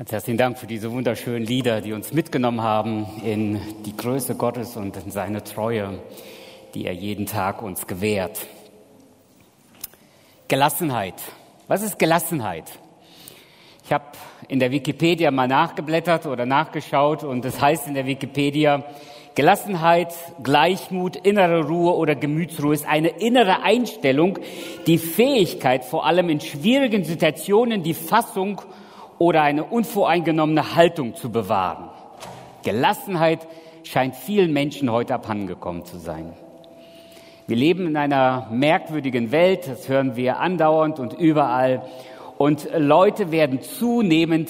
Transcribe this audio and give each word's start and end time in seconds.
Ganz 0.00 0.12
herzlichen 0.12 0.38
Dank 0.38 0.56
für 0.56 0.66
diese 0.66 0.90
wunderschönen 0.92 1.44
Lieder, 1.44 1.82
die 1.82 1.92
uns 1.92 2.14
mitgenommen 2.14 2.62
haben 2.62 3.04
in 3.22 3.60
die 3.84 3.94
Größe 3.94 4.34
Gottes 4.34 4.78
und 4.78 4.96
in 4.96 5.10
seine 5.10 5.44
Treue, 5.44 5.98
die 6.72 6.86
er 6.86 6.94
jeden 6.94 7.26
Tag 7.26 7.60
uns 7.60 7.86
gewährt. 7.86 8.46
Gelassenheit. 10.48 11.16
Was 11.68 11.82
ist 11.82 11.98
Gelassenheit? 11.98 12.64
Ich 13.84 13.92
habe 13.92 14.06
in 14.48 14.58
der 14.58 14.70
Wikipedia 14.70 15.30
mal 15.30 15.48
nachgeblättert 15.48 16.24
oder 16.24 16.46
nachgeschaut 16.46 17.22
und 17.22 17.44
es 17.44 17.56
das 17.56 17.60
heißt 17.60 17.86
in 17.86 17.92
der 17.92 18.06
Wikipedia, 18.06 18.82
Gelassenheit, 19.34 20.14
Gleichmut, 20.42 21.16
innere 21.16 21.66
Ruhe 21.66 21.94
oder 21.94 22.14
Gemütsruhe 22.14 22.72
ist 22.72 22.88
eine 22.88 23.08
innere 23.08 23.64
Einstellung, 23.64 24.38
die 24.86 24.96
Fähigkeit, 24.96 25.84
vor 25.84 26.06
allem 26.06 26.30
in 26.30 26.40
schwierigen 26.40 27.04
Situationen 27.04 27.82
die 27.82 27.92
Fassung 27.92 28.62
oder 29.20 29.42
eine 29.42 29.64
unvoreingenommene 29.64 30.74
Haltung 30.76 31.14
zu 31.14 31.30
bewahren. 31.30 31.90
Gelassenheit 32.62 33.46
scheint 33.84 34.16
vielen 34.16 34.50
Menschen 34.50 34.90
heute 34.90 35.14
abhandengekommen 35.14 35.84
zu 35.84 35.98
sein. 35.98 36.32
Wir 37.46 37.56
leben 37.56 37.86
in 37.86 37.98
einer 37.98 38.48
merkwürdigen 38.50 39.30
Welt, 39.30 39.68
das 39.68 39.90
hören 39.90 40.16
wir 40.16 40.40
andauernd 40.40 40.98
und 40.98 41.12
überall. 41.12 41.82
Und 42.38 42.66
Leute 42.74 43.30
werden 43.30 43.60
zunehmend 43.60 44.48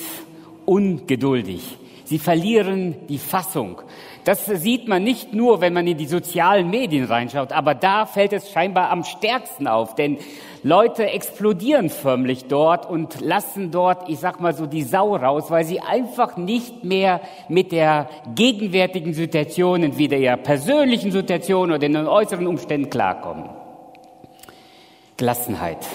ungeduldig. 0.67 1.77
Sie 2.11 2.19
verlieren 2.19 3.07
die 3.07 3.19
Fassung. 3.19 3.83
Das 4.25 4.45
sieht 4.45 4.89
man 4.89 5.05
nicht 5.05 5.33
nur, 5.33 5.61
wenn 5.61 5.73
man 5.73 5.87
in 5.87 5.97
die 5.97 6.09
sozialen 6.09 6.69
Medien 6.69 7.05
reinschaut, 7.05 7.53
aber 7.53 7.77
da 7.77 8.05
fällt 8.05 8.33
es 8.33 8.51
scheinbar 8.51 8.91
am 8.91 9.05
stärksten 9.05 9.69
auf, 9.69 9.95
denn 9.95 10.19
Leute 10.65 11.09
explodieren 11.09 11.89
förmlich 11.89 12.47
dort 12.47 12.91
und 12.91 13.21
lassen 13.21 13.71
dort, 13.71 14.09
ich 14.09 14.19
sag 14.19 14.41
mal 14.41 14.55
so, 14.55 14.67
die 14.67 14.83
Sau 14.83 15.15
raus, 15.15 15.53
weil 15.53 15.65
sie 15.65 15.79
einfach 15.79 16.37
nicht 16.37 16.83
mehr 16.83 17.21
mit 17.49 17.71
der 17.71 18.09
gegenwärtigen 18.35 19.15
Situation, 19.15 19.85
entweder 19.85 20.17
ihrer 20.17 20.37
persönlichen 20.37 21.13
Situation 21.13 21.71
oder 21.71 21.79
den 21.79 21.95
äußeren 21.97 22.49
Umständen 22.49 22.91
klarkommen. 22.91 23.51
Gelassenheit. 25.17 25.87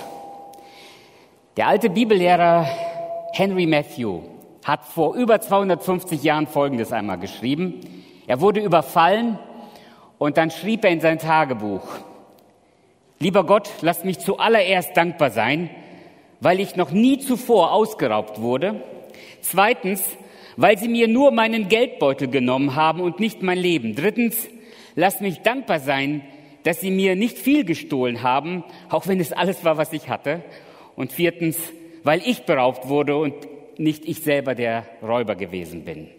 Der 1.58 1.68
alte 1.68 1.90
Bibellehrer 1.90 2.66
Henry 3.34 3.66
Matthew 3.66 4.22
hat 4.66 4.84
vor 4.84 5.16
über 5.16 5.40
250 5.40 6.24
Jahren 6.24 6.48
Folgendes 6.48 6.92
einmal 6.92 7.20
geschrieben. 7.20 7.80
Er 8.28 8.42
wurde 8.42 8.60
überfallen 8.60 9.38
und 10.18 10.38
dann 10.38 10.50
schrieb 10.50 10.84
er 10.84 10.92
in 10.92 11.00
sein 11.00 11.20
Tagebuch, 11.20 11.88
Lieber 13.20 13.46
Gott, 13.46 13.70
lass 13.82 14.04
mich 14.04 14.20
zuallererst 14.20 14.98
dankbar 14.98 15.30
sein, 15.30 15.70
weil 16.42 16.60
ich 16.60 16.76
noch 16.76 16.92
nie 16.92 17.20
zuvor 17.20 17.72
ausgeraubt 17.72 18.42
wurde. 18.42 18.82
Zweitens, 19.40 20.04
weil 20.58 20.78
sie 20.78 20.90
mir 20.90 21.08
nur 21.08 21.32
meinen 21.32 21.70
Geldbeutel 21.70 22.28
genommen 22.28 22.76
haben 22.76 23.00
und 23.00 23.20
nicht 23.20 23.42
mein 23.42 23.58
Leben. 23.58 23.96
Drittens, 23.96 24.48
lass 24.96 25.22
mich 25.22 25.42
dankbar 25.42 25.80
sein, 25.80 26.24
dass 26.64 26.82
sie 26.82 26.92
mir 26.92 27.16
nicht 27.16 27.38
viel 27.38 27.64
gestohlen 27.64 28.24
haben, 28.24 28.64
auch 28.90 29.08
wenn 29.08 29.20
es 29.20 29.32
alles 29.32 29.64
war, 29.64 29.78
was 29.78 29.94
ich 29.94 30.10
hatte. 30.10 30.44
Und 30.96 31.14
viertens, 31.14 31.58
weil 32.04 32.22
ich 32.26 32.44
beraubt 32.44 32.90
wurde 32.90 33.16
und 33.16 33.34
nicht 33.78 34.06
ich 34.06 34.22
selber 34.22 34.56
der 34.56 34.86
Räuber 35.02 35.36
gewesen 35.36 35.86
bin. 35.86 36.10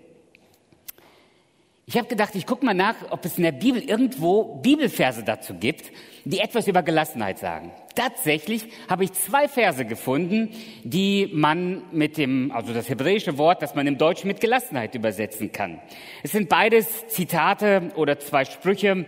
Ich 1.88 1.96
habe 1.96 2.08
gedacht, 2.08 2.34
ich 2.34 2.46
gucke 2.46 2.64
mal 2.64 2.74
nach, 2.74 2.96
ob 3.10 3.24
es 3.24 3.38
in 3.38 3.44
der 3.44 3.52
Bibel 3.52 3.80
irgendwo 3.80 4.56
Bibelverse 4.56 5.22
dazu 5.22 5.54
gibt, 5.54 5.92
die 6.24 6.40
etwas 6.40 6.66
über 6.66 6.82
Gelassenheit 6.82 7.38
sagen. 7.38 7.70
Tatsächlich 7.94 8.66
habe 8.88 9.04
ich 9.04 9.12
zwei 9.12 9.46
Verse 9.46 9.84
gefunden, 9.84 10.50
die 10.82 11.30
man 11.32 11.84
mit 11.92 12.16
dem, 12.16 12.50
also 12.50 12.74
das 12.74 12.88
hebräische 12.88 13.38
Wort, 13.38 13.62
das 13.62 13.77
man 13.77 13.86
im 13.86 13.98
Deutschen 13.98 14.27
mit 14.27 14.40
Gelassenheit 14.40 14.96
übersetzen 14.96 15.52
kann. 15.52 15.80
Es 16.24 16.32
sind 16.32 16.48
beides 16.48 17.06
Zitate 17.06 17.92
oder 17.94 18.18
zwei 18.18 18.44
Sprüche, 18.44 19.06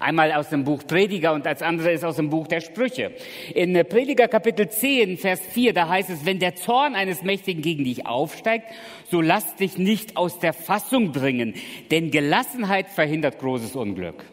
Einmal 0.00 0.32
aus 0.32 0.48
dem 0.48 0.64
Buch 0.64 0.86
Prediger 0.86 1.34
und 1.34 1.46
als 1.46 1.60
andere 1.60 1.92
ist 1.92 2.04
aus 2.04 2.16
dem 2.16 2.30
Buch 2.30 2.46
der 2.46 2.60
Sprüche. 2.60 3.12
In 3.54 3.74
Prediger 3.86 4.26
Kapitel 4.26 4.68
10, 4.68 5.18
Vers 5.18 5.40
4, 5.50 5.74
da 5.74 5.88
heißt 5.88 6.08
es, 6.08 6.24
wenn 6.24 6.38
der 6.38 6.56
Zorn 6.56 6.94
eines 6.94 7.22
Mächtigen 7.22 7.62
gegen 7.62 7.84
dich 7.84 8.06
aufsteigt, 8.06 8.66
so 9.10 9.20
lass 9.20 9.56
dich 9.56 9.76
nicht 9.76 10.16
aus 10.16 10.38
der 10.38 10.54
Fassung 10.54 11.12
bringen, 11.12 11.54
denn 11.90 12.10
Gelassenheit 12.10 12.88
verhindert 12.88 13.38
großes 13.38 13.76
Unglück. 13.76 14.24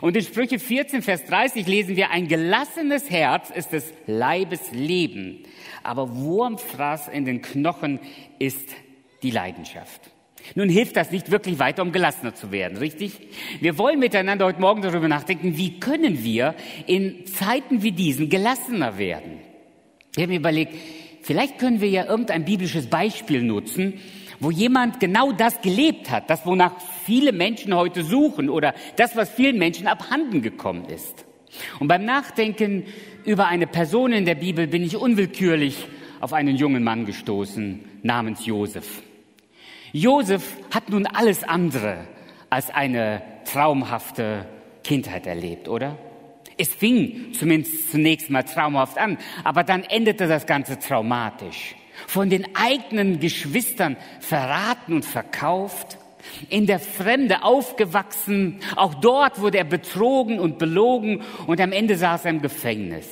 Und 0.00 0.16
in 0.16 0.22
Sprüche 0.22 0.58
14, 0.58 1.02
Vers 1.02 1.24
30 1.26 1.66
lesen 1.66 1.96
wir, 1.96 2.10
ein 2.10 2.26
gelassenes 2.26 3.08
Herz 3.10 3.50
ist 3.50 3.72
des 3.72 3.92
Leibes 4.06 4.72
Leben, 4.72 5.44
aber 5.84 6.16
Wurmfraß 6.16 7.08
in 7.08 7.24
den 7.24 7.42
Knochen 7.42 8.00
ist 8.38 8.68
die 9.22 9.30
Leidenschaft. 9.30 10.10
Nun 10.54 10.68
hilft 10.68 10.96
das 10.96 11.10
nicht 11.10 11.30
wirklich 11.30 11.58
weiter, 11.58 11.82
um 11.82 11.92
gelassener 11.92 12.34
zu 12.34 12.50
werden, 12.50 12.78
richtig? 12.78 13.12
Wir 13.60 13.78
wollen 13.78 13.98
miteinander 13.98 14.46
heute 14.46 14.60
Morgen 14.60 14.82
darüber 14.82 15.08
nachdenken, 15.08 15.56
wie 15.56 15.78
können 15.78 16.24
wir 16.24 16.54
in 16.86 17.26
Zeiten 17.26 17.82
wie 17.82 17.92
diesen 17.92 18.28
gelassener 18.28 18.98
werden? 18.98 19.38
Ich 20.12 20.22
habe 20.22 20.32
mir 20.32 20.38
überlegt, 20.38 20.74
vielleicht 21.22 21.58
können 21.58 21.80
wir 21.80 21.88
ja 21.88 22.06
irgendein 22.06 22.44
biblisches 22.44 22.86
Beispiel 22.88 23.42
nutzen, 23.42 24.00
wo 24.40 24.50
jemand 24.50 24.98
genau 24.98 25.32
das 25.32 25.60
gelebt 25.60 26.10
hat, 26.10 26.30
das, 26.30 26.46
wonach 26.46 26.72
viele 27.04 27.32
Menschen 27.32 27.74
heute 27.74 28.02
suchen 28.02 28.48
oder 28.48 28.74
das, 28.96 29.14
was 29.14 29.30
vielen 29.30 29.58
Menschen 29.58 29.86
abhanden 29.86 30.42
gekommen 30.42 30.86
ist. 30.86 31.26
Und 31.78 31.88
beim 31.88 32.04
Nachdenken 32.04 32.84
über 33.24 33.46
eine 33.46 33.66
Person 33.66 34.12
in 34.12 34.24
der 34.24 34.34
Bibel 34.34 34.66
bin 34.66 34.82
ich 34.82 34.96
unwillkürlich 34.96 35.86
auf 36.20 36.32
einen 36.32 36.56
jungen 36.56 36.82
Mann 36.82 37.06
gestoßen 37.06 37.84
namens 38.02 38.46
Josef. 38.46 39.02
Josef 39.92 40.56
hat 40.72 40.88
nun 40.88 41.06
alles 41.06 41.42
andere 41.42 42.06
als 42.48 42.70
eine 42.70 43.22
traumhafte 43.44 44.46
Kindheit 44.84 45.26
erlebt, 45.26 45.68
oder? 45.68 45.96
Es 46.56 46.68
fing 46.68 47.32
zumindest 47.32 47.90
zunächst 47.90 48.30
mal 48.30 48.42
traumhaft 48.42 48.98
an, 48.98 49.18
aber 49.44 49.64
dann 49.64 49.82
endete 49.82 50.26
das 50.26 50.46
Ganze 50.46 50.78
traumatisch. 50.78 51.74
Von 52.06 52.30
den 52.30 52.54
eigenen 52.54 53.18
Geschwistern 53.20 53.96
verraten 54.20 54.94
und 54.94 55.04
verkauft, 55.04 55.98
in 56.50 56.66
der 56.66 56.78
Fremde 56.78 57.42
aufgewachsen, 57.42 58.60
auch 58.76 58.94
dort 58.94 59.40
wurde 59.40 59.58
er 59.58 59.64
betrogen 59.64 60.38
und 60.38 60.58
belogen 60.58 61.22
und 61.46 61.60
am 61.60 61.72
Ende 61.72 61.96
saß 61.96 62.26
er 62.26 62.30
im 62.32 62.42
Gefängnis. 62.42 63.08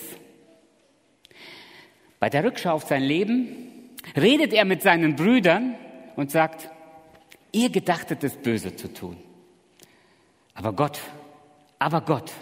Bei 2.20 2.28
der 2.28 2.44
Rückschau 2.44 2.72
auf 2.72 2.84
sein 2.84 3.02
Leben 3.02 3.48
redet 4.16 4.52
er 4.52 4.64
mit 4.64 4.82
seinen 4.82 5.16
Brüdern 5.16 5.74
und 6.18 6.32
sagt, 6.32 6.68
ihr 7.52 7.70
gedachtet 7.70 8.24
es 8.24 8.34
böse 8.34 8.74
zu 8.74 8.92
tun. 8.92 9.16
Aber 10.52 10.72
Gott, 10.72 10.98
aber 11.78 12.00
Gott 12.00 12.32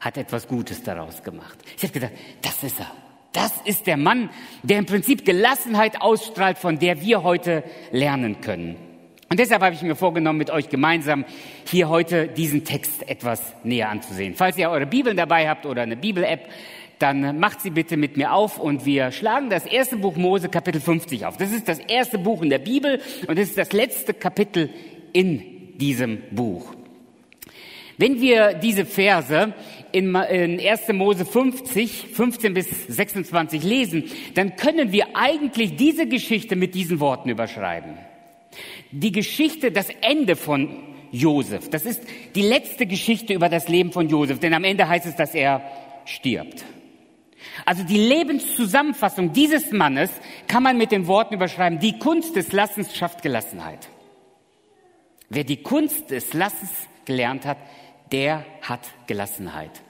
hat 0.00 0.16
etwas 0.16 0.48
Gutes 0.48 0.82
daraus 0.82 1.22
gemacht. 1.22 1.58
Ich 1.76 1.82
habe 1.82 1.92
gedacht, 1.92 2.12
das 2.40 2.62
ist 2.62 2.80
er. 2.80 2.90
Das 3.34 3.52
ist 3.66 3.86
der 3.86 3.98
Mann, 3.98 4.30
der 4.62 4.78
im 4.78 4.86
Prinzip 4.86 5.26
Gelassenheit 5.26 6.00
ausstrahlt, 6.00 6.56
von 6.56 6.78
der 6.78 7.02
wir 7.02 7.22
heute 7.22 7.64
lernen 7.92 8.40
können. 8.40 8.76
Und 9.28 9.38
deshalb 9.38 9.60
habe 9.60 9.74
ich 9.74 9.82
mir 9.82 9.94
vorgenommen, 9.94 10.38
mit 10.38 10.48
euch 10.48 10.70
gemeinsam 10.70 11.26
hier 11.66 11.90
heute 11.90 12.28
diesen 12.28 12.64
Text 12.64 13.06
etwas 13.06 13.42
näher 13.62 13.90
anzusehen. 13.90 14.36
Falls 14.36 14.56
ihr 14.56 14.70
eure 14.70 14.86
Bibeln 14.86 15.18
dabei 15.18 15.50
habt 15.50 15.66
oder 15.66 15.82
eine 15.82 15.98
Bibel-App, 15.98 16.48
dann 16.98 17.38
macht 17.38 17.60
sie 17.60 17.70
bitte 17.70 17.96
mit 17.96 18.16
mir 18.16 18.32
auf 18.32 18.58
und 18.58 18.84
wir 18.84 19.12
schlagen 19.12 19.50
das 19.50 19.66
erste 19.66 19.96
Buch 19.96 20.16
Mose 20.16 20.48
Kapitel 20.48 20.80
50 20.80 21.26
auf. 21.26 21.36
Das 21.36 21.52
ist 21.52 21.68
das 21.68 21.78
erste 21.78 22.18
Buch 22.18 22.42
in 22.42 22.50
der 22.50 22.58
Bibel 22.58 23.00
und 23.26 23.38
es 23.38 23.50
ist 23.50 23.58
das 23.58 23.72
letzte 23.72 24.14
Kapitel 24.14 24.70
in 25.12 25.76
diesem 25.78 26.18
Buch. 26.30 26.74
Wenn 27.96 28.20
wir 28.20 28.54
diese 28.54 28.84
Verse 28.84 29.52
in 29.90 30.14
1. 30.14 30.88
Mose 30.92 31.24
50, 31.24 32.08
15 32.12 32.54
bis 32.54 32.86
26 32.86 33.64
lesen, 33.64 34.04
dann 34.34 34.54
können 34.56 34.92
wir 34.92 35.16
eigentlich 35.16 35.76
diese 35.76 36.06
Geschichte 36.06 36.54
mit 36.54 36.74
diesen 36.74 37.00
Worten 37.00 37.28
überschreiben. 37.28 37.98
Die 38.92 39.12
Geschichte, 39.12 39.72
das 39.72 39.88
Ende 40.00 40.36
von 40.36 40.68
Josef. 41.10 41.70
Das 41.70 41.84
ist 41.84 42.02
die 42.34 42.42
letzte 42.42 42.86
Geschichte 42.86 43.34
über 43.34 43.48
das 43.48 43.68
Leben 43.68 43.92
von 43.92 44.08
Josef, 44.08 44.38
denn 44.38 44.54
am 44.54 44.64
Ende 44.64 44.88
heißt 44.88 45.06
es, 45.06 45.16
dass 45.16 45.34
er 45.34 45.62
stirbt. 46.04 46.64
Also 47.68 47.82
die 47.82 47.98
Lebenszusammenfassung 47.98 49.34
dieses 49.34 49.72
Mannes 49.72 50.10
kann 50.46 50.62
man 50.62 50.78
mit 50.78 50.90
den 50.90 51.06
Worten 51.06 51.34
überschreiben, 51.34 51.78
die 51.78 51.98
Kunst 51.98 52.34
des 52.34 52.52
Lassens 52.52 52.96
schafft 52.96 53.20
Gelassenheit. 53.20 53.90
Wer 55.28 55.44
die 55.44 55.58
Kunst 55.62 56.10
des 56.10 56.32
Lassens 56.32 56.70
gelernt 57.04 57.44
hat, 57.44 57.58
der 58.10 58.46
hat 58.62 58.80
Gelassenheit. 59.06 59.82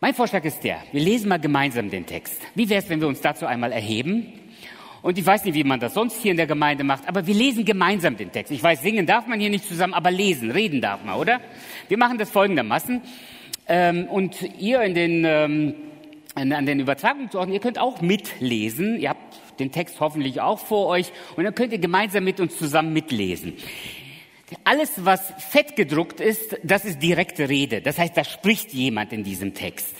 Mein 0.00 0.12
Vorschlag 0.12 0.44
ist 0.44 0.62
der, 0.62 0.82
wir 0.92 1.00
lesen 1.00 1.30
mal 1.30 1.40
gemeinsam 1.40 1.88
den 1.88 2.04
Text. 2.04 2.38
Wie 2.54 2.68
wäre 2.68 2.82
es, 2.82 2.90
wenn 2.90 3.00
wir 3.00 3.08
uns 3.08 3.22
dazu 3.22 3.46
einmal 3.46 3.72
erheben? 3.72 4.34
Und 5.00 5.16
ich 5.16 5.24
weiß 5.24 5.46
nicht, 5.46 5.54
wie 5.54 5.64
man 5.64 5.80
das 5.80 5.94
sonst 5.94 6.20
hier 6.20 6.32
in 6.32 6.36
der 6.36 6.48
Gemeinde 6.48 6.84
macht, 6.84 7.08
aber 7.08 7.26
wir 7.26 7.34
lesen 7.34 7.64
gemeinsam 7.64 8.18
den 8.18 8.30
Text. 8.30 8.52
Ich 8.52 8.62
weiß, 8.62 8.82
singen 8.82 9.06
darf 9.06 9.26
man 9.26 9.40
hier 9.40 9.48
nicht 9.48 9.66
zusammen, 9.66 9.94
aber 9.94 10.10
lesen, 10.10 10.50
reden 10.50 10.82
darf 10.82 11.02
man, 11.02 11.14
oder? 11.14 11.40
Wir 11.88 11.96
machen 11.96 12.18
das 12.18 12.28
folgendermaßen. 12.28 13.00
Ähm, 13.72 14.08
und 14.08 14.42
ihr 14.58 14.82
in 14.82 14.94
den 14.94 15.24
ähm, 15.24 15.74
an 16.34 16.66
den 16.66 16.80
Übertragungsorten, 16.80 17.52
ihr 17.52 17.60
könnt 17.60 17.78
auch 17.78 18.00
mitlesen. 18.00 18.98
Ihr 18.98 19.10
habt 19.10 19.60
den 19.60 19.70
Text 19.70 20.00
hoffentlich 20.00 20.40
auch 20.40 20.58
vor 20.58 20.86
euch 20.86 21.12
und 21.36 21.44
dann 21.44 21.54
könnt 21.54 21.72
ihr 21.72 21.78
gemeinsam 21.78 22.24
mit 22.24 22.40
uns 22.40 22.56
zusammen 22.56 22.92
mitlesen. 22.92 23.54
Alles, 24.64 25.04
was 25.04 25.32
fett 25.38 25.76
gedruckt 25.76 26.18
ist, 26.20 26.58
das 26.64 26.84
ist 26.84 27.00
direkte 27.00 27.48
Rede. 27.48 27.80
Das 27.80 27.98
heißt, 27.98 28.16
da 28.16 28.24
spricht 28.24 28.72
jemand 28.72 29.12
in 29.12 29.22
diesem 29.22 29.54
Text. 29.54 29.94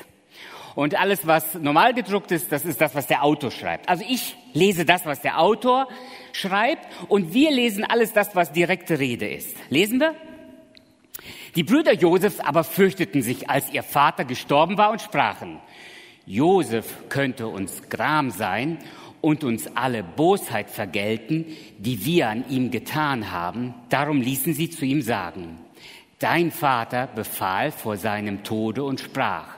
Und 0.74 0.98
alles, 0.98 1.26
was 1.26 1.54
normal 1.54 1.94
gedruckt 1.94 2.32
ist, 2.32 2.50
das 2.50 2.64
ist 2.64 2.80
das, 2.80 2.94
was 2.96 3.06
der 3.06 3.22
Autor 3.22 3.52
schreibt. 3.52 3.88
Also 3.88 4.04
ich 4.08 4.36
lese 4.52 4.84
das, 4.84 5.06
was 5.06 5.20
der 5.20 5.38
Autor 5.40 5.88
schreibt 6.32 6.86
und 7.08 7.34
wir 7.34 7.52
lesen 7.52 7.84
alles 7.84 8.12
das, 8.12 8.34
was 8.34 8.50
direkte 8.50 8.98
Rede 8.98 9.28
ist. 9.28 9.56
Lesen 9.68 10.00
wir? 10.00 10.14
Die 11.54 11.64
Brüder 11.64 11.94
Josefs 11.94 12.40
aber 12.40 12.64
fürchteten 12.64 13.22
sich, 13.22 13.50
als 13.50 13.72
ihr 13.72 13.82
Vater 13.82 14.24
gestorben 14.24 14.78
war 14.78 14.90
und 14.90 15.02
sprachen, 15.02 15.58
Josef 16.26 17.08
könnte 17.08 17.48
uns 17.48 17.88
Gram 17.88 18.30
sein 18.30 18.78
und 19.20 19.42
uns 19.44 19.68
alle 19.74 20.02
Bosheit 20.02 20.70
vergelten, 20.70 21.46
die 21.78 22.04
wir 22.04 22.28
an 22.28 22.44
ihm 22.48 22.70
getan 22.70 23.32
haben. 23.32 23.74
Darum 23.88 24.20
ließen 24.20 24.54
sie 24.54 24.70
zu 24.70 24.84
ihm 24.84 25.02
sagen, 25.02 25.58
Dein 26.20 26.50
Vater 26.50 27.06
befahl 27.06 27.72
vor 27.72 27.96
seinem 27.96 28.44
Tode 28.44 28.84
und 28.84 29.00
sprach, 29.00 29.56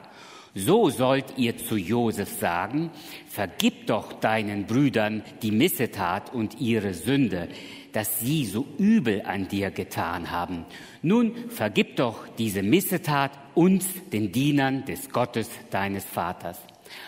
so 0.55 0.91
sollt 0.91 1.37
ihr 1.37 1.56
zu 1.56 1.76
Josef 1.76 2.29
sagen, 2.29 2.91
vergib 3.29 3.88
doch 3.88 4.12
deinen 4.12 4.67
Brüdern 4.67 5.25
die 5.43 5.50
Missetat 5.50 6.32
und 6.32 6.61
ihre 6.61 6.94
Sünde, 6.94 7.49
dass 7.92 8.20
sie 8.20 8.46
so 8.46 8.66
übel 8.78 9.22
an 9.22 9.48
dir 9.48 9.70
getan 9.70 10.30
haben. 10.30 10.64
Nun 11.02 11.50
vergib 11.50 11.96
doch 11.96 12.26
diese 12.38 12.62
Missetat 12.62 13.32
uns, 13.54 13.86
den 14.12 14.32
Dienern 14.32 14.84
des 14.84 15.10
Gottes 15.10 15.50
deines 15.70 16.04
Vaters. 16.04 16.58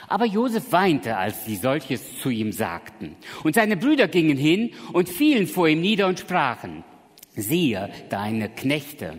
Aber 0.09 0.25
Josef 0.25 0.73
weinte, 0.73 1.17
als 1.17 1.45
sie 1.45 1.57
solches 1.57 2.21
zu 2.21 2.31
ihm 2.31 2.53
sagten. 2.53 3.17
Und 3.43 3.55
seine 3.55 3.77
Brüder 3.77 4.09
gingen 4.09 4.37
hin 4.37 4.71
und 4.93 5.09
fielen 5.09 5.47
vor 5.47 5.69
ihm 5.69 5.81
nieder 5.81 6.07
und 6.07 6.21
sprachen, 6.21 6.85
siehe 7.35 7.91
deine 8.11 8.49
Knechte. 8.49 9.19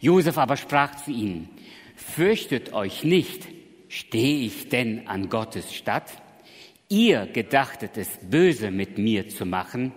Josef 0.00 0.38
aber 0.38 0.56
sprach 0.56 0.94
zu 0.96 1.10
ihnen, 1.10 1.48
fürchtet 1.96 2.72
euch 2.72 3.04
nicht, 3.04 3.48
stehe 3.88 4.46
ich 4.46 4.68
denn 4.68 5.08
an 5.08 5.28
Gottes 5.28 5.74
Statt? 5.74 6.10
Ihr 6.88 7.26
gedachtet 7.26 7.96
es 7.96 8.08
böse 8.22 8.70
mit 8.70 8.96
mir 8.96 9.28
zu 9.28 9.44
machen, 9.44 9.92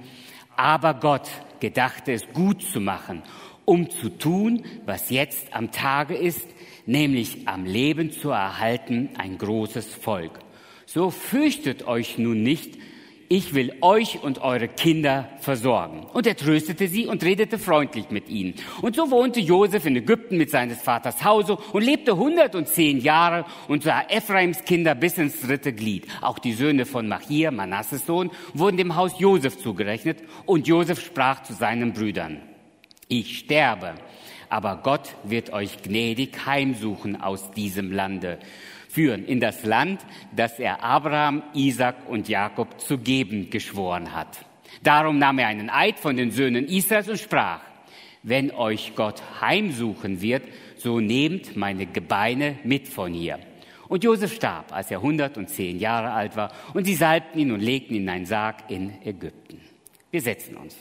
aber 0.61 0.93
Gott 0.93 1.27
gedachte 1.59 2.13
es 2.13 2.31
gut 2.33 2.61
zu 2.61 2.79
machen, 2.79 3.23
um 3.65 3.89
zu 3.89 4.09
tun, 4.09 4.63
was 4.85 5.09
jetzt 5.09 5.55
am 5.55 5.71
Tage 5.71 6.15
ist, 6.15 6.47
nämlich 6.85 7.47
am 7.47 7.65
Leben 7.65 8.11
zu 8.11 8.29
erhalten 8.29 9.09
ein 9.17 9.39
großes 9.39 9.95
Volk. 9.95 10.39
So 10.85 11.09
fürchtet 11.09 11.87
euch 11.87 12.19
nun 12.19 12.43
nicht, 12.43 12.77
ich 13.31 13.54
will 13.54 13.74
euch 13.80 14.22
und 14.22 14.42
eure 14.42 14.68
Kinder 14.68 15.30
versorgen. 15.39 16.06
Und 16.12 16.28
er 16.28 16.36
tröstete 16.36 16.89
sie 16.89 17.07
und 17.07 17.24
redete 17.24 17.57
freundlich 17.57 18.10
mit 18.10 18.28
ihnen. 18.28 18.56
Und 18.81 18.98
so 18.98 19.10
wohnte 19.10 19.39
Josef 19.39 19.86
in 19.86 19.95
Ägypten 19.95 20.36
mit 20.36 20.50
seines 20.50 20.81
Vaters 20.81 21.24
Hause 21.24 21.56
und 21.72 21.81
lebte 21.81 22.12
110 22.12 23.00
Jahre 23.00 23.45
und 23.69 23.83
sah 23.83 24.01
Ephraims 24.10 24.66
Kinder 24.66 24.95
bis 24.95 25.18
ins 25.18 25.39
dritte 25.39 25.72
Glied. 25.72 26.07
Auch 26.19 26.39
die 26.39 26.51
Söhne 26.51 26.86
von 26.86 27.07
Machir, 27.07 27.51
Manasses 27.51 28.06
Sohn, 28.06 28.31
wurden 28.54 28.75
dem 28.75 28.98
Haus 28.98 29.18
Josef 29.18 29.57
zugerechnet. 29.57 30.18
Und 30.45 30.68
Josef 30.68 31.00
sprach 31.00 31.42
zu 31.44 31.54
seinen 31.54 31.94
Brüdern, 31.94 32.42
ich 33.07 33.39
sterbe 33.39 33.94
aber 34.51 34.81
Gott 34.83 35.16
wird 35.24 35.54
euch 35.54 35.81
gnädig 35.81 36.45
heimsuchen 36.45 37.22
aus 37.22 37.51
diesem 37.51 37.89
Lande, 37.94 38.38
führen 38.91 39.25
in 39.25 39.39
das 39.39 39.63
Land, 39.63 40.01
das 40.35 40.59
er 40.59 40.83
Abraham, 40.83 41.43
Isaac 41.53 41.95
und 42.07 42.27
Jakob 42.27 42.79
zu 42.81 42.97
geben 42.97 43.49
geschworen 43.49 44.13
hat. 44.13 44.45
Darum 44.83 45.19
nahm 45.19 45.39
er 45.39 45.47
einen 45.47 45.69
Eid 45.69 45.99
von 45.99 46.17
den 46.17 46.31
Söhnen 46.31 46.67
Israels 46.67 47.09
und 47.09 47.19
sprach, 47.19 47.61
wenn 48.23 48.51
euch 48.51 48.93
Gott 48.95 49.21
heimsuchen 49.41 50.21
wird, 50.21 50.43
so 50.77 50.99
nehmt 50.99 51.55
meine 51.55 51.85
Gebeine 51.85 52.57
mit 52.63 52.88
von 52.88 53.13
hier. 53.13 53.39
Und 53.88 54.03
Josef 54.03 54.33
starb, 54.33 54.73
als 54.73 54.89
er 54.89 54.97
110 54.97 55.79
Jahre 55.79 56.11
alt 56.11 56.35
war, 56.35 56.51
und 56.73 56.85
sie 56.85 56.95
salbten 56.95 57.41
ihn 57.41 57.51
und 57.51 57.59
legten 57.59 57.95
ihn 57.95 58.03
in 58.03 58.09
einen 58.09 58.25
Sarg 58.25 58.69
in 58.69 58.94
Ägypten. 59.03 59.59
Wir 60.11 60.21
setzen 60.21 60.55
uns. 60.55 60.75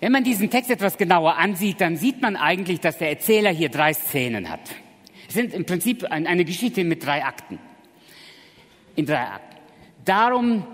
Wenn 0.00 0.12
man 0.12 0.24
diesen 0.24 0.50
Text 0.50 0.70
etwas 0.70 0.98
genauer 0.98 1.36
ansieht, 1.36 1.80
dann 1.80 1.96
sieht 1.96 2.22
man 2.22 2.36
eigentlich, 2.36 2.80
dass 2.80 2.98
der 2.98 3.10
Erzähler 3.10 3.50
hier 3.50 3.68
drei 3.68 3.92
Szenen 3.92 4.50
hat. 4.50 4.60
Sind 5.32 5.54
im 5.54 5.64
Prinzip 5.64 6.04
eine 6.04 6.44
Geschichte 6.44 6.84
mit 6.84 7.06
drei 7.06 7.24
Akten. 7.24 7.58
In 8.96 9.06
drei 9.06 9.22
Akten. 9.22 9.56
Darum 10.04 10.64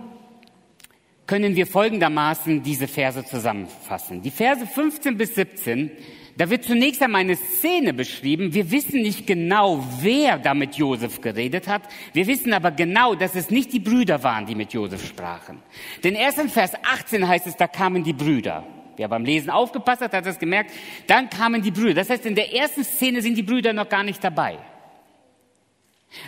können 1.28 1.54
wir 1.54 1.66
folgendermaßen 1.66 2.62
diese 2.62 2.88
Verse 2.88 3.24
zusammenfassen. 3.24 4.22
Die 4.22 4.30
Verse 4.30 4.66
15 4.66 5.16
bis 5.16 5.36
17, 5.36 5.92
da 6.36 6.50
wird 6.50 6.64
zunächst 6.64 7.02
einmal 7.02 7.20
eine 7.20 7.36
Szene 7.36 7.92
beschrieben. 7.92 8.54
Wir 8.54 8.70
wissen 8.72 9.02
nicht 9.02 9.26
genau, 9.26 9.84
wer 10.00 10.38
da 10.38 10.54
mit 10.54 10.74
Josef 10.74 11.20
geredet 11.20 11.68
hat. 11.68 11.82
Wir 12.12 12.26
wissen 12.26 12.52
aber 12.52 12.72
genau, 12.72 13.14
dass 13.14 13.36
es 13.36 13.50
nicht 13.50 13.72
die 13.72 13.80
Brüder 13.80 14.22
waren, 14.24 14.46
die 14.46 14.54
mit 14.54 14.72
Josef 14.72 15.06
sprachen. 15.06 15.58
Denn 16.02 16.14
erst 16.14 16.38
in 16.38 16.48
Vers 16.48 16.72
18 16.82 17.28
heißt 17.28 17.46
es, 17.46 17.56
da 17.56 17.68
kamen 17.68 18.02
die 18.02 18.12
Brüder. 18.12 18.64
Wer 18.98 19.08
beim 19.08 19.24
Lesen 19.24 19.48
aufgepasst 19.48 20.02
hat, 20.02 20.12
hat 20.12 20.26
das 20.26 20.40
gemerkt. 20.40 20.72
Dann 21.06 21.30
kamen 21.30 21.62
die 21.62 21.70
Brüder. 21.70 21.94
Das 21.94 22.10
heißt, 22.10 22.26
in 22.26 22.34
der 22.34 22.52
ersten 22.52 22.82
Szene 22.82 23.22
sind 23.22 23.36
die 23.36 23.44
Brüder 23.44 23.72
noch 23.72 23.88
gar 23.88 24.02
nicht 24.02 24.22
dabei. 24.22 24.58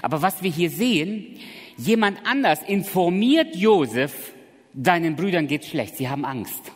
Aber 0.03 0.23
was 0.23 0.43
wir 0.43 0.51
hier 0.51 0.71
sehen, 0.71 1.37
jemand 1.77 2.25
anders 2.25 2.63
informiert 2.63 3.57
Josef, 3.57 4.33
deinen 4.73 5.17
Brüdern 5.17 5.49
geht's 5.49 5.69
schlecht, 5.69 5.97
sie 5.97 6.09
haben 6.09 6.25
Angst. 6.25 6.73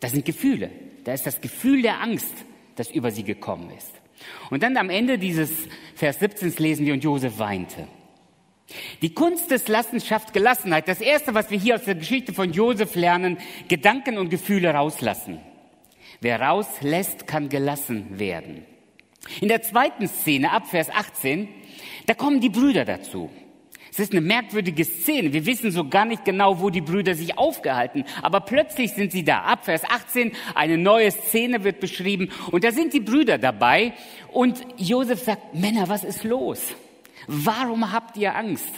Das 0.00 0.12
sind 0.12 0.26
Gefühle. 0.26 0.70
Da 1.04 1.14
ist 1.14 1.26
das 1.26 1.40
Gefühl 1.40 1.80
der 1.80 2.02
Angst, 2.02 2.34
das 2.76 2.90
über 2.90 3.10
sie 3.10 3.24
gekommen 3.24 3.70
ist. 3.76 3.92
Und 4.50 4.62
dann 4.62 4.76
am 4.76 4.90
Ende 4.90 5.18
dieses 5.18 5.50
Vers 5.94 6.18
17 6.18 6.54
lesen 6.58 6.84
wir, 6.84 6.92
und 6.92 7.02
Josef 7.02 7.38
weinte. 7.38 7.88
Die 9.00 9.14
Kunst 9.14 9.50
des 9.50 9.68
Lassens 9.68 10.06
schafft 10.06 10.32
Gelassenheit. 10.32 10.88
Das 10.88 11.00
Erste, 11.00 11.34
was 11.34 11.50
wir 11.50 11.58
hier 11.58 11.76
aus 11.76 11.84
der 11.84 11.94
Geschichte 11.94 12.32
von 12.32 12.52
Josef 12.52 12.94
lernen, 12.94 13.38
Gedanken 13.68 14.18
und 14.18 14.28
Gefühle 14.28 14.74
rauslassen. 14.74 15.40
Wer 16.20 16.40
rauslässt, 16.40 17.26
kann 17.26 17.48
gelassen 17.48 18.18
werden. 18.18 18.64
In 19.40 19.48
der 19.48 19.62
zweiten 19.62 20.08
Szene, 20.08 20.50
ab 20.52 20.66
Vers 20.68 20.90
18, 20.90 21.48
da 22.06 22.14
kommen 22.14 22.40
die 22.40 22.48
Brüder 22.48 22.84
dazu. 22.84 23.30
Es 23.90 23.98
ist 23.98 24.12
eine 24.12 24.20
merkwürdige 24.20 24.84
Szene. 24.84 25.32
Wir 25.32 25.46
wissen 25.46 25.70
so 25.70 25.88
gar 25.88 26.04
nicht 26.04 26.24
genau, 26.24 26.60
wo 26.60 26.70
die 26.70 26.80
Brüder 26.80 27.14
sich 27.14 27.38
aufgehalten. 27.38 28.04
Aber 28.22 28.40
plötzlich 28.40 28.92
sind 28.92 29.12
sie 29.12 29.24
da. 29.24 29.42
Ab 29.42 29.64
Vers 29.64 29.82
18, 29.88 30.32
eine 30.54 30.78
neue 30.78 31.10
Szene 31.10 31.64
wird 31.64 31.80
beschrieben. 31.80 32.30
Und 32.50 32.64
da 32.64 32.70
sind 32.70 32.92
die 32.92 33.00
Brüder 33.00 33.38
dabei. 33.38 33.94
Und 34.30 34.60
Josef 34.76 35.22
sagt, 35.22 35.54
Männer, 35.54 35.88
was 35.88 36.04
ist 36.04 36.22
los? 36.22 36.60
Warum 37.28 37.92
habt 37.92 38.16
ihr 38.16 38.34
Angst? 38.34 38.72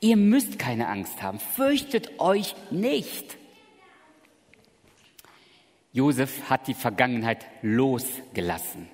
Ihr 0.00 0.16
müsst 0.16 0.58
keine 0.58 0.88
Angst 0.88 1.22
haben. 1.22 1.38
Fürchtet 1.38 2.18
euch 2.18 2.54
nicht. 2.70 3.36
Josef 5.92 6.48
hat 6.48 6.66
die 6.66 6.74
Vergangenheit 6.74 7.46
losgelassen. 7.60 8.88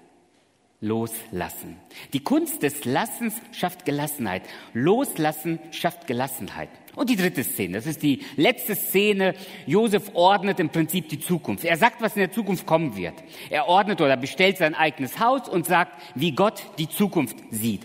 Loslassen. 0.81 1.77
Die 2.13 2.25
Kunst 2.25 2.65
des 2.65 2.85
Lassens 2.85 3.35
schafft 3.53 3.85
Gelassenheit. 3.85 4.43
Loslassen 4.75 5.61
schafft 5.71 6.09
Gelassenheit. 6.09 6.71
Und 6.97 7.11
die 7.11 7.17
dritte 7.17 7.45
Szene, 7.45 7.75
das 7.75 7.87
ist 7.87 8.03
die 8.03 8.25
letzte 8.35 8.75
Szene. 8.75 9.35
Josef 9.67 10.11
ordnet 10.15 10.59
im 10.59 10.71
Prinzip 10.71 11.09
die 11.09 11.21
Zukunft. 11.21 11.65
Er 11.65 11.77
sagt, 11.77 12.03
was 12.03 12.17
in 12.17 12.23
der 12.23 12.33
Zukunft 12.33 12.67
kommen 12.67 12.97
wird. 12.97 13.15
Er 13.51 13.69
ordnet 13.69 14.01
oder 14.01 14.17
bestellt 14.17 14.59
sein 14.59 14.75
eigenes 14.75 15.21
Haus 15.21 15.49
und 15.49 15.67
sagt, 15.67 15.93
wie 16.17 16.33
Gott 16.33 16.61
die 16.79 16.89
Zukunft 16.89 17.37
sieht. 17.51 17.83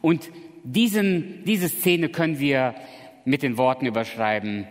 Und 0.00 0.30
diesen, 0.64 1.44
diese 1.44 1.68
Szene 1.68 2.08
können 2.08 2.38
wir 2.38 2.74
mit 3.24 3.42
den 3.42 3.56
Worten 3.58 3.86
überschreiben, 3.86 4.66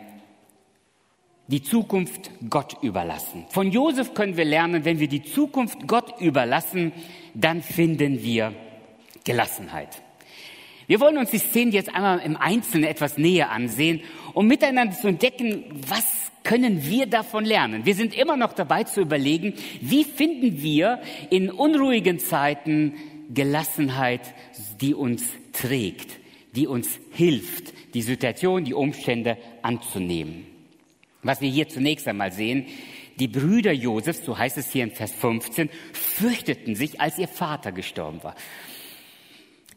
die 1.48 1.64
Zukunft 1.64 2.30
Gott 2.50 2.78
überlassen. 2.84 3.46
Von 3.50 3.72
Josef 3.72 4.14
können 4.14 4.38
wir 4.38 4.46
lernen, 4.46 4.86
wenn 4.86 5.00
wir 5.00 5.08
die 5.08 5.24
Zukunft 5.24 5.88
Gott 5.88 6.22
überlassen, 6.22 6.92
dann 7.34 7.64
finden 7.64 8.22
wir 8.22 8.54
Gelassenheit. 9.24 10.02
Wir 10.86 11.00
wollen 11.00 11.18
uns 11.18 11.32
die 11.32 11.40
Szene 11.40 11.72
jetzt 11.72 11.94
einmal 11.94 12.20
im 12.20 12.38
Einzelnen 12.38 12.90
etwas 12.90 13.18
näher 13.18 13.52
ansehen, 13.52 14.02
um 14.34 14.48
miteinander 14.48 14.96
zu 14.96 15.08
entdecken, 15.08 15.66
was 15.88 16.04
können 16.44 16.86
wir 16.86 17.06
davon 17.06 17.46
lernen. 17.46 17.86
Wir 17.86 17.96
sind 17.96 18.18
immer 18.18 18.38
noch 18.38 18.54
dabei 18.54 18.84
zu 18.84 19.02
überlegen, 19.02 19.54
wie 19.82 20.04
finden 20.04 20.62
wir 20.62 21.00
in 21.30 21.52
unruhigen 21.52 22.20
Zeiten 22.20 22.96
Gelassenheit, 23.30 24.34
die 24.82 24.94
uns 24.94 25.24
trägt, 25.54 26.20
die 26.56 26.68
uns 26.68 27.00
hilft, 27.12 27.74
die 27.94 28.02
Situation, 28.02 28.66
die 28.66 28.74
Umstände 28.74 29.38
anzunehmen. 29.62 30.46
Was 31.22 31.42
wir 31.42 31.50
hier 31.50 31.68
zunächst 31.68 32.08
einmal 32.08 32.32
sehen, 32.32 32.66
die 33.20 33.28
Brüder 33.28 33.74
Josefs, 33.74 34.24
so 34.24 34.38
heißt 34.38 34.58
es 34.58 34.72
hier 34.72 34.86
in 34.86 34.92
Vers 34.92 35.12
15, 35.12 35.70
fürchteten 35.92 36.76
sich, 36.76 37.02
als 37.02 37.18
ihr 37.18 37.28
Vater 37.28 37.72
gestorben 37.72 38.24
war. 38.24 38.36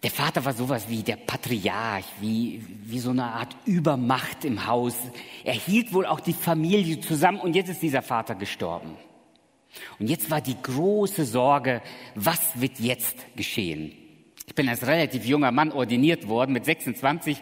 Der 0.03 0.11
Vater 0.11 0.45
war 0.45 0.53
sowas 0.53 0.89
wie 0.89 1.03
der 1.03 1.17
Patriarch, 1.17 2.05
wie, 2.21 2.65
wie 2.85 2.99
so 2.99 3.11
eine 3.11 3.25
Art 3.25 3.57
Übermacht 3.67 4.45
im 4.45 4.67
Haus. 4.67 4.97
Er 5.45 5.55
hielt 5.55 5.93
wohl 5.93 6.07
auch 6.07 6.21
die 6.21 6.33
Familie 6.33 7.01
zusammen 7.01 7.39
und 7.39 7.55
jetzt 7.55 7.69
ist 7.69 7.83
dieser 7.83 8.03
Vater 8.03 8.35
gestorben. 8.35 8.97
Und 9.99 10.09
jetzt 10.09 10.31
war 10.31 10.41
die 10.41 10.57
große 10.61 11.25
Sorge, 11.25 11.83
was 12.15 12.61
wird 12.61 12.79
jetzt 12.79 13.17
geschehen? 13.37 13.93
Ich 14.47 14.55
bin 14.55 14.69
als 14.69 14.87
relativ 14.87 15.25
junger 15.25 15.53
Mann 15.53 15.73
ordiniert 15.73 16.29
worden. 16.29 16.53
Mit 16.53 16.65
26 16.65 17.39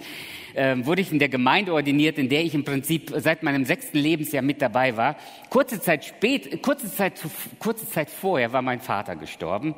äh, 0.55 0.77
wurde 0.85 1.03
ich 1.03 1.13
in 1.13 1.19
der 1.19 1.29
Gemeinde 1.29 1.73
ordiniert, 1.73 2.19
in 2.19 2.29
der 2.29 2.45
ich 2.45 2.55
im 2.55 2.65
Prinzip 2.65 3.13
seit 3.17 3.43
meinem 3.43 3.65
sechsten 3.65 3.99
Lebensjahr 3.99 4.43
mit 4.43 4.61
dabei 4.63 4.97
war. 4.97 5.17
Kurze 5.49 5.81
Zeit 5.81 6.05
spät, 6.05 6.63
kurze 6.63 6.93
Zeit, 6.93 7.21
kurze 7.59 7.89
Zeit 7.89 8.11
vorher 8.11 8.53
war 8.53 8.63
mein 8.63 8.81
Vater 8.81 9.17
gestorben. 9.17 9.75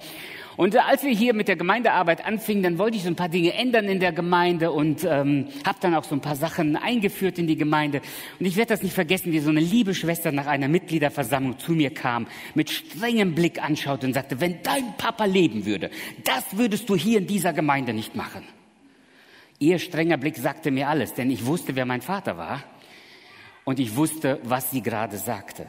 Und 0.57 0.77
als 0.77 1.03
wir 1.03 1.11
hier 1.11 1.35
mit 1.35 1.49
der 1.49 1.57
Gemeindearbeit 1.57 2.25
anfingen, 2.25 2.63
dann 2.63 2.79
wollte 2.79 2.97
ich 2.97 3.03
so 3.03 3.09
ein 3.09 3.17
paar 3.17 3.29
Dinge 3.29 3.55
ändern 3.55 3.87
in 3.87 4.01
der 4.01 4.13
Gemeinde 4.13 4.71
und 4.71 5.03
ähm, 5.05 5.49
habe 5.67 5.79
dann 5.81 5.95
auch 5.95 6.05
so 6.05 6.15
ein 6.15 6.21
paar 6.21 6.37
Sachen 6.37 6.77
eingeführt 6.77 7.39
in 7.39 7.47
die 7.47 7.57
Gemeinde. 7.57 8.03
Und 8.39 8.47
ich 8.47 8.57
werde 8.57 8.69
das 8.69 8.83
nicht 8.83 8.95
vergessen, 8.95 9.33
wie 9.33 9.41
so 9.41 9.51
eine 9.51 9.61
liebe 9.61 9.95
Schwester 9.95 10.31
nach 10.31 10.47
einer 10.47 10.69
Mitgliederversammlung 10.69 11.59
zu 11.59 11.73
mir 11.73 11.93
kam, 11.95 12.27
mit 12.55 12.71
strengem 12.71 13.35
Blick 13.35 13.63
anschaute 13.63 14.07
und 14.07 14.13
sagte, 14.13 14.41
wenn 14.41 14.63
dein 14.63 14.97
Papa 14.99 15.25
leben 15.25 15.65
würde, 15.65 15.91
das 16.25 16.45
würdest 16.57 16.89
du 16.89 16.97
hier 16.97 17.19
in 17.19 17.27
dieser 17.27 17.53
Gemeinde 17.53 17.95
nicht 17.95 18.15
machen. 18.15 18.43
Ihr 19.59 19.79
strenger 19.79 20.17
Blick 20.17 20.37
sagte 20.37 20.71
mir 20.71 20.89
alles, 20.89 21.15
denn 21.15 21.31
ich 21.31 21.47
wusste, 21.47 21.77
wer 21.77 21.87
mein 21.87 22.03
Vater 22.03 22.37
war 22.37 22.63
und 23.65 23.79
ich 23.79 23.97
wusste, 23.97 24.41
was 24.43 24.71
sie 24.71 24.83
gerade 24.83 25.19
sagte. 25.19 25.67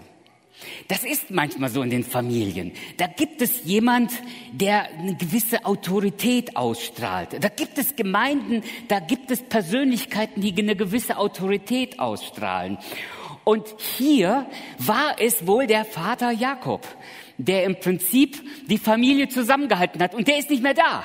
Das 0.87 1.03
ist 1.03 1.31
manchmal 1.31 1.69
so 1.69 1.81
in 1.81 1.89
den 1.89 2.03
Familien. 2.03 2.71
Da 2.97 3.07
gibt 3.07 3.41
es 3.41 3.63
jemand, 3.65 4.11
der 4.51 4.85
eine 4.85 5.15
gewisse 5.15 5.65
Autorität 5.65 6.55
ausstrahlt. 6.55 7.43
Da 7.43 7.49
gibt 7.49 7.77
es 7.77 7.95
Gemeinden, 7.95 8.61
da 8.87 8.99
gibt 8.99 9.31
es 9.31 9.41
Persönlichkeiten, 9.41 10.41
die 10.41 10.53
eine 10.57 10.75
gewisse 10.75 11.17
Autorität 11.17 11.99
ausstrahlen. 11.99 12.77
Und 13.43 13.67
hier 13.97 14.45
war 14.77 15.15
es 15.19 15.45
wohl 15.47 15.67
der 15.67 15.83
Vater 15.83 16.31
Jakob, 16.31 16.87
der 17.37 17.65
im 17.65 17.77
Prinzip 17.79 18.41
die 18.69 18.77
Familie 18.77 19.27
zusammengehalten 19.27 20.01
hat. 20.01 20.15
Und 20.15 20.27
der 20.27 20.37
ist 20.37 20.49
nicht 20.49 20.63
mehr 20.63 20.73
da. 20.73 21.03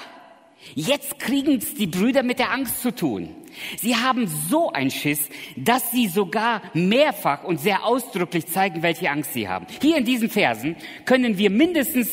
Jetzt 0.75 1.19
kriegen 1.19 1.59
es 1.59 1.75
die 1.75 1.87
Brüder 1.87 2.23
mit 2.23 2.39
der 2.39 2.53
Angst 2.53 2.83
zu 2.83 2.95
tun. 2.95 3.35
Sie 3.79 3.97
haben 3.97 4.27
so 4.27 4.71
ein 4.71 4.91
Schiss, 4.91 5.29
dass 5.57 5.91
sie 5.91 6.09
sogar 6.09 6.63
mehrfach 6.75 7.45
und 7.45 7.61
sehr 7.61 7.85
ausdrücklich 7.85 8.47
zeigen, 8.47 8.83
welche 8.83 9.11
Angst 9.11 9.33
sie 9.33 9.49
haben. 9.49 9.67
Hier 9.81 9.97
in 9.97 10.05
diesen 10.05 10.31
Versen 10.31 10.77
können 11.05 11.39
wir 11.39 11.51
mindestens 11.51 12.11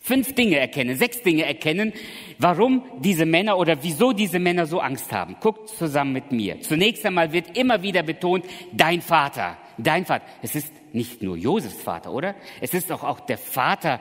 fünf 0.00 0.34
Dinge 0.34 0.58
erkennen, 0.58 0.96
sechs 0.96 1.22
Dinge 1.22 1.44
erkennen, 1.44 1.92
warum 2.38 2.82
diese 2.98 3.26
Männer 3.26 3.58
oder 3.58 3.82
wieso 3.82 4.12
diese 4.12 4.38
Männer 4.38 4.66
so 4.66 4.80
Angst 4.80 5.12
haben. 5.12 5.36
Guckt 5.40 5.68
zusammen 5.68 6.12
mit 6.12 6.32
mir. 6.32 6.60
Zunächst 6.62 7.06
einmal 7.06 7.32
wird 7.32 7.56
immer 7.56 7.82
wieder 7.82 8.02
betont, 8.02 8.44
dein 8.72 9.02
Vater, 9.02 9.56
dein 9.78 10.06
Vater. 10.06 10.24
Es 10.42 10.56
ist 10.56 10.72
nicht 10.92 11.22
nur 11.22 11.36
Josefs 11.36 11.82
Vater, 11.82 12.12
oder? 12.12 12.34
Es 12.60 12.74
ist 12.74 12.90
auch, 12.90 13.04
auch 13.04 13.20
der 13.20 13.38
Vater 13.38 14.00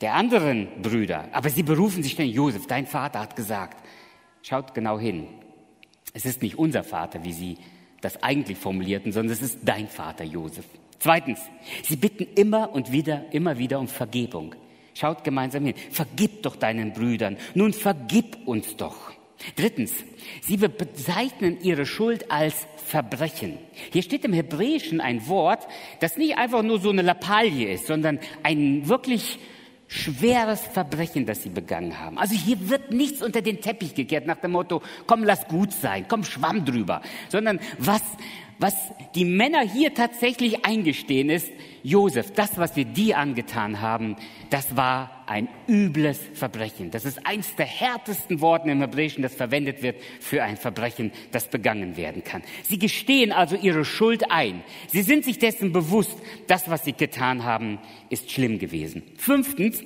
der 0.00 0.14
anderen 0.14 0.68
Brüder. 0.82 1.28
Aber 1.32 1.50
sie 1.50 1.62
berufen 1.62 2.02
sich 2.02 2.16
denn 2.16 2.28
Josef, 2.28 2.66
dein 2.66 2.86
Vater 2.86 3.20
hat 3.20 3.36
gesagt. 3.36 3.82
Schaut 4.42 4.74
genau 4.74 4.98
hin. 4.98 5.26
Es 6.12 6.24
ist 6.24 6.42
nicht 6.42 6.58
unser 6.58 6.84
Vater, 6.84 7.24
wie 7.24 7.32
sie 7.32 7.58
das 8.00 8.22
eigentlich 8.22 8.58
formulierten, 8.58 9.12
sondern 9.12 9.32
es 9.32 9.42
ist 9.42 9.60
dein 9.64 9.88
Vater 9.88 10.24
Josef. 10.24 10.64
Zweitens, 10.98 11.40
sie 11.82 11.96
bitten 11.96 12.26
immer 12.34 12.72
und 12.72 12.92
wieder, 12.92 13.24
immer 13.32 13.58
wieder 13.58 13.78
um 13.78 13.88
Vergebung. 13.88 14.54
Schaut 14.94 15.24
gemeinsam 15.24 15.64
hin. 15.64 15.74
Vergib 15.90 16.42
doch 16.42 16.56
deinen 16.56 16.92
Brüdern. 16.92 17.36
Nun 17.54 17.72
vergib 17.72 18.46
uns 18.46 18.76
doch. 18.76 19.12
Drittens, 19.56 19.92
sie 20.40 20.56
bezeichnen 20.56 21.60
ihre 21.60 21.84
Schuld 21.84 22.30
als 22.30 22.66
Verbrechen. 22.86 23.58
Hier 23.92 24.02
steht 24.02 24.24
im 24.24 24.32
Hebräischen 24.32 25.00
ein 25.02 25.28
Wort, 25.28 25.66
das 26.00 26.16
nicht 26.16 26.38
einfach 26.38 26.62
nur 26.62 26.80
so 26.80 26.88
eine 26.88 27.02
Lappalie 27.02 27.70
ist, 27.70 27.86
sondern 27.86 28.18
ein 28.42 28.88
wirklich 28.88 29.38
schweres 29.88 30.60
Verbrechen, 30.60 31.26
das 31.26 31.42
sie 31.42 31.48
begangen 31.48 31.98
haben. 31.98 32.18
Also 32.18 32.34
hier 32.34 32.68
wird 32.68 32.90
nichts 32.90 33.22
unter 33.22 33.42
den 33.42 33.60
Teppich 33.60 33.94
gekehrt 33.94 34.26
nach 34.26 34.38
dem 34.38 34.52
Motto, 34.52 34.82
komm, 35.06 35.24
lass 35.24 35.46
gut 35.48 35.72
sein, 35.72 36.06
komm, 36.08 36.24
schwamm 36.24 36.64
drüber, 36.64 37.02
sondern 37.28 37.60
was, 37.78 38.02
was 38.58 38.74
die 39.14 39.24
Männer 39.24 39.60
hier 39.60 39.94
tatsächlich 39.94 40.64
eingestehen 40.64 41.30
ist, 41.30 41.50
Josef, 41.82 42.32
das, 42.32 42.56
was 42.58 42.74
wir 42.74 42.84
dir 42.84 43.18
angetan 43.18 43.80
haben, 43.80 44.16
das 44.50 44.76
war 44.76 45.24
ein 45.26 45.48
übles 45.68 46.18
Verbrechen. 46.34 46.90
Das 46.90 47.04
ist 47.04 47.26
eins 47.26 47.54
der 47.56 47.66
härtesten 47.66 48.40
Worte 48.40 48.70
im 48.70 48.80
Hebräischen, 48.80 49.22
das 49.22 49.34
verwendet 49.34 49.82
wird 49.82 49.96
für 50.20 50.42
ein 50.42 50.56
Verbrechen, 50.56 51.12
das 51.32 51.48
begangen 51.48 51.96
werden 51.96 52.24
kann. 52.24 52.42
Sie 52.64 52.78
gestehen 52.78 53.32
also 53.32 53.56
ihre 53.56 53.84
Schuld 53.84 54.30
ein. 54.30 54.62
Sie 54.88 55.02
sind 55.02 55.24
sich 55.24 55.38
dessen 55.38 55.72
bewusst, 55.72 56.16
das, 56.46 56.70
was 56.70 56.84
sie 56.84 56.92
getan 56.92 57.44
haben, 57.44 57.78
ist 58.08 58.30
schlimm 58.30 58.58
gewesen. 58.58 59.02
Fünftens, 59.16 59.82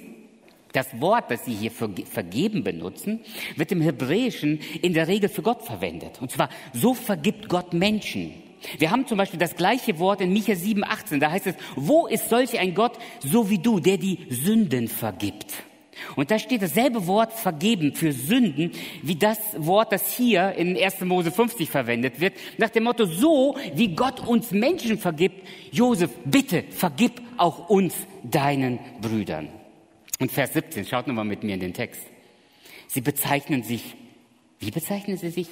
das 0.72 1.00
Wort, 1.00 1.30
das 1.30 1.44
Sie 1.44 1.54
hier 1.54 1.72
für 1.72 1.90
vergeben 2.04 2.62
benutzen, 2.62 3.20
wird 3.56 3.72
im 3.72 3.80
Hebräischen 3.80 4.60
in 4.82 4.94
der 4.94 5.08
Regel 5.08 5.28
für 5.28 5.42
Gott 5.42 5.62
verwendet. 5.62 6.20
Und 6.20 6.30
zwar, 6.30 6.48
so 6.72 6.94
vergibt 6.94 7.48
Gott 7.48 7.72
Menschen. 7.72 8.49
Wir 8.78 8.90
haben 8.90 9.06
zum 9.06 9.18
Beispiel 9.18 9.38
das 9.38 9.56
gleiche 9.56 9.98
Wort 9.98 10.20
in 10.20 10.32
Micha 10.32 10.54
7, 10.54 10.84
18. 10.84 11.20
Da 11.20 11.30
heißt 11.30 11.46
es, 11.46 11.54
wo 11.76 12.06
ist 12.06 12.28
solch 12.28 12.58
ein 12.58 12.74
Gott, 12.74 12.98
so 13.20 13.50
wie 13.50 13.58
du, 13.58 13.80
der 13.80 13.96
die 13.96 14.18
Sünden 14.28 14.88
vergibt? 14.88 15.46
Und 16.16 16.30
da 16.30 16.38
steht 16.38 16.62
dasselbe 16.62 17.06
Wort 17.06 17.32
vergeben 17.32 17.94
für 17.94 18.12
Sünden, 18.12 18.72
wie 19.02 19.16
das 19.16 19.38
Wort, 19.56 19.92
das 19.92 20.14
hier 20.14 20.52
in 20.52 20.76
1. 20.76 21.00
Mose 21.02 21.30
50 21.30 21.68
verwendet 21.68 22.20
wird, 22.20 22.34
nach 22.58 22.70
dem 22.70 22.84
Motto, 22.84 23.04
so 23.04 23.56
wie 23.74 23.94
Gott 23.94 24.26
uns 24.26 24.50
Menschen 24.50 24.98
vergibt, 24.98 25.46
Josef, 25.70 26.10
bitte 26.24 26.64
vergib 26.70 27.20
auch 27.36 27.68
uns 27.68 27.94
deinen 28.22 28.78
Brüdern. 29.00 29.48
Und 30.18 30.30
Vers 30.30 30.52
17, 30.52 30.86
schaut 30.86 31.06
nochmal 31.06 31.24
mit 31.24 31.42
mir 31.42 31.54
in 31.54 31.60
den 31.60 31.74
Text. 31.74 32.02
Sie 32.88 33.00
bezeichnen 33.00 33.62
sich, 33.62 33.96
wie 34.58 34.70
bezeichnen 34.70 35.16
sie 35.16 35.30
sich? 35.30 35.48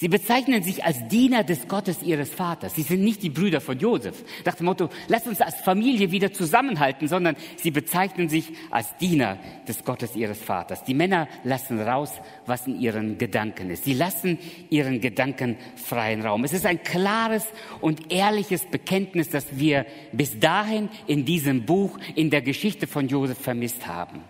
Sie 0.00 0.06
bezeichnen 0.06 0.62
sich 0.62 0.84
als 0.84 1.08
Diener 1.08 1.42
des 1.42 1.66
Gottes 1.66 2.04
ihres 2.04 2.30
Vaters. 2.30 2.76
Sie 2.76 2.82
sind 2.82 3.02
nicht 3.02 3.20
die 3.20 3.30
Brüder 3.30 3.60
von 3.60 3.76
Josef. 3.80 4.22
Nach 4.44 4.54
dem 4.54 4.66
Motto, 4.66 4.90
lass 5.08 5.26
uns 5.26 5.40
als 5.40 5.56
Familie 5.56 6.12
wieder 6.12 6.32
zusammenhalten, 6.32 7.08
sondern 7.08 7.34
sie 7.56 7.72
bezeichnen 7.72 8.28
sich 8.28 8.52
als 8.70 8.96
Diener 8.98 9.38
des 9.66 9.84
Gottes 9.84 10.14
ihres 10.14 10.38
Vaters. 10.38 10.84
Die 10.84 10.94
Männer 10.94 11.26
lassen 11.42 11.80
raus, 11.80 12.12
was 12.46 12.68
in 12.68 12.80
ihren 12.80 13.18
Gedanken 13.18 13.70
ist. 13.70 13.86
Sie 13.86 13.94
lassen 13.94 14.38
ihren 14.70 15.00
Gedanken 15.00 15.56
freien 15.74 16.22
Raum. 16.22 16.44
Es 16.44 16.52
ist 16.52 16.64
ein 16.64 16.84
klares 16.84 17.48
und 17.80 18.12
ehrliches 18.12 18.66
Bekenntnis, 18.66 19.30
das 19.30 19.46
wir 19.58 19.84
bis 20.12 20.38
dahin 20.38 20.90
in 21.08 21.24
diesem 21.24 21.66
Buch, 21.66 21.98
in 22.14 22.30
der 22.30 22.42
Geschichte 22.42 22.86
von 22.86 23.08
Josef 23.08 23.38
vermisst 23.38 23.88
haben. 23.88 24.22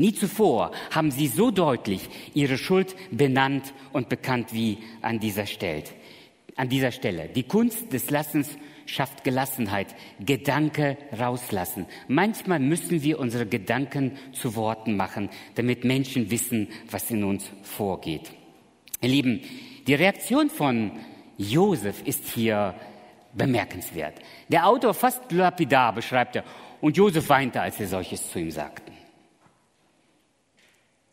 Nie 0.00 0.14
zuvor 0.14 0.70
haben 0.90 1.10
sie 1.10 1.26
so 1.26 1.50
deutlich 1.50 2.08
ihre 2.32 2.56
Schuld 2.56 2.96
benannt 3.10 3.74
und 3.92 4.08
bekannt 4.08 4.54
wie 4.54 4.78
an 5.02 5.20
dieser 5.20 5.44
Stelle. 5.44 5.84
An 6.56 6.70
dieser 6.70 6.90
Stelle. 6.90 7.28
Die 7.28 7.42
Kunst 7.42 7.92
des 7.92 8.08
Lassens 8.08 8.56
schafft 8.86 9.24
Gelassenheit. 9.24 9.94
Gedanke 10.18 10.96
rauslassen. 11.18 11.84
Manchmal 12.08 12.60
müssen 12.60 13.02
wir 13.02 13.18
unsere 13.18 13.44
Gedanken 13.44 14.12
zu 14.32 14.54
Worten 14.54 14.96
machen, 14.96 15.28
damit 15.54 15.84
Menschen 15.84 16.30
wissen, 16.30 16.68
was 16.90 17.10
in 17.10 17.22
uns 17.22 17.44
vorgeht. 17.62 18.30
Ihr 19.02 19.10
Lieben, 19.10 19.42
die 19.86 19.94
Reaktion 19.94 20.48
von 20.48 20.92
Josef 21.36 22.00
ist 22.06 22.24
hier 22.26 22.74
bemerkenswert. 23.34 24.14
Der 24.48 24.66
Autor 24.66 24.94
fast 24.94 25.30
lapidar 25.30 25.92
beschreibt 25.94 26.36
er, 26.36 26.44
und 26.80 26.96
Josef 26.96 27.28
weinte, 27.28 27.60
als 27.60 27.78
er 27.78 27.88
solches 27.88 28.30
zu 28.30 28.38
ihm 28.38 28.50
sagten. 28.50 28.89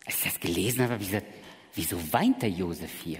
Als 0.07 0.15
ich 0.15 0.23
das 0.23 0.39
gelesen 0.39 0.83
habe, 0.83 0.93
habe 0.93 1.03
ich 1.03 1.09
gesagt, 1.09 1.27
wieso 1.75 2.13
weint 2.13 2.41
der 2.41 2.49
Josef 2.49 2.91
hier? 3.03 3.19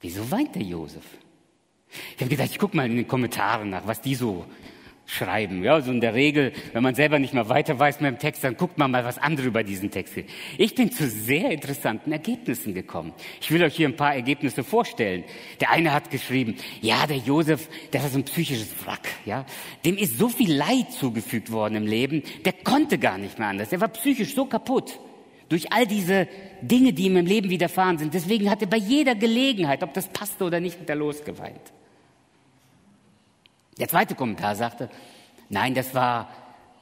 Wieso 0.00 0.28
weint 0.30 0.54
der 0.56 0.62
Josef? 0.62 1.04
Ich 2.16 2.20
habe 2.20 2.28
gedacht, 2.28 2.50
ich 2.50 2.58
gucke 2.58 2.76
mal 2.76 2.86
in 2.90 2.96
den 2.96 3.06
Kommentaren 3.06 3.70
nach, 3.70 3.86
was 3.86 4.00
die 4.00 4.16
so 4.16 4.44
schreiben. 5.06 5.62
Ja, 5.62 5.80
so 5.80 5.90
in 5.90 6.00
der 6.00 6.14
Regel, 6.14 6.52
wenn 6.72 6.82
man 6.82 6.94
selber 6.94 7.18
nicht 7.18 7.34
mehr 7.34 7.48
weiter 7.48 7.78
weiß 7.78 8.00
mit 8.00 8.10
dem 8.10 8.18
Text, 8.18 8.42
dann 8.42 8.56
guckt 8.56 8.78
man 8.78 8.90
mal, 8.90 9.04
was 9.04 9.18
andere 9.18 9.46
über 9.46 9.62
diesen 9.62 9.90
Text 9.90 10.14
sind. 10.14 10.28
Ich 10.58 10.74
bin 10.74 10.90
zu 10.90 11.08
sehr 11.08 11.50
interessanten 11.50 12.12
Ergebnissen 12.12 12.74
gekommen. 12.74 13.12
Ich 13.40 13.50
will 13.50 13.62
euch 13.62 13.76
hier 13.76 13.88
ein 13.88 13.96
paar 13.96 14.14
Ergebnisse 14.14 14.64
vorstellen. 14.64 15.24
Der 15.60 15.70
eine 15.70 15.92
hat 15.92 16.10
geschrieben, 16.10 16.56
ja, 16.80 17.06
der 17.06 17.18
Josef, 17.18 17.68
der 17.92 18.02
war 18.02 18.08
so 18.08 18.18
ein 18.18 18.24
psychisches 18.24 18.70
Wrack, 18.84 19.08
ja. 19.24 19.44
Dem 19.84 19.96
ist 19.96 20.18
so 20.18 20.28
viel 20.28 20.52
Leid 20.52 20.92
zugefügt 20.92 21.52
worden 21.52 21.76
im 21.76 21.86
Leben, 21.86 22.22
der 22.44 22.52
konnte 22.52 22.98
gar 22.98 23.18
nicht 23.18 23.38
mehr 23.38 23.48
anders. 23.48 23.68
Der 23.68 23.80
war 23.80 23.88
psychisch 23.88 24.34
so 24.34 24.46
kaputt. 24.46 24.98
Durch 25.50 25.70
all 25.72 25.86
diese 25.86 26.26
Dinge, 26.62 26.94
die 26.94 27.04
ihm 27.04 27.18
im 27.18 27.26
Leben 27.26 27.50
widerfahren 27.50 27.98
sind. 27.98 28.14
Deswegen 28.14 28.50
hat 28.50 28.62
er 28.62 28.66
bei 28.66 28.78
jeder 28.78 29.14
Gelegenheit, 29.14 29.82
ob 29.82 29.92
das 29.92 30.08
passte 30.08 30.44
oder 30.44 30.58
nicht, 30.58 30.80
hat 30.80 30.88
er 30.88 30.96
losgeweint. 30.96 31.60
Der 33.78 33.88
zweite 33.88 34.14
Kommentar 34.14 34.54
sagte, 34.56 34.88
nein, 35.48 35.74
das 35.74 35.94
war 35.94 36.28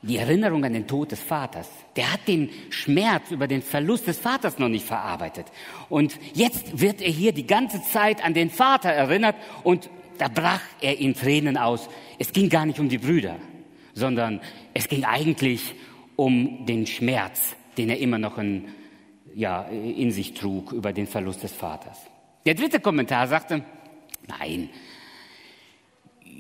die 0.03 0.17
Erinnerung 0.17 0.65
an 0.65 0.73
den 0.73 0.87
Tod 0.87 1.13
des 1.13 1.21
Vaters. 1.21 1.69
Der 1.95 2.13
hat 2.13 2.27
den 2.27 2.51
Schmerz 2.71 3.31
über 3.31 3.47
den 3.47 3.63
Verlust 3.63 4.09
des 4.09 4.19
Vaters 4.19 4.59
noch 4.59 4.69
nicht 4.69 4.85
verarbeitet. 4.85 5.47
Und 5.89 6.19
jetzt 6.35 6.81
wird 6.81 7.01
er 7.01 7.11
hier 7.11 7.33
die 7.33 7.47
ganze 7.47 7.83
Zeit 7.83 8.25
an 8.25 8.35
den 8.35 8.51
Vater 8.51 8.91
erinnert 8.91 9.37
und 9.63 9.89
da 10.19 10.29
brach 10.29 10.61
er 10.81 10.99
in 10.99 11.15
Tränen 11.15 11.57
aus. 11.57 11.89
Es 12.19 12.33
ging 12.33 12.49
gar 12.49 12.67
nicht 12.67 12.81
um 12.81 12.89
die 12.89 12.99
Brüder, 12.99 13.37
sondern 13.95 14.41
es 14.75 14.89
ging 14.89 15.05
eigentlich 15.05 15.75
um 16.17 16.67
den 16.67 16.87
Schmerz, 16.87 17.57
den 17.79 17.89
er 17.89 17.99
immer 17.99 18.19
noch 18.19 18.39
in, 18.39 18.69
ja, 19.35 19.63
in 19.63 20.11
sich 20.11 20.35
trug 20.35 20.73
über 20.73 20.93
den 20.93 21.07
Verlust 21.07 21.43
des 21.43 21.53
Vaters. 21.53 21.99
Der 22.45 22.55
dritte 22.55 22.81
Kommentar 22.81 23.29
sagte, 23.29 23.65
nein, 24.27 24.69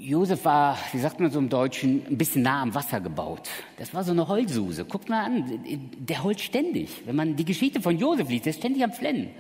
Josef 0.03 0.45
war, 0.45 0.77
wie 0.91 0.99
sagt 0.99 1.21
man 1.21 1.31
so 1.31 1.39
im 1.39 1.49
Deutschen, 1.49 2.05
ein 2.09 2.19
bisschen 2.19 2.43
nah 2.43 2.63
am 2.63 2.75
Wasser 2.75 3.01
gebaut. 3.01 3.49
Das 3.79 3.95
war 3.95 4.03
so 4.03 4.11
eine 4.11 4.27
Heulsuse. 4.27 4.85
Guckt 4.85 5.09
mal 5.09 5.25
an, 5.25 5.61
der 5.97 6.25
heult 6.25 6.41
ständig. 6.41 7.03
Wenn 7.07 7.15
man 7.15 7.37
die 7.37 7.45
Geschichte 7.45 7.81
von 7.81 7.97
Josef 7.97 8.29
liest, 8.29 8.47
der 8.47 8.51
ist 8.51 8.59
ständig 8.59 8.83
am 8.83 8.93
Flennen. 8.93 9.31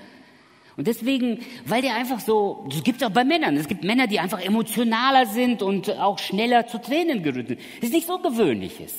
Und 0.76 0.86
deswegen, 0.86 1.40
weil 1.66 1.82
der 1.82 1.96
einfach 1.96 2.20
so, 2.20 2.64
das 2.70 2.84
gibt 2.84 3.02
es 3.02 3.08
auch 3.08 3.12
bei 3.12 3.24
Männern. 3.24 3.56
Es 3.56 3.66
gibt 3.66 3.82
Männer, 3.82 4.06
die 4.06 4.20
einfach 4.20 4.40
emotionaler 4.40 5.26
sind 5.26 5.62
und 5.62 5.90
auch 5.98 6.20
schneller 6.20 6.68
zu 6.68 6.78
Tränen 6.78 7.24
gerüttelt. 7.24 7.58
Das 7.80 7.88
ist 7.88 7.94
nichts 7.94 8.08
Ungewöhnliches. 8.08 8.94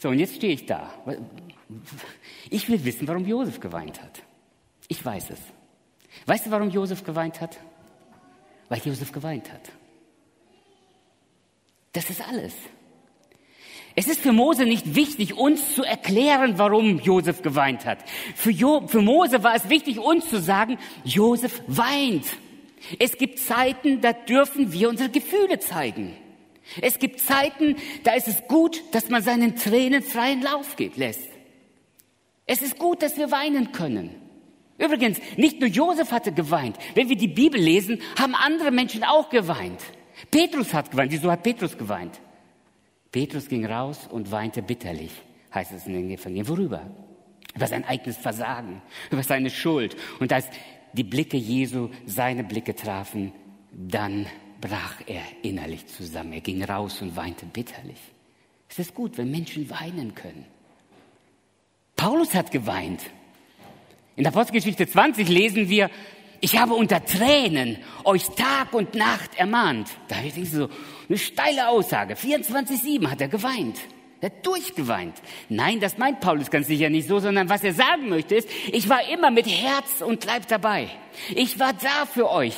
So, 0.00 0.08
und 0.08 0.18
jetzt 0.18 0.34
stehe 0.34 0.52
ich 0.52 0.66
da. 0.66 0.92
Ich 2.50 2.68
will 2.68 2.84
wissen, 2.84 3.06
warum 3.06 3.24
Josef 3.24 3.60
geweint 3.60 4.02
hat. 4.02 4.20
Ich 4.88 5.04
weiß 5.04 5.30
es. 5.30 5.38
Weißt 6.26 6.46
du, 6.46 6.50
warum 6.50 6.70
Josef 6.70 7.04
geweint 7.04 7.40
hat? 7.40 7.56
Weil 8.68 8.80
Josef 8.84 9.12
geweint 9.12 9.50
hat. 9.52 9.70
Das 11.92 12.08
ist 12.10 12.26
alles. 12.26 12.54
Es 13.94 14.06
ist 14.06 14.22
für 14.22 14.32
Mose 14.32 14.64
nicht 14.64 14.94
wichtig, 14.94 15.36
uns 15.36 15.74
zu 15.74 15.82
erklären, 15.82 16.54
warum 16.56 16.98
Josef 17.00 17.42
geweint 17.42 17.84
hat. 17.84 17.98
Für, 18.34 18.50
jo 18.50 18.86
für 18.86 19.02
Mose 19.02 19.42
war 19.42 19.54
es 19.54 19.68
wichtig, 19.68 19.98
uns 19.98 20.28
zu 20.30 20.40
sagen, 20.40 20.78
Josef 21.04 21.62
weint. 21.66 22.24
Es 22.98 23.18
gibt 23.18 23.38
Zeiten, 23.38 24.00
da 24.00 24.14
dürfen 24.14 24.72
wir 24.72 24.88
unsere 24.88 25.10
Gefühle 25.10 25.58
zeigen. 25.58 26.16
Es 26.80 26.98
gibt 26.98 27.20
Zeiten, 27.20 27.76
da 28.04 28.14
ist 28.14 28.28
es 28.28 28.46
gut, 28.48 28.82
dass 28.92 29.10
man 29.10 29.22
seinen 29.22 29.56
Tränen 29.56 30.02
freien 30.02 30.40
Lauf 30.40 30.76
geht, 30.76 30.96
lässt. 30.96 31.28
Es 32.46 32.62
ist 32.62 32.78
gut, 32.78 33.02
dass 33.02 33.18
wir 33.18 33.30
weinen 33.30 33.72
können. 33.72 34.14
Übrigens, 34.78 35.20
nicht 35.36 35.60
nur 35.60 35.68
Josef 35.68 36.12
hatte 36.12 36.32
geweint. 36.32 36.76
Wenn 36.94 37.08
wir 37.08 37.16
die 37.16 37.28
Bibel 37.28 37.60
lesen, 37.60 38.00
haben 38.18 38.34
andere 38.34 38.70
Menschen 38.70 39.04
auch 39.04 39.28
geweint. 39.28 39.80
Petrus 40.30 40.72
hat 40.72 40.90
geweint. 40.90 41.12
Wieso 41.12 41.30
hat 41.30 41.42
Petrus 41.42 41.76
geweint? 41.76 42.20
Petrus 43.10 43.48
ging 43.48 43.66
raus 43.66 44.08
und 44.10 44.30
weinte 44.30 44.62
bitterlich, 44.62 45.12
heißt 45.52 45.72
es 45.72 45.86
in 45.86 45.92
den 45.92 46.10
Evangelien. 46.10 46.48
Worüber? 46.48 46.82
Über 47.54 47.66
sein 47.66 47.84
eigenes 47.84 48.16
Versagen, 48.16 48.80
über 49.10 49.22
seine 49.22 49.50
Schuld. 49.50 49.96
Und 50.18 50.32
als 50.32 50.46
die 50.94 51.04
Blicke 51.04 51.36
Jesu 51.36 51.90
seine 52.06 52.44
Blicke 52.44 52.74
trafen, 52.74 53.32
dann 53.70 54.26
brach 54.60 55.00
er 55.06 55.22
innerlich 55.42 55.86
zusammen. 55.86 56.32
Er 56.32 56.40
ging 56.40 56.62
raus 56.62 57.02
und 57.02 57.16
weinte 57.16 57.44
bitterlich. 57.44 57.98
Es 58.68 58.78
ist 58.78 58.94
gut, 58.94 59.18
wenn 59.18 59.30
Menschen 59.30 59.68
weinen 59.68 60.14
können. 60.14 60.46
Paulus 61.96 62.34
hat 62.34 62.50
geweint. 62.50 63.02
In 64.16 64.24
der 64.24 64.32
Apostelgeschichte 64.32 64.86
20 64.88 65.28
lesen 65.28 65.68
wir, 65.68 65.90
ich 66.42 66.58
habe 66.58 66.74
unter 66.74 67.04
Tränen 67.04 67.78
euch 68.02 68.24
Tag 68.30 68.74
und 68.74 68.96
Nacht 68.96 69.38
ermahnt. 69.38 69.88
Da 70.08 70.20
ist 70.20 70.52
so 70.52 70.68
eine 71.08 71.16
steile 71.16 71.68
Aussage. 71.68 72.14
24-7 72.14 73.08
hat 73.08 73.20
er 73.20 73.28
geweint. 73.28 73.78
Er 74.20 74.26
hat 74.26 74.44
durchgeweint. 74.44 75.14
Nein, 75.48 75.78
das 75.78 75.98
meint 75.98 76.18
Paulus 76.18 76.50
ganz 76.50 76.66
sicher 76.66 76.90
nicht 76.90 77.06
so, 77.06 77.20
sondern 77.20 77.48
was 77.48 77.62
er 77.62 77.74
sagen 77.74 78.08
möchte 78.08 78.34
ist, 78.34 78.48
ich 78.72 78.88
war 78.88 79.08
immer 79.08 79.30
mit 79.30 79.46
Herz 79.46 80.00
und 80.00 80.24
Leib 80.24 80.48
dabei. 80.48 80.88
Ich 81.32 81.60
war 81.60 81.74
da 81.74 82.06
für 82.12 82.28
euch. 82.28 82.56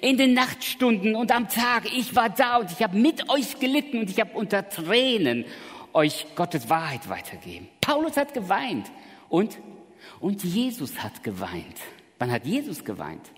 In 0.00 0.16
den 0.16 0.32
Nachtstunden 0.32 1.14
und 1.14 1.30
am 1.30 1.48
Tag. 1.48 1.84
Ich 1.94 2.16
war 2.16 2.30
da 2.30 2.56
und 2.56 2.72
ich 2.72 2.82
habe 2.82 2.96
mit 2.96 3.28
euch 3.28 3.60
gelitten 3.60 3.98
und 3.98 4.10
ich 4.10 4.18
habe 4.18 4.30
unter 4.32 4.66
Tränen 4.66 5.44
euch 5.92 6.26
Gottes 6.36 6.70
Wahrheit 6.70 7.06
weitergegeben. 7.10 7.68
Paulus 7.82 8.16
hat 8.16 8.32
geweint. 8.32 8.90
Und? 9.28 9.58
Und 10.20 10.42
Jesus 10.42 11.02
hat 11.02 11.22
geweint. 11.22 11.76
Wann 12.18 12.32
hat 12.32 12.46
Jesus 12.46 12.84
geweint? 12.84 13.30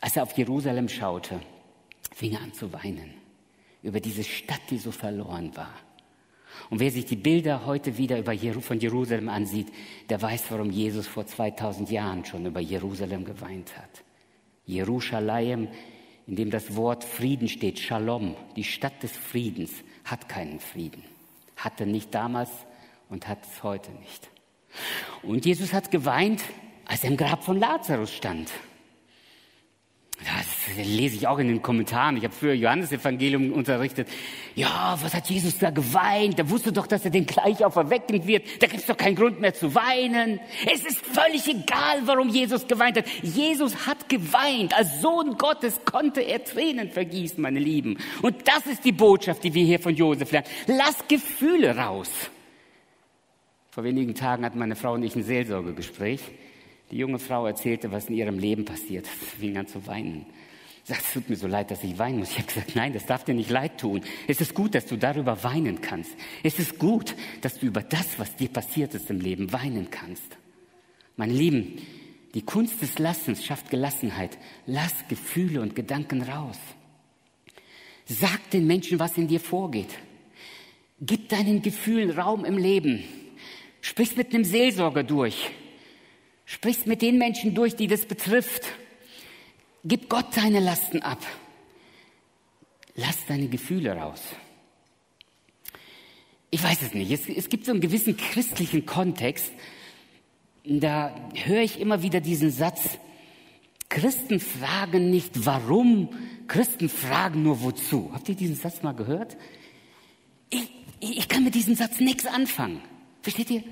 Als 0.00 0.16
er 0.16 0.22
auf 0.22 0.36
Jerusalem 0.36 0.88
schaute, 0.88 1.40
fing 2.14 2.32
er 2.32 2.42
an 2.42 2.52
zu 2.52 2.72
weinen 2.72 3.14
über 3.82 4.00
diese 4.00 4.24
Stadt, 4.24 4.62
die 4.70 4.78
so 4.78 4.90
verloren 4.90 5.54
war. 5.56 5.74
Und 6.70 6.80
wer 6.80 6.90
sich 6.90 7.04
die 7.04 7.16
Bilder 7.16 7.66
heute 7.66 7.98
wieder 7.98 8.22
von 8.60 8.80
Jerusalem 8.80 9.28
ansieht, 9.28 9.68
der 10.08 10.22
weiß, 10.22 10.44
warum 10.50 10.70
Jesus 10.70 11.06
vor 11.06 11.26
2000 11.26 11.90
Jahren 11.90 12.24
schon 12.24 12.46
über 12.46 12.60
Jerusalem 12.60 13.24
geweint 13.24 13.76
hat. 13.76 14.04
Jerusalem, 14.64 15.68
in 16.26 16.36
dem 16.36 16.50
das 16.50 16.74
Wort 16.76 17.04
Frieden 17.04 17.48
steht, 17.48 17.78
Shalom, 17.78 18.36
die 18.56 18.64
Stadt 18.64 19.02
des 19.02 19.12
Friedens, 19.12 19.72
hat 20.04 20.28
keinen 20.28 20.60
Frieden. 20.60 21.02
Hatte 21.56 21.86
nicht 21.86 22.14
damals 22.14 22.50
und 23.10 23.28
hat 23.28 23.44
es 23.44 23.62
heute 23.62 23.92
nicht. 23.92 24.30
Und 25.22 25.44
Jesus 25.44 25.72
hat 25.72 25.90
geweint, 25.90 26.42
als 26.86 27.04
er 27.04 27.10
im 27.10 27.16
Grab 27.16 27.44
von 27.44 27.58
Lazarus 27.58 28.12
stand. 28.12 28.50
Das 30.24 30.76
lese 30.76 31.16
ich 31.16 31.26
auch 31.26 31.38
in 31.38 31.48
den 31.48 31.60
Kommentaren. 31.60 32.16
Ich 32.16 32.24
habe 32.24 32.32
früher 32.32 32.54
Johannesevangelium 32.54 33.52
unterrichtet. 33.52 34.08
Ja, 34.54 34.96
was 35.02 35.12
hat 35.12 35.28
Jesus 35.28 35.58
da 35.58 35.70
geweint? 35.70 36.38
Der 36.38 36.48
wusste 36.48 36.72
doch, 36.72 36.86
dass 36.86 37.04
er 37.04 37.10
den 37.10 37.26
gleich 37.26 37.64
auch 37.64 37.76
erwecken 37.76 38.24
wird. 38.26 38.62
Da 38.62 38.68
gibt 38.68 38.80
es 38.80 38.86
doch 38.86 38.96
keinen 38.96 39.16
Grund 39.16 39.40
mehr 39.40 39.52
zu 39.52 39.74
weinen. 39.74 40.40
Es 40.72 40.84
ist 40.84 41.04
völlig 41.04 41.46
egal, 41.48 42.02
warum 42.04 42.28
Jesus 42.28 42.66
geweint 42.66 42.96
hat. 42.96 43.08
Jesus 43.22 43.86
hat 43.86 44.08
geweint. 44.08 44.72
Als 44.74 45.02
Sohn 45.02 45.36
Gottes 45.36 45.80
konnte 45.84 46.20
er 46.20 46.44
Tränen 46.44 46.90
vergießen, 46.90 47.42
meine 47.42 47.58
Lieben. 47.58 47.98
Und 48.22 48.36
das 48.46 48.66
ist 48.66 48.84
die 48.84 48.92
Botschaft, 48.92 49.42
die 49.42 49.52
wir 49.52 49.64
hier 49.64 49.80
von 49.80 49.94
Josef 49.94 50.30
lernen. 50.30 50.48
Lass 50.68 51.06
Gefühle 51.08 51.76
raus. 51.76 52.10
Vor 53.70 53.82
wenigen 53.82 54.14
Tagen 54.14 54.44
hatten 54.44 54.60
meine 54.60 54.76
Frau 54.76 54.92
und 54.92 55.02
ich 55.02 55.16
ein 55.16 55.24
Seelsorgegespräch. 55.24 56.20
Die 56.94 57.00
junge 57.00 57.18
Frau 57.18 57.44
erzählte, 57.44 57.90
was 57.90 58.08
in 58.08 58.14
ihrem 58.14 58.38
Leben 58.38 58.64
passiert. 58.64 59.06
Sie 59.06 59.40
fing 59.40 59.56
an 59.56 59.66
zu 59.66 59.84
weinen. 59.88 60.26
Sie 60.84 60.92
sagte, 60.92 61.04
es 61.08 61.12
tut 61.12 61.28
mir 61.28 61.34
so 61.34 61.48
leid, 61.48 61.72
dass 61.72 61.82
ich 61.82 61.98
weinen 61.98 62.20
muss. 62.20 62.30
Ich 62.30 62.38
habe 62.38 62.46
gesagt, 62.46 62.76
nein, 62.76 62.92
das 62.92 63.04
darf 63.04 63.24
dir 63.24 63.34
nicht 63.34 63.50
leid 63.50 63.80
tun. 63.80 64.02
Es 64.28 64.40
ist 64.40 64.54
gut, 64.54 64.76
dass 64.76 64.86
du 64.86 64.96
darüber 64.96 65.42
weinen 65.42 65.80
kannst. 65.80 66.12
Es 66.44 66.60
ist 66.60 66.78
gut, 66.78 67.16
dass 67.40 67.58
du 67.58 67.66
über 67.66 67.82
das, 67.82 68.16
was 68.20 68.36
dir 68.36 68.46
passiert 68.46 68.94
ist 68.94 69.10
im 69.10 69.18
Leben, 69.18 69.52
weinen 69.52 69.90
kannst. 69.90 70.36
Meine 71.16 71.32
Lieben, 71.32 71.82
die 72.34 72.42
Kunst 72.42 72.80
des 72.80 72.96
Lassens 73.00 73.44
schafft 73.44 73.70
Gelassenheit. 73.70 74.38
Lass 74.66 74.94
Gefühle 75.08 75.62
und 75.62 75.74
Gedanken 75.74 76.22
raus. 76.22 76.60
Sag 78.06 78.50
den 78.50 78.68
Menschen, 78.68 79.00
was 79.00 79.18
in 79.18 79.26
dir 79.26 79.40
vorgeht. 79.40 79.98
Gib 81.00 81.28
deinen 81.28 81.60
Gefühlen 81.60 82.12
Raum 82.12 82.44
im 82.44 82.56
Leben. 82.56 83.02
Sprich 83.80 84.16
mit 84.16 84.32
einem 84.32 84.44
Seelsorger 84.44 85.02
durch. 85.02 85.50
Sprichst 86.44 86.86
mit 86.86 87.02
den 87.02 87.18
Menschen 87.18 87.54
durch, 87.54 87.76
die 87.76 87.86
das 87.86 88.06
betrifft. 88.06 88.64
Gib 89.84 90.08
Gott 90.08 90.36
deine 90.36 90.60
Lasten 90.60 91.02
ab. 91.02 91.24
Lass 92.94 93.26
deine 93.26 93.48
Gefühle 93.48 93.96
raus. 93.96 94.22
Ich 96.50 96.62
weiß 96.62 96.82
es 96.82 96.94
nicht. 96.94 97.10
Es, 97.10 97.28
es 97.28 97.48
gibt 97.48 97.66
so 97.66 97.72
einen 97.72 97.80
gewissen 97.80 98.16
christlichen 98.16 98.86
Kontext. 98.86 99.52
Da 100.64 101.14
höre 101.34 101.62
ich 101.62 101.80
immer 101.80 102.02
wieder 102.02 102.20
diesen 102.20 102.50
Satz, 102.50 102.98
Christen 103.88 104.40
fragen 104.40 105.10
nicht 105.10 105.46
warum, 105.46 106.08
Christen 106.48 106.88
fragen 106.88 107.42
nur 107.42 107.62
wozu. 107.62 108.10
Habt 108.12 108.28
ihr 108.28 108.34
diesen 108.34 108.56
Satz 108.56 108.82
mal 108.82 108.92
gehört? 108.92 109.36
Ich, 110.50 110.70
ich 111.00 111.28
kann 111.28 111.44
mit 111.44 111.54
diesem 111.54 111.74
Satz 111.74 112.00
nichts 112.00 112.26
anfangen. 112.26 112.80
Versteht 113.22 113.50
ihr? 113.50 113.64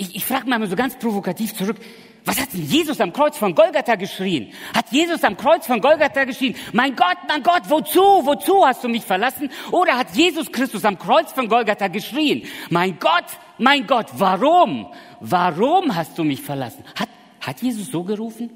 Ich, 0.00 0.16
ich 0.16 0.24
frage 0.24 0.48
mal 0.48 0.66
so 0.66 0.76
ganz 0.76 0.96
provokativ 0.96 1.54
zurück, 1.54 1.76
was 2.24 2.40
hat 2.40 2.52
denn 2.52 2.62
Jesus 2.62 3.00
am 3.00 3.12
Kreuz 3.12 3.36
von 3.36 3.54
Golgatha 3.54 3.94
geschrien? 3.96 4.52
Hat 4.74 4.90
Jesus 4.90 5.22
am 5.24 5.36
Kreuz 5.36 5.66
von 5.66 5.80
Golgatha 5.80 6.24
geschrien, 6.24 6.54
mein 6.72 6.96
Gott, 6.96 7.18
mein 7.28 7.42
Gott, 7.42 7.62
wozu, 7.68 8.00
wozu 8.00 8.66
hast 8.66 8.82
du 8.82 8.88
mich 8.88 9.04
verlassen? 9.04 9.50
Oder 9.70 9.98
hat 9.98 10.14
Jesus 10.14 10.50
Christus 10.50 10.84
am 10.84 10.98
Kreuz 10.98 11.32
von 11.32 11.48
Golgatha 11.48 11.88
geschrien, 11.88 12.46
mein 12.70 12.98
Gott, 12.98 13.26
mein 13.58 13.86
Gott, 13.86 14.06
warum? 14.14 14.92
Warum 15.20 15.94
hast 15.94 16.16
du 16.18 16.24
mich 16.24 16.40
verlassen? 16.40 16.82
Hat, 16.98 17.08
hat 17.40 17.60
Jesus 17.60 17.90
so 17.90 18.02
gerufen? 18.02 18.50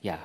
Ja. 0.00 0.18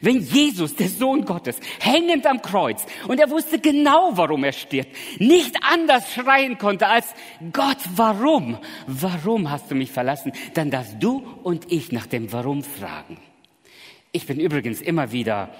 Wenn 0.00 0.20
Jesus, 0.20 0.74
der 0.76 0.88
Sohn 0.88 1.24
Gottes, 1.24 1.58
hängend 1.80 2.26
am 2.26 2.40
Kreuz, 2.40 2.84
und 3.08 3.18
er 3.18 3.30
wusste 3.30 3.58
genau, 3.58 4.10
warum 4.14 4.44
er 4.44 4.52
stirbt, 4.52 4.96
nicht 5.18 5.56
anders 5.62 6.12
schreien 6.12 6.58
konnte 6.58 6.86
als 6.86 7.14
Gott, 7.52 7.78
warum? 7.96 8.58
Warum 8.86 9.50
hast 9.50 9.70
du 9.70 9.74
mich 9.74 9.90
verlassen? 9.90 10.32
Dann 10.54 10.70
darfst 10.70 10.96
du 11.00 11.22
und 11.42 11.70
ich 11.70 11.92
nach 11.92 12.06
dem 12.06 12.32
Warum 12.32 12.62
fragen. 12.62 13.18
Ich 14.12 14.26
bin 14.26 14.38
übrigens 14.38 14.80
immer 14.80 15.12
wieder 15.12 15.50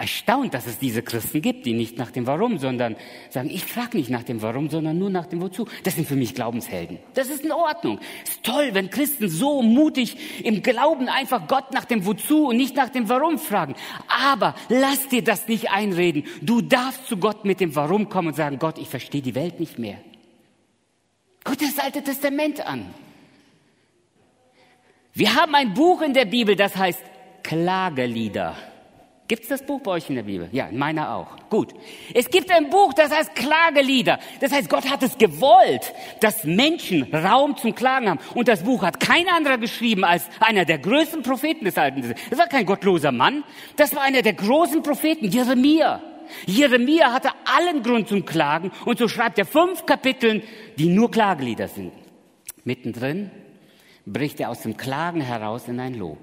erstaunt, 0.00 0.54
dass 0.54 0.66
es 0.66 0.78
diese 0.78 1.02
Christen 1.02 1.42
gibt, 1.42 1.66
die 1.66 1.74
nicht 1.74 1.98
nach 1.98 2.10
dem 2.10 2.26
Warum, 2.26 2.56
sondern 2.58 2.96
sagen, 3.28 3.50
ich 3.50 3.64
frage 3.66 3.98
nicht 3.98 4.08
nach 4.08 4.22
dem 4.22 4.40
Warum, 4.40 4.70
sondern 4.70 4.98
nur 4.98 5.10
nach 5.10 5.26
dem 5.26 5.42
Wozu. 5.42 5.68
Das 5.84 5.94
sind 5.94 6.08
für 6.08 6.16
mich 6.16 6.34
Glaubenshelden. 6.34 6.98
Das 7.12 7.28
ist 7.28 7.44
in 7.44 7.52
Ordnung. 7.52 8.00
Es 8.24 8.30
ist 8.30 8.42
toll, 8.42 8.70
wenn 8.72 8.88
Christen 8.88 9.28
so 9.28 9.60
mutig 9.60 10.16
im 10.42 10.62
Glauben 10.62 11.08
einfach 11.08 11.46
Gott 11.46 11.74
nach 11.74 11.84
dem 11.84 12.06
Wozu 12.06 12.48
und 12.48 12.56
nicht 12.56 12.76
nach 12.76 12.88
dem 12.88 13.10
Warum 13.10 13.38
fragen. 13.38 13.74
Aber 14.08 14.54
lass 14.70 15.08
dir 15.08 15.22
das 15.22 15.46
nicht 15.48 15.70
einreden. 15.70 16.24
Du 16.40 16.62
darfst 16.62 17.06
zu 17.06 17.18
Gott 17.18 17.44
mit 17.44 17.60
dem 17.60 17.76
Warum 17.76 18.08
kommen 18.08 18.28
und 18.28 18.34
sagen, 18.34 18.58
Gott, 18.58 18.78
ich 18.78 18.88
verstehe 18.88 19.20
die 19.20 19.34
Welt 19.34 19.60
nicht 19.60 19.78
mehr. 19.78 19.98
Guck 21.44 21.58
das 21.58 21.78
Alte 21.78 22.02
Testament 22.02 22.66
an. 22.66 22.86
Wir 25.12 25.34
haben 25.34 25.54
ein 25.54 25.74
Buch 25.74 26.00
in 26.00 26.14
der 26.14 26.24
Bibel, 26.24 26.56
das 26.56 26.74
heißt 26.74 27.02
Klagelieder. 27.42 28.56
Gibt 29.30 29.44
es 29.44 29.48
das 29.48 29.62
Buch 29.62 29.80
bei 29.80 29.92
euch 29.92 30.10
in 30.10 30.16
der 30.16 30.24
Bibel? 30.24 30.48
Ja, 30.50 30.66
in 30.66 30.76
meiner 30.76 31.14
auch. 31.14 31.28
Gut. 31.50 31.72
Es 32.12 32.28
gibt 32.30 32.50
ein 32.50 32.68
Buch, 32.68 32.92
das 32.94 33.12
heißt 33.12 33.36
Klagelieder. 33.36 34.18
Das 34.40 34.50
heißt, 34.50 34.68
Gott 34.68 34.90
hat 34.90 35.04
es 35.04 35.18
gewollt, 35.18 35.94
dass 36.18 36.42
Menschen 36.42 37.04
Raum 37.14 37.56
zum 37.56 37.72
Klagen 37.72 38.10
haben. 38.10 38.18
Und 38.34 38.48
das 38.48 38.64
Buch 38.64 38.82
hat 38.82 38.98
kein 38.98 39.28
anderer 39.28 39.56
geschrieben 39.56 40.02
als 40.02 40.24
einer 40.40 40.64
der 40.64 40.78
größten 40.78 41.22
Propheten 41.22 41.64
des 41.64 41.78
Alten 41.78 42.02
Testaments. 42.02 42.28
Das 42.28 42.40
war 42.40 42.48
kein 42.48 42.66
gottloser 42.66 43.12
Mann. 43.12 43.44
Das 43.76 43.94
war 43.94 44.02
einer 44.02 44.22
der 44.22 44.32
großen 44.32 44.82
Propheten, 44.82 45.26
Jeremia. 45.26 46.02
Jeremia 46.46 47.12
hatte 47.12 47.30
allen 47.44 47.84
Grund 47.84 48.08
zum 48.08 48.24
Klagen. 48.24 48.72
Und 48.84 48.98
so 48.98 49.06
schreibt 49.06 49.38
er 49.38 49.46
fünf 49.46 49.86
Kapiteln, 49.86 50.42
die 50.76 50.88
nur 50.88 51.08
Klagelieder 51.08 51.68
sind. 51.68 51.92
Mittendrin 52.64 53.30
bricht 54.06 54.40
er 54.40 54.50
aus 54.50 54.62
dem 54.62 54.76
Klagen 54.76 55.20
heraus 55.20 55.68
in 55.68 55.78
ein 55.78 55.94
Lob. 55.94 56.18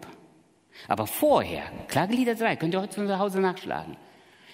Aber 0.87 1.07
vorher, 1.07 1.63
Klagelieder 1.87 2.35
3, 2.35 2.55
könnt 2.55 2.73
ihr 2.73 2.81
heute 2.81 2.95
zu 2.95 3.19
Hause 3.19 3.39
nachschlagen. 3.39 3.97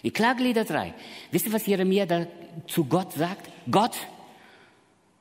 In 0.02 0.12
Klagelieder 0.12 0.66
3, 0.66 0.94
wisst 1.32 1.48
ihr, 1.48 1.54
was 1.54 1.66
Jeremia 1.66 2.06
da 2.06 2.28
zu 2.68 2.86
Gott 2.86 3.14
sagt? 3.14 3.50
Gott, 3.70 3.96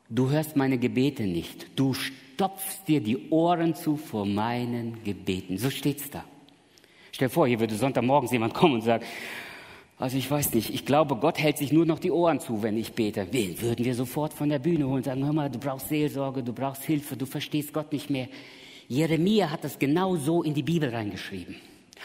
du 0.09 0.31
hörst 0.31 0.57
meine 0.57 0.79
Gebete 0.79 1.23
nicht. 1.23 1.79
Du 1.79 1.95
stopfst 1.95 2.89
dir 2.89 3.01
die 3.01 3.31
Ohren 3.31 3.75
zu 3.75 3.97
vor 3.97 4.27
meinen 4.27 5.05
Gebeten. 5.05 5.59
So 5.59 5.71
steht's 5.71 6.11
da. 6.11 6.25
Stell 7.13 7.29
vor, 7.29 7.47
hier 7.47 7.61
würde 7.61 7.75
Sonntagmorgens 7.75 8.33
jemand 8.33 8.55
kommen 8.55 8.75
und 8.75 8.81
sagen, 8.83 9.05
also 9.99 10.17
ich 10.17 10.29
weiß 10.29 10.55
nicht, 10.55 10.75
ich 10.75 10.85
glaube, 10.85 11.15
Gott 11.15 11.39
hält 11.39 11.59
sich 11.59 11.71
nur 11.71 11.87
noch 11.87 12.01
die 12.01 12.11
Ohren 12.11 12.41
zu, 12.41 12.63
wenn 12.65 12.77
ich 12.77 12.95
bete. 12.95 13.29
Wen 13.31 13.61
würden 13.61 13.85
wir 13.85 13.95
sofort 13.95 14.33
von 14.33 14.49
der 14.49 14.59
Bühne 14.59 14.87
holen 14.87 14.97
und 14.97 15.05
sagen, 15.05 15.25
hör 15.25 15.33
mal, 15.33 15.49
du 15.49 15.61
brauchst 15.61 15.91
Seelsorge, 15.91 16.43
du 16.43 16.53
brauchst 16.53 16.83
Hilfe, 16.83 17.17
du 17.17 17.25
verstehst 17.25 17.73
Gott 17.73 17.93
nicht 17.93 18.11
mehr. 18.11 18.27
Jeremia 18.93 19.51
hat 19.51 19.65
das 19.65 19.79
genau 19.79 20.17
so 20.17 20.43
in 20.43 20.53
die 20.53 20.63
Bibel 20.63 20.95
reingeschrieben. 20.95 21.57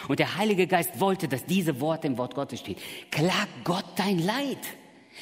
Und 0.08 0.20
der 0.20 0.38
Heilige 0.38 0.68
Geist 0.68 1.02
wollte, 1.02 1.28
dass 1.28 1.46
diese 1.46 1.82
Worte 1.82 2.08
im 2.08 2.18
Wort 2.18 2.34
Gottes 2.34 2.62
stehen. 2.62 2.78
Klag 3.12 3.50
Gott 3.66 3.84
dein 3.98 4.20
Leid. 4.20 4.60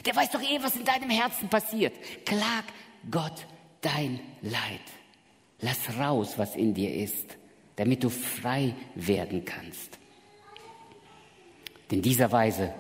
Der 0.05 0.15
weiß 0.15 0.29
doch 0.29 0.41
eh, 0.41 0.59
was 0.61 0.75
in 0.75 0.85
deinem 0.85 1.09
Herzen 1.09 1.49
passiert. 1.49 1.93
Klag 2.23 2.65
Gott 3.09 3.47
dein 3.81 4.19
Leid. 4.43 4.85
Lass 5.61 5.79
raus, 5.97 6.33
was 6.37 6.55
in 6.55 6.75
dir 6.75 6.93
ist, 6.93 7.35
damit 7.77 8.03
du 8.03 8.09
frei 8.09 8.75
werden 8.93 9.43
kannst. 9.43 9.97
In 11.89 12.03
dieser 12.03 12.31
Weise 12.31 12.75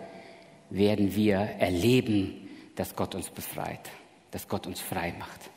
werden 0.69 1.15
wir 1.15 1.37
erleben, 1.37 2.49
dass 2.75 2.95
Gott 2.95 3.15
uns 3.15 3.31
befreit, 3.31 3.89
dass 4.29 4.47
Gott 4.47 4.67
uns 4.67 4.79
frei 4.79 5.15
macht. 5.17 5.49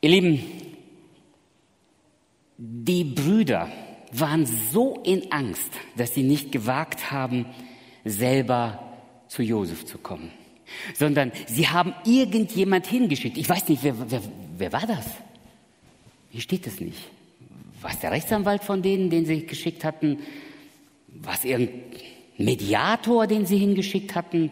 Ihr 0.00 0.10
Lieben, 0.10 0.57
die 2.58 3.04
Brüder 3.04 3.68
waren 4.12 4.46
so 4.46 5.00
in 5.04 5.30
Angst, 5.30 5.70
dass 5.96 6.14
sie 6.14 6.24
nicht 6.24 6.50
gewagt 6.50 7.10
haben, 7.10 7.46
selber 8.04 8.82
zu 9.28 9.42
Josef 9.42 9.84
zu 9.84 9.98
kommen, 9.98 10.30
sondern 10.94 11.30
sie 11.46 11.68
haben 11.68 11.94
irgendjemand 12.04 12.86
hingeschickt. 12.86 13.38
Ich 13.38 13.48
weiß 13.48 13.68
nicht, 13.68 13.84
wer, 13.84 14.10
wer, 14.10 14.22
wer 14.56 14.72
war 14.72 14.86
das? 14.86 15.06
Hier 16.30 16.40
steht 16.40 16.66
es 16.66 16.80
nicht. 16.80 16.98
War 17.80 17.90
es 17.90 18.00
der 18.00 18.10
Rechtsanwalt 18.10 18.64
von 18.64 18.82
denen, 18.82 19.08
den 19.08 19.24
sie 19.24 19.46
geschickt 19.46 19.84
hatten? 19.84 20.18
War 21.08 21.34
es 21.34 21.44
irgendein 21.44 21.84
Mediator, 22.38 23.26
den 23.26 23.46
sie 23.46 23.58
hingeschickt 23.58 24.14
hatten? 24.14 24.50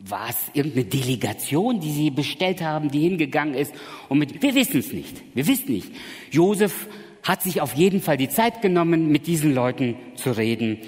War 0.00 0.30
es 0.30 0.36
irgendeine 0.54 0.86
Delegation, 0.86 1.80
die 1.80 1.92
sie 1.92 2.10
bestellt 2.10 2.62
haben, 2.62 2.90
die 2.90 3.00
hingegangen 3.00 3.54
ist? 3.54 3.74
Und 4.08 4.18
mit, 4.18 4.42
wir 4.42 4.54
wissen 4.54 4.80
es 4.80 4.92
nicht. 4.92 5.22
Wir 5.34 5.46
wissen 5.46 5.72
nicht. 5.72 5.92
Josef 6.30 6.88
hat 7.22 7.42
sich 7.42 7.60
auf 7.60 7.74
jeden 7.74 8.00
Fall 8.00 8.16
die 8.16 8.30
Zeit 8.30 8.62
genommen, 8.62 9.08
mit 9.08 9.26
diesen 9.26 9.54
Leuten 9.54 9.96
zu 10.16 10.30
reden. 10.30 10.78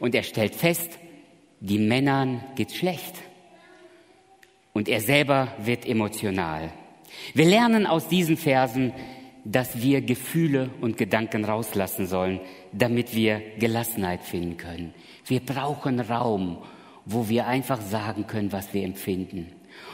Und 0.00 0.14
er 0.14 0.22
stellt 0.22 0.54
fest, 0.54 0.98
die 1.60 1.78
Männern 1.78 2.42
geht 2.56 2.72
schlecht. 2.72 3.14
Und 4.72 4.88
er 4.88 5.02
selber 5.02 5.54
wird 5.62 5.86
emotional. 5.86 6.72
Wir 7.34 7.44
lernen 7.44 7.86
aus 7.86 8.08
diesen 8.08 8.38
Versen, 8.38 8.92
dass 9.44 9.82
wir 9.82 10.00
Gefühle 10.00 10.70
und 10.80 10.96
Gedanken 10.96 11.44
rauslassen 11.44 12.06
sollen, 12.06 12.40
damit 12.72 13.14
wir 13.14 13.42
Gelassenheit 13.58 14.22
finden 14.22 14.56
können. 14.56 14.94
Wir 15.26 15.40
brauchen 15.40 16.00
Raum 16.00 16.58
wo 17.04 17.28
wir 17.28 17.46
einfach 17.46 17.80
sagen 17.80 18.26
können, 18.26 18.52
was 18.52 18.72
wir 18.74 18.84
empfinden, 18.84 19.48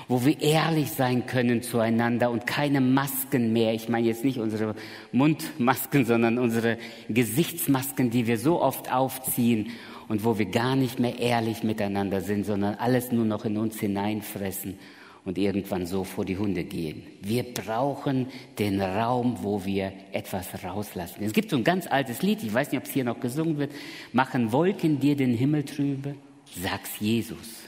wo 0.09 0.25
wir 0.25 0.41
ehrlich 0.41 0.91
sein 0.91 1.27
können 1.27 1.63
zueinander 1.63 2.31
und 2.31 2.47
keine 2.47 2.81
Masken 2.81 3.53
mehr, 3.53 3.75
ich 3.75 3.89
meine 3.89 4.07
jetzt 4.07 4.25
nicht 4.25 4.39
unsere 4.39 4.75
Mundmasken, 5.13 6.05
sondern 6.05 6.39
unsere 6.39 6.79
Gesichtsmasken, 7.09 8.11
die 8.11 8.27
wir 8.27 8.39
so 8.39 8.61
oft 8.61 8.93
aufziehen 8.93 9.71
und 10.09 10.25
wo 10.25 10.39
wir 10.39 10.47
gar 10.47 10.77
nicht 10.77 10.99
mehr 10.99 11.19
ehrlich 11.19 11.63
miteinander 11.63 12.21
sind, 12.21 12.47
sondern 12.47 12.75
alles 12.75 13.13
nur 13.13 13.25
noch 13.25 13.45
in 13.45 13.57
uns 13.57 13.79
hineinfressen 13.79 14.79
und 15.25 15.37
irgendwann 15.37 15.85
so 15.85 16.05
vor 16.05 16.25
die 16.25 16.39
Hunde 16.39 16.65
gehen. 16.65 17.03
Wir 17.21 17.43
brauchen 17.43 18.29
den 18.59 18.81
Raum, 18.81 19.37
wo 19.43 19.65
wir 19.67 19.93
etwas 20.13 20.65
rauslassen. 20.65 21.23
Es 21.23 21.35
gibt 21.35 21.51
so 21.51 21.57
ein 21.57 21.65
ganz 21.65 21.87
altes 21.87 22.23
Lied, 22.23 22.43
ich 22.43 22.53
weiß 22.53 22.73
nicht, 22.73 22.81
ob 22.81 22.87
es 22.87 22.93
hier 22.93 23.05
noch 23.05 23.21
gesungen 23.21 23.59
wird, 23.59 23.73
machen 24.13 24.53
Wolken 24.53 25.01
dir 25.01 25.17
den 25.17 25.35
Himmel 25.35 25.65
trübe. 25.65 26.15
Sag's 26.55 26.91
Jesus. 27.01 27.65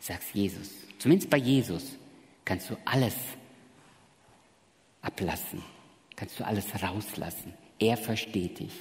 Sag's 0.00 0.26
Jesus. 0.32 0.70
Zumindest 0.98 1.30
bei 1.30 1.38
Jesus 1.38 1.96
kannst 2.44 2.70
du 2.70 2.76
alles 2.84 3.14
ablassen. 5.02 5.62
Kannst 6.16 6.38
du 6.38 6.46
alles 6.46 6.66
rauslassen. 6.82 7.54
Er 7.78 7.96
versteht 7.96 8.60
dich. 8.60 8.72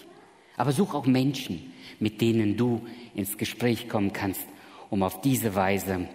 Aber 0.55 0.71
such 0.71 0.93
auch 0.93 1.05
Menschen, 1.05 1.73
mit 1.99 2.21
denen 2.21 2.57
du 2.57 2.85
ins 3.15 3.37
Gespräch 3.37 3.89
kommen 3.89 4.13
kannst, 4.13 4.45
um 4.89 5.01
auf 5.01 5.21
diese 5.21 5.55
Weise, 5.55 6.07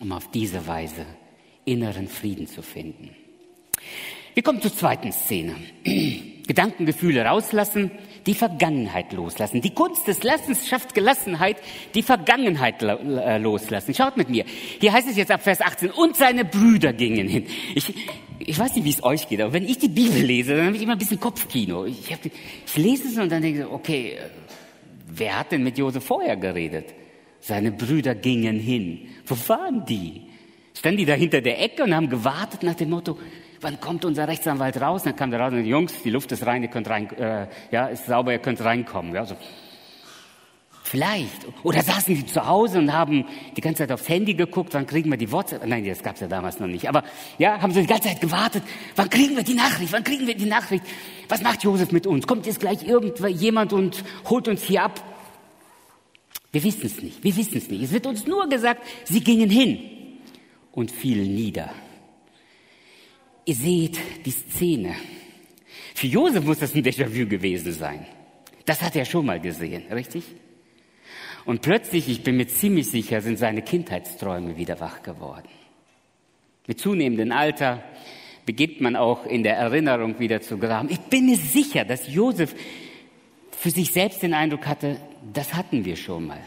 um 0.00 0.12
auf 0.12 0.30
diese 0.30 0.66
Weise 0.66 1.06
inneren 1.64 2.08
Frieden 2.08 2.48
zu 2.48 2.62
finden. 2.62 3.10
Wir 4.34 4.42
kommen 4.42 4.60
zur 4.60 4.74
zweiten 4.74 5.12
Szene. 5.12 5.54
Gedankengefühle 6.46 7.24
rauslassen, 7.24 7.90
die 8.28 8.34
Vergangenheit 8.34 9.14
loslassen. 9.14 9.62
Die 9.62 9.70
Kunst 9.70 10.06
des 10.06 10.22
Lassens 10.22 10.68
schafft 10.68 10.94
Gelassenheit, 10.94 11.56
die 11.94 12.02
Vergangenheit 12.02 12.82
äh, 12.82 13.38
loslassen. 13.38 13.94
Schaut 13.94 14.18
mit 14.18 14.28
mir. 14.28 14.44
Hier 14.80 14.92
heißt 14.92 15.08
es 15.08 15.16
jetzt 15.16 15.30
ab 15.30 15.42
Vers 15.42 15.62
18, 15.62 15.90
und 15.90 16.14
seine 16.14 16.44
Brüder 16.44 16.92
gingen 16.92 17.26
hin. 17.26 17.46
Ich, 17.74 17.94
ich 18.38 18.58
weiß 18.58 18.76
nicht, 18.76 18.84
wie 18.84 18.90
es 18.90 19.02
euch 19.02 19.28
geht, 19.28 19.40
aber 19.40 19.54
wenn 19.54 19.64
ich 19.64 19.78
die 19.78 19.88
Bibel 19.88 20.20
lese, 20.20 20.56
dann 20.56 20.66
habe 20.66 20.76
ich 20.76 20.82
immer 20.82 20.92
ein 20.92 20.98
bisschen 20.98 21.18
Kopfkino. 21.18 21.86
Ich, 21.86 22.12
hab, 22.12 22.20
ich 22.24 22.76
lese 22.76 23.08
es 23.08 23.16
und 23.16 23.32
dann 23.32 23.40
denke 23.40 23.60
ich, 23.60 23.66
okay, 23.66 24.18
wer 25.06 25.38
hat 25.38 25.52
denn 25.52 25.62
mit 25.62 25.78
Josef 25.78 26.04
vorher 26.04 26.36
geredet? 26.36 26.94
Seine 27.40 27.72
Brüder 27.72 28.14
gingen 28.14 28.60
hin. 28.60 29.08
Wo 29.24 29.36
waren 29.48 29.86
die? 29.86 30.20
Standen 30.74 30.98
die 30.98 31.06
da 31.06 31.14
hinter 31.14 31.40
der 31.40 31.62
Ecke 31.62 31.82
und 31.82 31.94
haben 31.94 32.10
gewartet 32.10 32.62
nach 32.62 32.74
dem 32.74 32.90
Motto, 32.90 33.18
wann 33.60 33.80
kommt 33.80 34.04
unser 34.04 34.28
Rechtsanwalt 34.28 34.80
raus? 34.80 35.02
Und 35.02 35.06
dann 35.06 35.16
kam 35.16 35.30
der 35.30 35.40
raus 35.40 35.52
und 35.52 35.58
sagte, 35.58 35.68
Jungs, 35.68 36.02
die 36.02 36.10
Luft 36.10 36.32
ist 36.32 36.46
rein, 36.46 36.62
ihr 36.62 36.68
könnt 36.68 36.88
rein, 36.88 37.10
äh, 37.16 37.46
ja, 37.70 37.86
ist 37.86 38.06
sauber, 38.06 38.32
ihr 38.32 38.38
könnt 38.38 38.62
reinkommen. 38.62 39.14
Ja, 39.14 39.24
so. 39.24 39.36
Vielleicht. 40.88 41.46
Oder 41.64 41.82
saßen 41.82 42.14
die 42.14 42.24
zu 42.24 42.46
Hause 42.46 42.78
und 42.78 42.94
haben 42.94 43.26
die 43.54 43.60
ganze 43.60 43.82
Zeit 43.82 43.92
aufs 43.92 44.08
Handy 44.08 44.32
geguckt, 44.32 44.72
wann 44.72 44.86
kriegen 44.86 45.10
wir 45.10 45.18
die 45.18 45.30
WhatsApp? 45.30 45.66
Nein, 45.66 45.84
das 45.84 46.02
gab's 46.02 46.20
ja 46.20 46.28
damals 46.28 46.60
noch 46.60 46.66
nicht. 46.66 46.88
Aber 46.88 47.04
ja, 47.36 47.60
haben 47.60 47.72
sie 47.74 47.82
die 47.82 47.86
ganze 47.86 48.08
Zeit 48.08 48.22
gewartet, 48.22 48.62
wann 48.96 49.10
kriegen 49.10 49.36
wir 49.36 49.42
die 49.42 49.52
Nachricht? 49.54 49.92
Wann 49.92 50.02
kriegen 50.02 50.26
wir 50.26 50.34
die 50.34 50.46
Nachricht? 50.46 50.84
Was 51.28 51.42
macht 51.42 51.62
Josef 51.62 51.92
mit 51.92 52.06
uns? 52.06 52.26
Kommt 52.26 52.46
jetzt 52.46 52.60
gleich 52.60 52.84
irgendjemand 52.84 53.74
und 53.74 54.02
holt 54.30 54.48
uns 54.48 54.62
hier 54.62 54.84
ab? 54.84 55.02
Wir 56.52 56.64
wissen 56.64 56.86
es 56.86 57.02
nicht. 57.02 57.22
Wir 57.22 57.36
wissen 57.36 57.58
es 57.58 57.68
nicht. 57.68 57.82
Es 57.82 57.92
wird 57.92 58.06
uns 58.06 58.26
nur 58.26 58.48
gesagt, 58.48 58.82
sie 59.04 59.20
gingen 59.20 59.50
hin 59.50 59.78
und 60.72 60.90
fielen 60.90 61.34
nieder. 61.34 61.70
Ihr 63.48 63.54
seht 63.54 63.98
die 64.26 64.30
Szene. 64.30 64.94
Für 65.94 66.06
Josef 66.06 66.44
muss 66.44 66.58
das 66.58 66.74
ein 66.74 66.82
Déjà-vu 66.82 67.26
gewesen 67.26 67.72
sein. 67.72 68.04
Das 68.66 68.82
hat 68.82 68.94
er 68.94 69.06
schon 69.06 69.24
mal 69.24 69.40
gesehen, 69.40 69.84
richtig? 69.90 70.24
Und 71.46 71.62
plötzlich, 71.62 72.10
ich 72.10 72.22
bin 72.22 72.36
mir 72.36 72.46
ziemlich 72.46 72.90
sicher, 72.90 73.22
sind 73.22 73.38
seine 73.38 73.62
Kindheitsträume 73.62 74.58
wieder 74.58 74.78
wach 74.80 75.02
geworden. 75.02 75.48
Mit 76.66 76.78
zunehmendem 76.78 77.32
Alter 77.32 77.82
beginnt 78.44 78.82
man 78.82 78.96
auch 78.96 79.24
in 79.24 79.42
der 79.42 79.56
Erinnerung 79.56 80.18
wieder 80.18 80.42
zu 80.42 80.58
graben. 80.58 80.90
Ich 80.90 81.00
bin 81.00 81.24
mir 81.24 81.38
sicher, 81.38 81.86
dass 81.86 82.12
Josef 82.12 82.54
für 83.52 83.70
sich 83.70 83.90
selbst 83.92 84.22
den 84.22 84.34
Eindruck 84.34 84.66
hatte, 84.66 85.00
das 85.32 85.54
hatten 85.54 85.86
wir 85.86 85.96
schon 85.96 86.26
mal. 86.26 86.42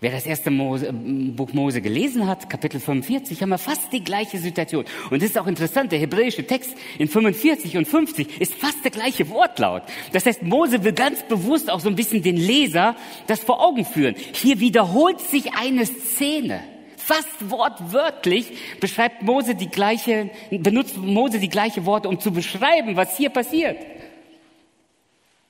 Wer 0.00 0.12
das 0.12 0.26
erste 0.26 0.52
Mose, 0.52 0.88
äh, 0.88 0.92
Buch 0.92 1.52
Mose 1.52 1.80
gelesen 1.80 2.28
hat, 2.28 2.48
Kapitel 2.48 2.78
45, 2.78 3.42
haben 3.42 3.48
wir 3.48 3.58
fast 3.58 3.92
die 3.92 4.04
gleiche 4.04 4.38
Situation. 4.38 4.84
Und 5.10 5.20
das 5.20 5.30
ist 5.30 5.38
auch 5.38 5.48
interessant, 5.48 5.90
der 5.90 5.98
hebräische 5.98 6.46
Text 6.46 6.76
in 6.98 7.08
45 7.08 7.76
und 7.76 7.88
50 7.88 8.40
ist 8.40 8.54
fast 8.54 8.84
der 8.84 8.92
gleiche 8.92 9.28
Wortlaut. 9.28 9.82
Das 10.12 10.24
heißt, 10.24 10.44
Mose 10.44 10.84
will 10.84 10.92
ganz 10.92 11.24
bewusst 11.24 11.68
auch 11.68 11.80
so 11.80 11.88
ein 11.88 11.96
bisschen 11.96 12.22
den 12.22 12.36
Leser 12.36 12.94
das 13.26 13.40
vor 13.40 13.60
Augen 13.60 13.84
führen. 13.84 14.14
Hier 14.34 14.60
wiederholt 14.60 15.20
sich 15.20 15.54
eine 15.54 15.84
Szene. 15.84 16.60
Fast 16.96 17.50
wortwörtlich 17.50 18.52
beschreibt 18.78 19.22
Mose 19.22 19.56
die 19.56 19.68
gleiche, 19.68 20.30
benutzt 20.50 20.96
Mose 20.96 21.40
die 21.40 21.48
gleiche 21.48 21.86
Worte, 21.86 22.08
um 22.08 22.20
zu 22.20 22.30
beschreiben, 22.30 22.94
was 22.94 23.16
hier 23.16 23.30
passiert. 23.30 23.78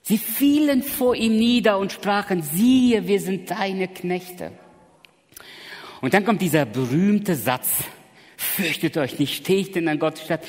Sie 0.09 0.17
fielen 0.17 0.83
vor 0.83 1.15
ihm 1.15 1.37
nieder 1.37 1.79
und 1.79 1.93
sprachen, 1.93 2.41
siehe, 2.41 3.07
wir 3.07 3.21
sind 3.21 3.51
deine 3.51 3.89
Knechte. 3.89 4.53
Und 6.01 6.15
dann 6.15 6.25
kommt 6.25 6.41
dieser 6.41 6.65
berühmte 6.65 7.35
Satz, 7.35 7.85
fürchtet 8.39 8.97
euch 8.97 9.19
nicht, 9.19 9.35
stehe 9.35 9.61
ich 9.61 9.73
denn 9.73 9.87
an 9.87 9.99
Gottes 9.99 10.25
Stadt. 10.25 10.47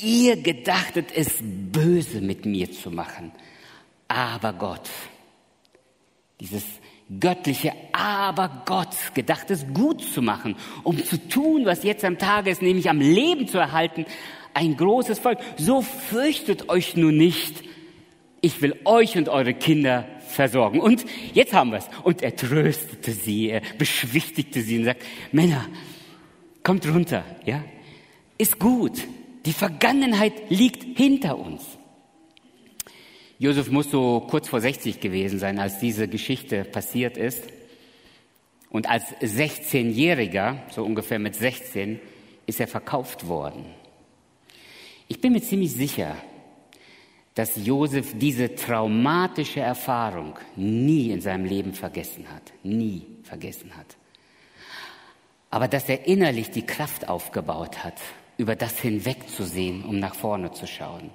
Ihr 0.00 0.36
gedachtet 0.36 1.06
es 1.12 1.38
böse 1.42 2.20
mit 2.20 2.46
mir 2.46 2.70
zu 2.70 2.92
machen. 2.92 3.32
Aber 4.06 4.52
Gott, 4.52 4.88
dieses 6.38 6.62
göttliche 7.18 7.72
Aber 7.92 8.62
Gott 8.64 8.94
gedacht 9.14 9.50
es 9.50 9.66
gut 9.74 10.02
zu 10.02 10.22
machen, 10.22 10.54
um 10.84 11.04
zu 11.04 11.16
tun, 11.28 11.66
was 11.66 11.82
jetzt 11.82 12.04
am 12.04 12.16
Tage 12.16 12.50
ist, 12.50 12.62
nämlich 12.62 12.88
am 12.88 13.00
Leben 13.00 13.48
zu 13.48 13.58
erhalten, 13.58 14.06
ein 14.54 14.76
großes 14.76 15.18
Volk. 15.18 15.40
So 15.56 15.82
fürchtet 15.82 16.68
euch 16.68 16.94
nun 16.94 17.16
nicht, 17.16 17.64
ich 18.40 18.62
will 18.62 18.78
euch 18.84 19.16
und 19.16 19.28
eure 19.28 19.54
Kinder 19.54 20.06
versorgen. 20.28 20.80
Und 20.80 21.04
jetzt 21.34 21.52
haben 21.52 21.70
wir 21.70 21.78
es. 21.78 21.88
Und 22.04 22.22
er 22.22 22.34
tröstete 22.34 23.12
sie, 23.12 23.50
er 23.50 23.62
beschwichtigte 23.78 24.62
sie 24.62 24.78
und 24.78 24.84
sagt, 24.84 25.02
Männer, 25.32 25.66
kommt 26.62 26.86
runter, 26.86 27.24
ja? 27.44 27.64
Ist 28.38 28.58
gut. 28.58 29.06
Die 29.44 29.52
Vergangenheit 29.52 30.50
liegt 30.50 30.96
hinter 30.96 31.38
uns. 31.38 31.62
Josef 33.38 33.70
muss 33.70 33.90
so 33.90 34.26
kurz 34.28 34.48
vor 34.48 34.60
60 34.60 35.00
gewesen 35.00 35.38
sein, 35.38 35.58
als 35.58 35.78
diese 35.78 36.08
Geschichte 36.08 36.64
passiert 36.64 37.16
ist. 37.16 37.44
Und 38.68 38.88
als 38.88 39.04
16-Jähriger, 39.16 40.58
so 40.70 40.84
ungefähr 40.84 41.18
mit 41.18 41.34
16, 41.34 42.00
ist 42.46 42.60
er 42.60 42.68
verkauft 42.68 43.26
worden. 43.28 43.64
Ich 45.08 45.20
bin 45.20 45.32
mir 45.32 45.42
ziemlich 45.42 45.72
sicher, 45.72 46.16
dass 47.40 47.56
Josef 47.56 48.12
diese 48.18 48.54
traumatische 48.54 49.60
Erfahrung 49.60 50.34
nie 50.56 51.10
in 51.10 51.22
seinem 51.22 51.46
Leben 51.46 51.72
vergessen 51.72 52.26
hat, 52.30 52.52
nie 52.62 53.06
vergessen 53.22 53.74
hat. 53.78 53.96
Aber 55.48 55.66
dass 55.66 55.88
er 55.88 56.06
innerlich 56.06 56.50
die 56.50 56.66
Kraft 56.66 57.08
aufgebaut 57.08 57.82
hat, 57.82 57.94
über 58.36 58.56
das 58.56 58.78
hinwegzusehen, 58.80 59.86
um 59.86 59.98
nach 59.98 60.14
vorne 60.14 60.52
zu 60.52 60.66
schauen. 60.66 61.08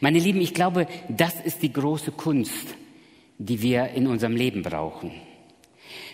Meine 0.00 0.20
Lieben, 0.20 0.40
ich 0.40 0.54
glaube, 0.54 0.86
das 1.08 1.40
ist 1.40 1.64
die 1.64 1.72
große 1.72 2.12
Kunst, 2.12 2.76
die 3.38 3.62
wir 3.62 3.88
in 3.88 4.06
unserem 4.06 4.36
Leben 4.36 4.62
brauchen. 4.62 5.10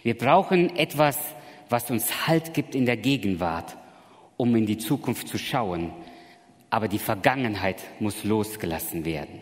Wir 0.02 0.16
brauchen 0.16 0.74
etwas, 0.74 1.18
was 1.68 1.90
uns 1.90 2.26
Halt 2.26 2.54
gibt 2.54 2.74
in 2.74 2.86
der 2.86 2.96
Gegenwart, 2.96 3.76
um 4.38 4.56
in 4.56 4.64
die 4.64 4.78
Zukunft 4.78 5.28
zu 5.28 5.36
schauen, 5.36 5.92
aber 6.70 6.88
die 6.88 6.98
Vergangenheit 6.98 7.82
muss 8.00 8.24
losgelassen 8.24 9.04
werden. 9.04 9.40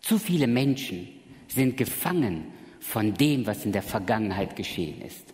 Zu 0.00 0.18
viele 0.18 0.46
Menschen 0.46 1.08
sind 1.48 1.76
gefangen 1.76 2.46
von 2.80 3.14
dem, 3.14 3.46
was 3.46 3.64
in 3.64 3.72
der 3.72 3.82
Vergangenheit 3.82 4.56
geschehen 4.56 5.00
ist. 5.02 5.32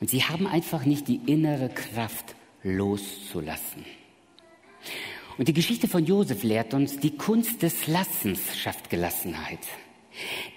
Und 0.00 0.10
sie 0.10 0.24
haben 0.24 0.46
einfach 0.46 0.84
nicht 0.84 1.08
die 1.08 1.20
innere 1.26 1.68
Kraft 1.68 2.34
loszulassen. 2.62 3.84
Und 5.36 5.48
die 5.48 5.52
Geschichte 5.52 5.88
von 5.88 6.04
Josef 6.04 6.42
lehrt 6.42 6.74
uns, 6.74 6.98
die 6.98 7.16
Kunst 7.16 7.62
des 7.62 7.86
Lassens 7.86 8.56
schafft 8.56 8.88
Gelassenheit. 8.88 9.60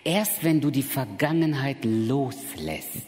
Erst 0.04 0.44
wenn 0.44 0.62
du 0.62 0.70
die 0.70 0.84
Vergangenheit 0.84 1.84
loslässt, 1.84 3.08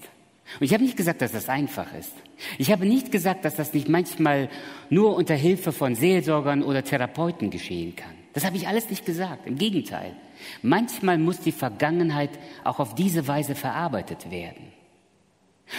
und 0.60 0.66
ich 0.66 0.74
habe 0.74 0.84
nicht 0.84 0.98
gesagt, 0.98 1.22
dass 1.22 1.32
das 1.32 1.48
einfach 1.48 1.94
ist. 1.94 2.14
Ich 2.58 2.72
habe 2.72 2.86
nicht 2.86 3.12
gesagt, 3.12 3.46
dass 3.46 3.56
das 3.56 3.74
nicht 3.74 3.90
manchmal 3.90 4.50
nur 4.90 5.16
unter 5.16 5.36
Hilfe 5.36 5.72
von 5.72 5.96
Seelsorgern 5.96 6.64
oder 6.64 6.84
Therapeuten 6.84 7.50
geschehen 7.50 7.96
kann. 7.96 8.14
Das 8.34 8.46
habe 8.46 8.58
ich 8.58 8.68
alles 8.68 8.90
nicht 8.90 9.06
gesagt. 9.06 9.48
Im 9.48 9.58
Gegenteil. 9.58 10.16
Manchmal 10.62 11.18
muss 11.18 11.40
die 11.40 11.52
Vergangenheit 11.52 12.30
auch 12.64 12.80
auf 12.80 12.96
diese 12.96 13.28
Weise 13.28 13.56
verarbeitet 13.56 14.32
werden. 14.32 14.72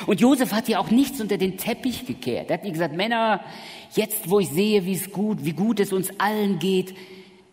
Und 0.07 0.21
Josef 0.21 0.53
hat 0.53 0.69
ja 0.69 0.79
auch 0.79 0.91
nichts 0.91 1.21
unter 1.21 1.37
den 1.37 1.57
Teppich 1.57 2.07
gekehrt. 2.07 2.51
Er 2.51 2.55
hat 2.55 2.65
nicht 2.65 2.75
gesagt, 2.75 2.95
Männer, 2.95 3.45
jetzt 3.95 4.31
wo 4.31 4.39
ich 4.39 4.49
sehe, 4.49 4.85
wie 4.85 4.95
es 4.95 5.11
gut, 5.11 5.45
wie 5.45 5.53
gut 5.53 5.81
es 5.81 5.93
uns 5.93 6.11
allen 6.21 6.59
geht, 6.59 6.95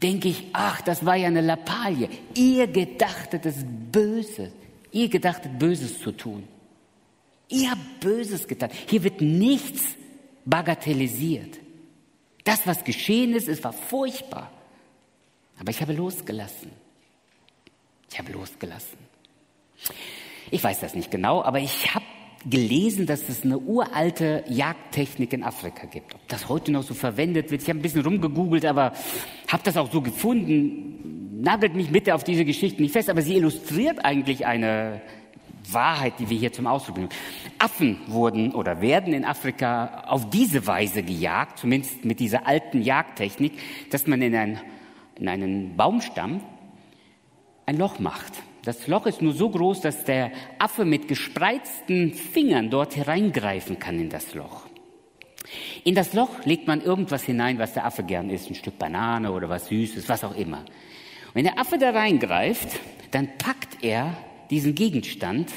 denke 0.04 0.28
ich, 0.28 0.44
ach, 0.54 0.82
das 0.82 1.06
war 1.06 1.16
ja 1.16 1.28
eine 1.28 1.42
Lappalie. 1.42 2.10
Ihr 2.36 2.68
gedachtet 2.68 3.46
es 3.46 3.66
Böses. 3.92 4.52
Ihr 4.92 5.10
gedachtet 5.10 5.58
Böses 5.58 6.00
zu 6.00 6.12
tun. 6.12 6.44
Ihr 7.50 7.74
Böses 8.02 8.48
getan. 8.48 8.70
Hier 8.88 9.04
wird 9.04 9.22
nichts 9.22 9.84
bagatellisiert. 10.46 11.60
Das, 12.44 12.66
was 12.66 12.84
geschehen 12.84 13.34
ist, 13.34 13.48
es 13.48 13.64
war 13.64 13.74
furchtbar. 13.74 14.52
Aber 15.60 15.72
ich 15.72 15.82
habe 15.82 15.94
losgelassen. 15.94 16.72
Ich 18.10 18.18
habe 18.18 18.32
losgelassen. 18.32 18.98
Ich 20.52 20.64
weiß 20.64 20.80
das 20.80 20.96
nicht 20.96 21.12
genau, 21.12 21.42
aber 21.42 21.60
ich 21.60 21.94
habe 21.94 22.06
gelesen, 22.50 23.06
dass 23.06 23.28
es 23.28 23.44
eine 23.44 23.58
uralte 23.58 24.44
Jagdtechnik 24.48 25.34
in 25.34 25.44
Afrika 25.44 25.86
gibt. 25.88 26.16
Ob 26.16 26.28
das 26.28 26.48
heute 26.48 26.72
noch 26.72 26.84
so 26.84 26.94
verwendet 26.94 27.52
wird, 27.52 27.64
ich 27.64 27.70
habe 27.70 27.80
ein 27.80 27.82
bisschen 27.82 28.04
rumgegoogelt, 28.04 28.66
aber 28.66 28.94
habe 29.48 29.64
das 29.64 29.76
auch 29.76 29.92
so 29.92 30.02
gefunden. 30.02 31.42
Nagelt 31.42 31.76
mich 31.76 31.90
bitte 31.92 32.16
auf 32.16 32.24
diese 32.24 32.46
Geschichte 32.46 32.82
nicht 32.82 32.94
fest, 32.94 33.10
aber 33.10 33.22
sie 33.22 33.36
illustriert 33.36 34.06
eigentlich 34.06 34.46
eine 34.46 35.02
Wahrheit, 35.74 36.14
die 36.20 36.30
wir 36.30 36.38
hier 36.38 36.54
zum 36.54 36.68
Ausdruck 36.68 36.96
bringen. 36.96 37.10
Affen 37.60 37.98
wurden 38.08 38.54
oder 38.54 38.82
werden 38.82 39.14
in 39.14 39.26
Afrika 39.26 40.04
auf 40.08 40.30
diese 40.30 40.68
Weise 40.68 41.04
gejagt, 41.04 41.60
zumindest 41.60 42.06
mit 42.06 42.20
dieser 42.20 42.48
alten 42.48 42.82
Jagdtechnik, 42.82 43.54
dass 43.92 44.08
man 44.08 44.22
in, 44.22 44.36
ein, 44.36 44.62
in 45.16 45.28
einen 45.28 45.76
Baumstamm 45.76 46.42
ein 47.66 47.78
Loch 47.78 48.00
macht. 48.00 48.34
Das 48.64 48.88
Loch 48.88 49.06
ist 49.06 49.22
nur 49.22 49.34
so 49.34 49.50
groß, 49.50 49.82
dass 49.82 50.04
der 50.04 50.32
Affe 50.60 50.84
mit 50.84 51.08
gespreizten 51.08 52.14
Fingern 52.14 52.70
dort 52.70 52.96
hereingreifen 52.96 53.80
kann 53.80 54.00
in 54.00 54.10
das 54.10 54.34
Loch. 54.34 54.68
In 55.84 55.96
das 55.96 56.14
Loch 56.14 56.44
legt 56.44 56.68
man 56.68 56.82
irgendwas 56.82 57.24
hinein, 57.24 57.60
was 57.60 57.74
der 57.74 57.86
Affe 57.86 58.04
gern 58.04 58.30
isst, 58.30 58.50
ein 58.50 58.56
Stück 58.56 58.78
Banane 58.78 59.32
oder 59.32 59.48
was 59.48 59.68
Süßes, 59.68 60.10
was 60.10 60.24
auch 60.24 60.36
immer. 60.36 60.66
Wenn 61.34 61.46
der 61.46 61.60
Affe 61.60 61.78
da 61.78 61.92
reingreift, 61.92 62.80
dann 63.12 63.30
packt 63.38 63.84
er 63.84 64.18
diesen 64.50 64.76
Gegenstand 64.76 65.52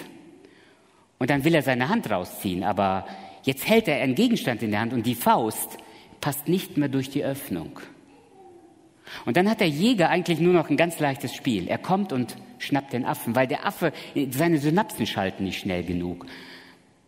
und 1.19 1.31
dann 1.31 1.45
will 1.45 1.55
er 1.55 1.63
seine 1.63 1.89
Hand 1.89 2.11
rausziehen, 2.11 2.65
aber 2.65 3.07
jetzt 3.43 3.69
hält 3.69 3.89
er 3.89 4.03
einen 4.03 4.15
Gegenstand 4.15 4.63
in 4.63 4.71
der 4.71 4.81
Hand 4.81 4.93
und 4.93 5.07
die 5.07 5.15
Faust 5.15 5.79
passt 6.21 6.49
nicht 6.49 6.77
mehr 6.77 6.89
durch 6.89 7.11
die 7.11 7.25
Öffnung. 7.25 7.81
Und 9.25 9.37
dann 9.37 9.51
hat 9.51 9.61
der 9.61 9.69
Jäger 9.69 10.09
eigentlich 10.09 10.39
nur 10.41 10.53
noch 10.53 10.71
ein 10.71 10.77
ganz 10.77 11.01
leichtes 11.01 11.35
Spiel. 11.35 11.67
Er 11.67 11.79
kommt 11.79 12.13
und 12.13 12.37
schnappt 12.59 12.93
den 12.93 13.05
Affen, 13.05 13.35
weil 13.35 13.47
der 13.47 13.67
Affe, 13.67 13.93
seine 14.31 14.59
Synapsen 14.59 15.07
schalten 15.07 15.45
nicht 15.45 15.59
schnell 15.59 15.83
genug 15.83 16.27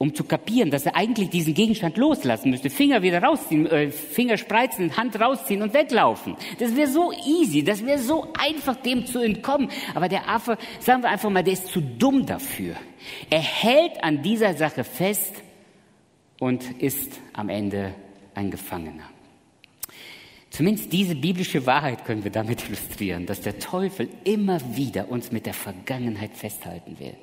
um 0.02 0.16
zu 0.16 0.24
kapieren, 0.24 0.72
dass 0.72 0.84
er 0.84 0.96
eigentlich 0.96 1.30
diesen 1.30 1.54
Gegenstand 1.54 1.96
loslassen 1.96 2.50
müsste. 2.50 2.70
Finger 2.70 3.02
wieder 3.02 3.22
rausziehen, 3.22 3.66
äh, 3.66 3.92
Finger 3.92 4.36
spreizen, 4.36 4.96
Hand 4.96 5.20
rausziehen 5.20 5.62
und 5.62 5.74
weglaufen. 5.74 6.34
Das 6.58 6.74
wäre 6.74 6.88
so 6.88 7.12
easy, 7.12 7.62
das 7.62 7.86
wäre 7.86 8.00
so 8.00 8.26
einfach, 8.36 8.74
dem 8.74 9.06
zu 9.06 9.20
entkommen. 9.20 9.70
Aber 9.94 10.08
der 10.08 10.28
Affe, 10.28 10.58
sagen 10.80 11.04
wir 11.04 11.08
einfach 11.08 11.30
mal, 11.30 11.44
der 11.44 11.52
ist 11.52 11.68
zu 11.68 11.80
dumm 11.80 12.26
dafür. 12.26 12.74
Er 13.30 13.38
hält 13.38 14.02
an 14.02 14.24
dieser 14.24 14.54
Sache 14.54 14.82
fest 14.82 15.36
und 16.40 16.82
ist 16.82 17.20
am 17.32 17.48
Ende 17.48 17.94
ein 18.34 18.50
Gefangener. 18.50 19.08
Zumindest 20.50 20.92
diese 20.92 21.14
biblische 21.14 21.64
Wahrheit 21.64 22.04
können 22.04 22.24
wir 22.24 22.32
damit 22.32 22.64
illustrieren, 22.66 23.24
dass 23.24 23.40
der 23.40 23.60
Teufel 23.60 24.08
immer 24.24 24.58
wieder 24.74 25.08
uns 25.08 25.30
mit 25.30 25.46
der 25.46 25.54
Vergangenheit 25.54 26.36
festhalten 26.36 26.98
will. 26.98 27.14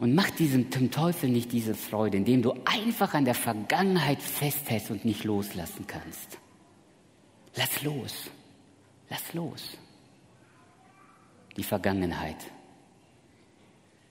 Und 0.00 0.14
mach 0.14 0.30
diesem 0.30 0.70
Teufel 0.70 1.28
nicht 1.28 1.52
diese 1.52 1.74
Freude, 1.74 2.16
indem 2.16 2.40
du 2.40 2.54
einfach 2.64 3.12
an 3.12 3.26
der 3.26 3.34
Vergangenheit 3.34 4.22
festhältst 4.22 4.90
und 4.90 5.04
nicht 5.04 5.24
loslassen 5.24 5.86
kannst. 5.86 6.38
Lass 7.54 7.82
los. 7.82 8.30
Lass 9.10 9.34
los. 9.34 9.76
Die 11.54 11.62
Vergangenheit. 11.62 12.38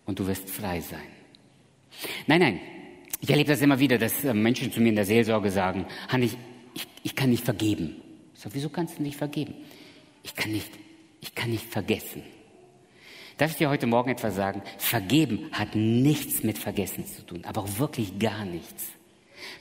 Und 0.05 0.19
du 0.19 0.27
wirst 0.27 0.47
frei 0.47 0.79
sein. 0.79 1.09
Nein, 2.27 2.39
nein. 2.41 2.59
Ich 3.21 3.29
erlebe 3.31 3.49
das 3.49 3.61
immer 3.61 3.79
wieder, 3.79 3.97
dass 3.97 4.23
äh, 4.23 4.33
Menschen 4.33 4.71
zu 4.71 4.81
mir 4.81 4.89
in 4.89 4.95
der 4.95 5.05
Seelsorge 5.05 5.49
sagen, 5.49 5.87
Hanni, 6.07 6.25
ich, 6.25 6.37
ich, 6.75 6.87
ich 7.03 7.15
kann 7.15 7.31
nicht 7.31 7.43
vergeben. 7.43 7.95
Ich 8.35 8.41
sage, 8.41 8.55
wieso 8.55 8.69
kannst 8.69 8.99
du 8.99 9.03
nicht 9.03 9.17
vergeben? 9.17 9.55
Ich 10.21 10.35
kann 10.35 10.51
nicht, 10.51 10.71
ich 11.19 11.33
kann 11.33 11.49
nicht 11.49 11.65
vergessen. 11.65 12.21
Darf 13.39 13.51
ich 13.51 13.57
dir 13.57 13.69
heute 13.69 13.87
Morgen 13.87 14.09
etwas 14.09 14.35
sagen? 14.35 14.61
Vergeben 14.77 15.49
hat 15.53 15.73
nichts 15.73 16.43
mit 16.43 16.57
Vergessen 16.57 17.05
zu 17.05 17.25
tun, 17.25 17.45
aber 17.45 17.61
auch 17.61 17.79
wirklich 17.79 18.19
gar 18.19 18.43
nichts. 18.43 18.83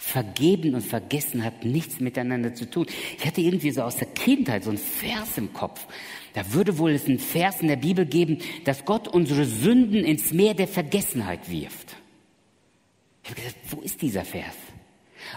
Vergeben 0.01 0.75
und 0.75 0.81
vergessen 0.81 1.45
hat 1.45 1.65
nichts 1.65 2.01
miteinander 2.01 2.53
zu 2.53 2.69
tun. 2.69 2.87
Ich 3.17 3.25
hatte 3.25 3.41
irgendwie 3.41 3.71
so 3.71 3.83
aus 3.83 3.97
der 3.97 4.09
Kindheit 4.09 4.65
so 4.65 4.71
einen 4.71 4.81
Vers 4.81 5.39
im 5.39 5.53
Kopf. 5.53 5.87
Da 6.35 6.53
würde 6.53 6.77
wohl 6.79 6.91
es 6.91 7.07
einen 7.07 7.21
Vers 7.21 7.61
in 7.61 7.69
der 7.69 7.77
Bibel 7.77 8.05
geben, 8.05 8.39
dass 8.65 8.85
Gott 8.85 9.07
unsere 9.07 9.45
Sünden 9.45 10.05
ins 10.05 10.33
Meer 10.33 10.55
der 10.55 10.67
Vergessenheit 10.67 11.49
wirft. 11.49 11.95
Ich 13.23 13.31
habe 13.31 13.41
gedacht, 13.41 13.57
wo 13.71 13.81
ist 13.81 14.03
dieser 14.03 14.25
Vers? 14.25 14.57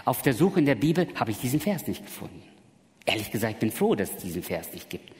Auf 0.04 0.22
der 0.22 0.34
Suche 0.34 0.58
in 0.58 0.66
der 0.66 0.74
Bibel 0.74 1.06
habe 1.14 1.30
ich 1.30 1.38
diesen 1.38 1.60
Vers 1.60 1.86
nicht 1.86 2.04
gefunden. 2.04 2.42
Ehrlich 3.04 3.30
gesagt, 3.30 3.54
ich 3.54 3.58
bin 3.58 3.70
froh, 3.72 3.94
dass 3.94 4.10
es 4.10 4.22
diesen 4.22 4.42
Vers 4.42 4.72
nicht 4.72 4.88
gibt. 4.88 5.10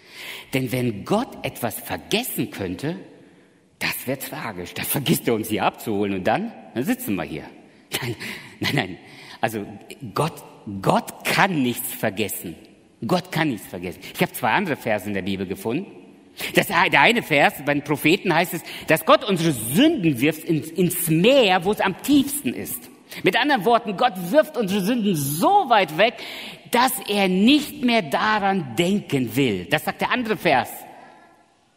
Denn 0.55 0.71
wenn 0.73 1.05
Gott 1.05 1.45
etwas 1.45 1.79
vergessen 1.81 2.51
könnte, 2.51 2.97
das 3.79 4.07
wäre 4.07 4.19
tragisch. 4.19 4.75
Da 4.75 4.85
vergisst 4.85 5.27
er 5.27 5.35
uns 5.35 5.49
hier 5.49 5.65
abzuholen 5.65 6.15
und 6.15 6.25
dann, 6.25 6.53
dann 6.75 6.85
sitzen 6.85 7.17
wir 7.17 7.25
hier. 7.25 7.45
Nein, 8.01 8.17
nein, 8.61 8.75
nein. 8.75 8.99
Also 9.43 9.67
Gott, 10.15 10.43
Gott 10.81 11.25
kann 11.25 11.63
nichts 11.63 11.93
vergessen. 11.93 12.55
Gott 13.07 13.31
kann 13.33 13.51
nichts 13.51 13.67
vergessen. 13.67 14.01
Ich 14.15 14.23
habe 14.23 14.33
zwei 14.33 14.53
andere 14.53 14.77
Verse 14.77 15.07
in 15.07 15.13
der 15.13 15.23
Bibel 15.23 15.47
gefunden. 15.47 15.91
Das, 16.55 16.69
der 16.69 17.01
eine 17.01 17.23
Vers, 17.23 17.55
bei 17.67 17.75
den 17.75 17.83
Propheten 17.83 18.35
heißt 18.35 18.55
es, 18.55 18.63
dass 18.87 19.05
Gott 19.05 19.25
unsere 19.25 19.53
Sünden 19.53 20.21
wirft 20.21 20.45
ins, 20.45 20.71
ins 20.71 21.09
Meer, 21.09 21.65
wo 21.65 21.73
es 21.73 21.81
am 21.81 22.01
tiefsten 22.01 22.55
ist. 22.55 22.89
Mit 23.23 23.37
anderen 23.37 23.65
Worten, 23.65 23.97
Gott 23.97 24.15
wirft 24.31 24.57
unsere 24.57 24.81
Sünden 24.81 25.15
so 25.15 25.69
weit 25.69 25.99
weg, 25.99 26.15
dass 26.71 26.93
er 27.09 27.29
nicht 27.29 27.85
mehr 27.85 28.03
daran 28.03 28.75
denken 28.77 29.37
will. 29.37 29.67
Das 29.71 29.85
sagt 29.85 30.01
der 30.01 30.11
andere 30.11 30.37
Vers 30.37 30.71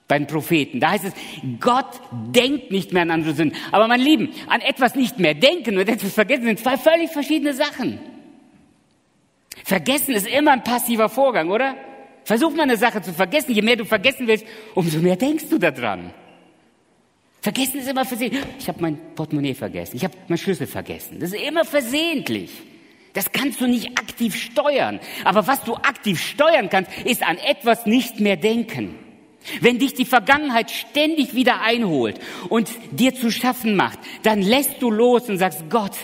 bei 0.08 0.18
den 0.18 0.28
Propheten. 0.28 0.80
Da 0.80 0.92
heißt 0.92 1.06
es, 1.06 1.14
Gott 1.60 2.02
denkt 2.12 2.72
nicht 2.72 2.94
mehr 2.94 3.02
an 3.02 3.12
andere 3.12 3.34
Sünden. 3.34 3.58
Aber 3.72 3.88
mein 3.88 4.00
Lieben, 4.00 4.30
an 4.48 4.62
etwas 4.62 4.96
nicht 4.96 5.20
mehr 5.20 5.34
denken 5.34 5.78
und 5.78 5.90
etwas 5.90 6.14
vergessen 6.14 6.46
sind 6.46 6.60
zwei 6.60 6.78
völlig 6.78 7.12
verschiedene 7.12 7.54
Sachen. 7.54 8.00
Vergessen 9.64 10.14
ist 10.14 10.28
immer 10.28 10.52
ein 10.52 10.64
passiver 10.64 11.10
Vorgang, 11.10 11.50
oder? 11.50 11.76
Versuch 12.24 12.52
mal 12.52 12.64
eine 12.64 12.78
Sache 12.78 13.02
zu 13.02 13.14
vergessen. 13.14 13.54
Je 13.54 13.62
mehr 13.62 13.76
du 13.76 13.86
vergessen 13.86 14.28
willst, 14.28 14.46
umso 14.74 15.00
mehr 15.00 15.16
denkst 15.16 15.46
du 15.50 15.58
daran. 15.58 16.14
Vergessen 17.46 17.80
ist 17.80 17.88
immer 17.88 18.06
versehentlich. 18.06 18.44
Ich 18.58 18.68
habe 18.68 18.82
mein 18.82 18.98
Portemonnaie 19.14 19.54
vergessen. 19.54 19.98
Ich 19.98 20.04
habe 20.04 20.16
meinen 20.28 20.40
Schlüssel 20.40 20.66
vergessen. 20.66 21.20
Das 21.20 21.32
ist 21.32 21.40
immer 21.40 21.64
versehentlich. 21.64 22.50
Das 23.14 23.32
kannst 23.32 23.62
du 23.62 23.68
nicht 23.68 24.00
aktiv 24.00 24.36
steuern. 24.36 25.00
Aber 25.24 25.46
was 25.46 25.64
du 25.64 25.76
aktiv 25.76 26.20
steuern 26.20 26.72
kannst, 26.72 26.90
ist 27.06 27.22
an 27.22 27.38
etwas 27.38 27.86
nicht 27.86 28.20
mehr 28.20 28.36
denken. 28.36 28.96
Wenn 29.62 29.80
dich 29.80 29.94
die 29.94 30.06
Vergangenheit 30.06 30.72
ständig 30.72 31.36
wieder 31.36 31.62
einholt 31.62 32.20
und 32.50 32.70
dir 32.92 33.14
zu 33.14 33.32
schaffen 33.32 33.76
macht, 33.76 34.00
dann 34.24 34.42
lässt 34.42 34.82
du 34.82 34.90
los 34.90 35.30
und 35.30 35.38
sagst, 35.38 35.70
Gott, 35.70 35.96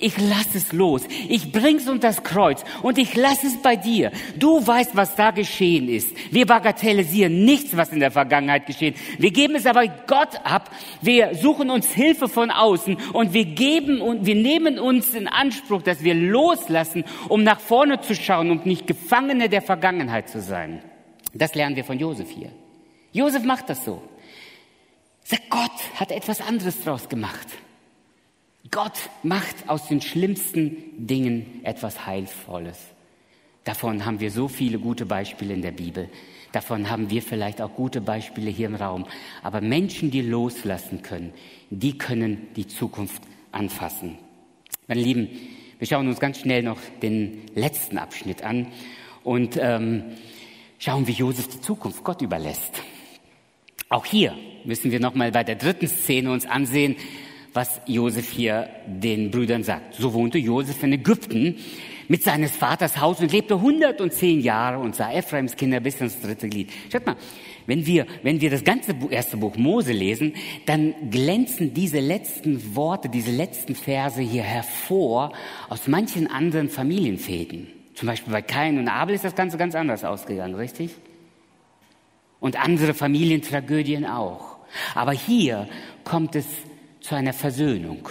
ich 0.00 0.14
lass 0.18 0.54
es 0.54 0.72
los. 0.72 1.02
Ich 1.28 1.52
bring's 1.52 1.88
unter 1.88 2.08
das 2.08 2.22
Kreuz 2.22 2.64
und 2.82 2.98
ich 2.98 3.14
lass 3.16 3.44
es 3.44 3.56
bei 3.62 3.76
dir. 3.76 4.12
Du 4.36 4.64
weißt, 4.64 4.94
was 4.94 5.14
da 5.14 5.30
geschehen 5.30 5.88
ist. 5.88 6.10
Wir 6.30 6.46
bagatellisieren 6.46 7.44
nichts, 7.44 7.76
was 7.76 7.92
in 7.92 8.00
der 8.00 8.10
Vergangenheit 8.10 8.66
geschehen. 8.66 8.94
Wir 9.18 9.30
geben 9.30 9.54
es 9.54 9.66
aber 9.66 9.86
Gott 9.86 10.36
ab. 10.44 10.70
Wir 11.02 11.34
suchen 11.34 11.70
uns 11.70 11.92
Hilfe 11.92 12.28
von 12.28 12.50
außen 12.50 12.96
und 13.12 13.32
wir 13.32 13.44
geben 13.44 14.00
und 14.00 14.26
wir 14.26 14.34
nehmen 14.34 14.78
uns 14.78 15.14
in 15.14 15.26
Anspruch, 15.28 15.82
dass 15.82 16.04
wir 16.04 16.14
loslassen, 16.14 17.04
um 17.28 17.42
nach 17.42 17.60
vorne 17.60 18.00
zu 18.00 18.14
schauen 18.14 18.50
und 18.50 18.66
nicht 18.66 18.86
Gefangene 18.86 19.48
der 19.48 19.62
Vergangenheit 19.62 20.28
zu 20.28 20.40
sein. 20.40 20.82
Das 21.34 21.54
lernen 21.54 21.76
wir 21.76 21.84
von 21.84 21.98
Josef 21.98 22.30
hier. 22.30 22.50
Josef 23.18 23.42
macht 23.42 23.68
das 23.68 23.84
so. 23.84 24.00
Sagt, 25.24 25.50
Gott 25.50 25.72
hat 25.96 26.12
etwas 26.12 26.40
anderes 26.40 26.84
draus 26.84 27.08
gemacht. 27.08 27.48
Gott 28.70 29.10
macht 29.24 29.68
aus 29.68 29.88
den 29.88 30.00
schlimmsten 30.00 31.06
Dingen 31.06 31.60
etwas 31.64 32.06
Heilvolles. 32.06 32.78
Davon 33.64 34.06
haben 34.06 34.20
wir 34.20 34.30
so 34.30 34.46
viele 34.46 34.78
gute 34.78 35.04
Beispiele 35.04 35.52
in 35.52 35.62
der 35.62 35.72
Bibel. 35.72 36.08
Davon 36.52 36.88
haben 36.90 37.10
wir 37.10 37.20
vielleicht 37.20 37.60
auch 37.60 37.74
gute 37.74 38.00
Beispiele 38.00 38.50
hier 38.50 38.68
im 38.68 38.76
Raum. 38.76 39.04
Aber 39.42 39.60
Menschen, 39.60 40.12
die 40.12 40.22
loslassen 40.22 41.02
können, 41.02 41.34
die 41.70 41.98
können 41.98 42.46
die 42.54 42.68
Zukunft 42.68 43.22
anfassen. 43.50 44.16
Meine 44.86 45.02
Lieben, 45.02 45.28
wir 45.78 45.88
schauen 45.88 46.06
uns 46.06 46.20
ganz 46.20 46.38
schnell 46.38 46.62
noch 46.62 46.78
den 47.02 47.42
letzten 47.56 47.98
Abschnitt 47.98 48.44
an 48.44 48.68
und 49.24 49.58
ähm, 49.60 50.04
schauen, 50.78 51.08
wie 51.08 51.12
Josef 51.12 51.48
die 51.48 51.60
Zukunft 51.60 52.04
Gott 52.04 52.22
überlässt. 52.22 52.80
Auch 53.88 54.04
hier 54.04 54.34
müssen 54.64 54.90
wir 54.90 55.00
nochmal 55.00 55.32
bei 55.32 55.44
der 55.44 55.56
dritten 55.56 55.88
Szene 55.88 56.30
uns 56.30 56.44
ansehen, 56.44 56.96
was 57.54 57.80
Josef 57.86 58.30
hier 58.30 58.68
den 58.86 59.30
Brüdern 59.30 59.62
sagt. 59.64 59.94
So 59.94 60.12
wohnte 60.12 60.38
Josef 60.38 60.82
in 60.82 60.92
Ägypten 60.92 61.56
mit 62.06 62.22
seines 62.22 62.54
Vaters 62.56 63.00
Haus 63.00 63.20
und 63.20 63.32
lebte 63.32 63.54
110 63.54 64.40
Jahre 64.40 64.78
und 64.78 64.94
sah 64.94 65.12
Ephraims 65.12 65.56
Kinder 65.56 65.80
bis 65.80 66.00
ins 66.00 66.20
dritte 66.20 66.48
Glied. 66.48 66.70
Schaut 66.92 67.06
mal, 67.06 67.16
wenn 67.66 67.86
wir, 67.86 68.06
wenn 68.22 68.40
wir 68.40 68.50
das 68.50 68.64
ganze 68.64 68.94
erste 69.10 69.38
Buch 69.38 69.56
Mose 69.56 69.92
lesen, 69.92 70.34
dann 70.66 70.94
glänzen 71.10 71.74
diese 71.74 72.00
letzten 72.00 72.74
Worte, 72.76 73.08
diese 73.08 73.30
letzten 73.30 73.74
Verse 73.74 74.20
hier 74.20 74.42
hervor 74.42 75.32
aus 75.68 75.86
manchen 75.86 76.26
anderen 76.26 76.68
Familienfäden. 76.68 77.68
Zum 77.94 78.06
Beispiel 78.06 78.32
bei 78.32 78.42
Kain 78.42 78.78
und 78.78 78.88
Abel 78.88 79.14
ist 79.14 79.24
das 79.24 79.34
Ganze 79.34 79.56
ganz 79.56 79.74
anders 79.74 80.04
ausgegangen, 80.04 80.54
richtig? 80.54 80.90
Und 82.40 82.56
andere 82.62 82.94
Familientragödien 82.94 84.06
auch. 84.06 84.58
Aber 84.94 85.12
hier 85.12 85.68
kommt 86.04 86.36
es 86.36 86.46
zu 87.00 87.14
einer 87.14 87.32
Versöhnung, 87.32 88.08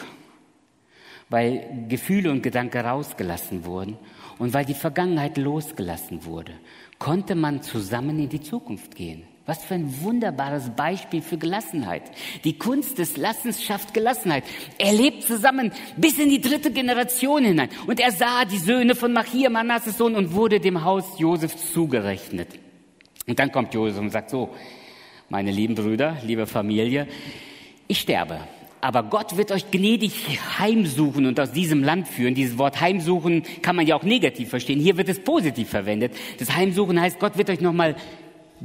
weil 1.29 1.85
Gefühle 1.87 2.31
und 2.31 2.41
Gedanken 2.41 2.85
rausgelassen 2.85 3.65
wurden 3.65 3.97
und 4.39 4.53
weil 4.53 4.65
die 4.65 4.73
Vergangenheit 4.73 5.37
losgelassen 5.37 6.25
wurde, 6.25 6.53
konnte 6.99 7.35
man 7.35 7.61
zusammen 7.61 8.19
in 8.19 8.29
die 8.29 8.41
Zukunft 8.41 8.95
gehen. 8.95 9.23
Was 9.45 9.63
für 9.63 9.75
ein 9.75 10.01
wunderbares 10.01 10.71
Beispiel 10.71 11.21
für 11.21 11.37
Gelassenheit. 11.37 12.03
Die 12.43 12.57
Kunst 12.57 12.97
des 12.97 13.15
Lassens 13.15 13.63
schafft 13.63 13.93
Gelassenheit. 13.93 14.43
Er 14.77 14.91
lebt 14.91 15.23
zusammen 15.23 15.71
bis 15.95 16.19
in 16.19 16.27
die 16.27 16.41
dritte 16.41 16.69
Generation 16.69 17.45
hinein. 17.45 17.69
Und 17.87 18.01
er 18.01 18.11
sah 18.11 18.43
die 18.43 18.57
Söhne 18.57 18.93
von 18.93 19.13
Machir, 19.13 19.49
Manasses 19.49 19.97
Sohn, 19.97 20.15
und 20.15 20.33
wurde 20.33 20.59
dem 20.59 20.83
Haus 20.83 21.17
Josefs 21.17 21.71
zugerechnet. 21.71 22.59
Und 23.27 23.39
dann 23.39 23.51
kommt 23.51 23.73
Josef 23.73 23.99
und 23.99 24.09
sagt 24.09 24.29
so, 24.29 24.49
meine 25.27 25.51
lieben 25.51 25.75
Brüder, 25.75 26.15
liebe 26.23 26.47
Familie, 26.47 27.07
ich 27.87 27.99
sterbe. 27.99 28.39
Aber 28.79 29.03
Gott 29.03 29.35
wird 29.35 29.51
euch 29.51 29.69
gnädig 29.69 30.39
heimsuchen 30.59 31.25
und 31.25 31.37
aus 31.37 31.51
diesem 31.51 31.83
Land 31.83 32.07
führen. 32.07 32.35
Dieses 32.35 32.57
Wort 32.57 32.79
heimsuchen 32.79 33.43
kann 33.61 33.75
man 33.75 33.85
ja 33.85 33.97
auch 33.97 34.03
negativ 34.03 34.49
verstehen. 34.49 34.79
Hier 34.79 34.95
wird 34.95 35.09
es 35.09 35.19
positiv 35.19 35.69
verwendet. 35.69 36.13
Das 36.39 36.55
Heimsuchen 36.55 37.01
heißt, 37.01 37.19
Gott 37.19 37.37
wird 37.37 37.49
euch 37.49 37.59
nochmal 37.59 37.97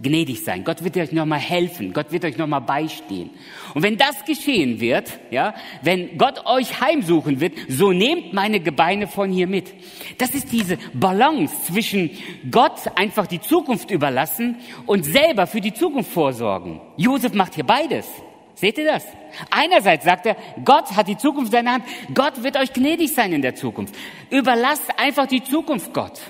gnädig 0.00 0.42
sein. 0.44 0.64
Gott 0.64 0.82
wird 0.82 0.96
euch 0.96 1.12
nochmal 1.12 1.38
helfen. 1.38 1.92
Gott 1.92 2.12
wird 2.12 2.24
euch 2.24 2.38
nochmal 2.38 2.60
beistehen. 2.60 3.30
Und 3.74 3.82
wenn 3.82 3.96
das 3.96 4.24
geschehen 4.24 4.80
wird, 4.80 5.18
ja, 5.30 5.54
wenn 5.82 6.16
Gott 6.18 6.46
euch 6.46 6.80
heimsuchen 6.80 7.40
wird, 7.40 7.54
so 7.68 7.92
nehmt 7.92 8.32
meine 8.32 8.60
Gebeine 8.60 9.06
von 9.06 9.30
hier 9.30 9.46
mit. 9.46 9.72
Das 10.18 10.34
ist 10.34 10.52
diese 10.52 10.78
Balance 10.94 11.54
zwischen 11.66 12.10
Gott 12.50 12.80
einfach 12.94 13.26
die 13.26 13.40
Zukunft 13.40 13.90
überlassen 13.90 14.56
und 14.86 15.04
selber 15.04 15.46
für 15.46 15.60
die 15.60 15.74
Zukunft 15.74 16.10
vorsorgen. 16.10 16.80
Josef 16.96 17.34
macht 17.34 17.54
hier 17.54 17.64
beides. 17.64 18.08
Seht 18.54 18.78
ihr 18.78 18.84
das? 18.84 19.04
Einerseits 19.50 20.04
sagt 20.04 20.26
er, 20.26 20.36
Gott 20.64 20.94
hat 20.94 21.08
die 21.08 21.16
Zukunft 21.16 21.52
in 21.52 21.58
seiner 21.58 21.72
Hand. 21.72 21.84
Gott 22.14 22.42
wird 22.42 22.56
euch 22.56 22.72
gnädig 22.72 23.12
sein 23.12 23.32
in 23.32 23.42
der 23.42 23.54
Zukunft. 23.54 23.94
Überlasst 24.30 24.98
einfach 24.98 25.26
die 25.26 25.42
Zukunft 25.42 25.92
Gott. 25.92 26.20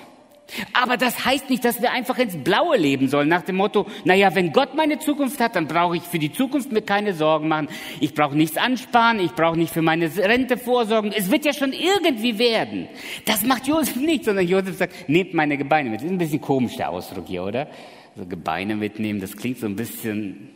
Aber 0.72 0.96
das 0.96 1.24
heißt 1.24 1.50
nicht, 1.50 1.64
dass 1.64 1.80
wir 1.80 1.92
einfach 1.92 2.18
ins 2.18 2.36
Blaue 2.36 2.76
leben 2.76 3.08
sollen, 3.08 3.28
nach 3.28 3.42
dem 3.42 3.56
Motto, 3.56 3.86
naja, 4.04 4.34
wenn 4.34 4.52
Gott 4.52 4.74
meine 4.74 4.98
Zukunft 4.98 5.40
hat, 5.40 5.56
dann 5.56 5.66
brauche 5.66 5.96
ich 5.96 6.02
für 6.02 6.18
die 6.18 6.32
Zukunft 6.32 6.72
mir 6.72 6.82
keine 6.82 7.14
Sorgen 7.14 7.48
machen. 7.48 7.68
Ich 8.00 8.14
brauche 8.14 8.36
nichts 8.36 8.56
ansparen, 8.56 9.20
ich 9.20 9.32
brauche 9.32 9.56
nicht 9.56 9.72
für 9.72 9.82
meine 9.82 10.14
Rente 10.16 10.56
vorsorgen. 10.56 11.12
Es 11.12 11.30
wird 11.30 11.44
ja 11.44 11.52
schon 11.52 11.72
irgendwie 11.72 12.38
werden. 12.38 12.88
Das 13.24 13.42
macht 13.44 13.66
Josef 13.66 13.96
nicht, 13.96 14.24
sondern 14.24 14.46
Josef 14.46 14.76
sagt, 14.76 15.08
nehmt 15.08 15.34
meine 15.34 15.56
Gebeine 15.56 15.90
mit. 15.90 16.00
Das 16.00 16.06
ist 16.06 16.12
ein 16.12 16.18
bisschen 16.18 16.40
komisch, 16.40 16.76
der 16.76 16.90
Ausdruck 16.90 17.26
hier, 17.26 17.44
oder? 17.44 17.68
So 18.16 18.26
Gebeine 18.26 18.76
mitnehmen, 18.76 19.20
das 19.20 19.36
klingt 19.36 19.58
so 19.58 19.66
ein 19.66 19.76
bisschen, 19.76 20.50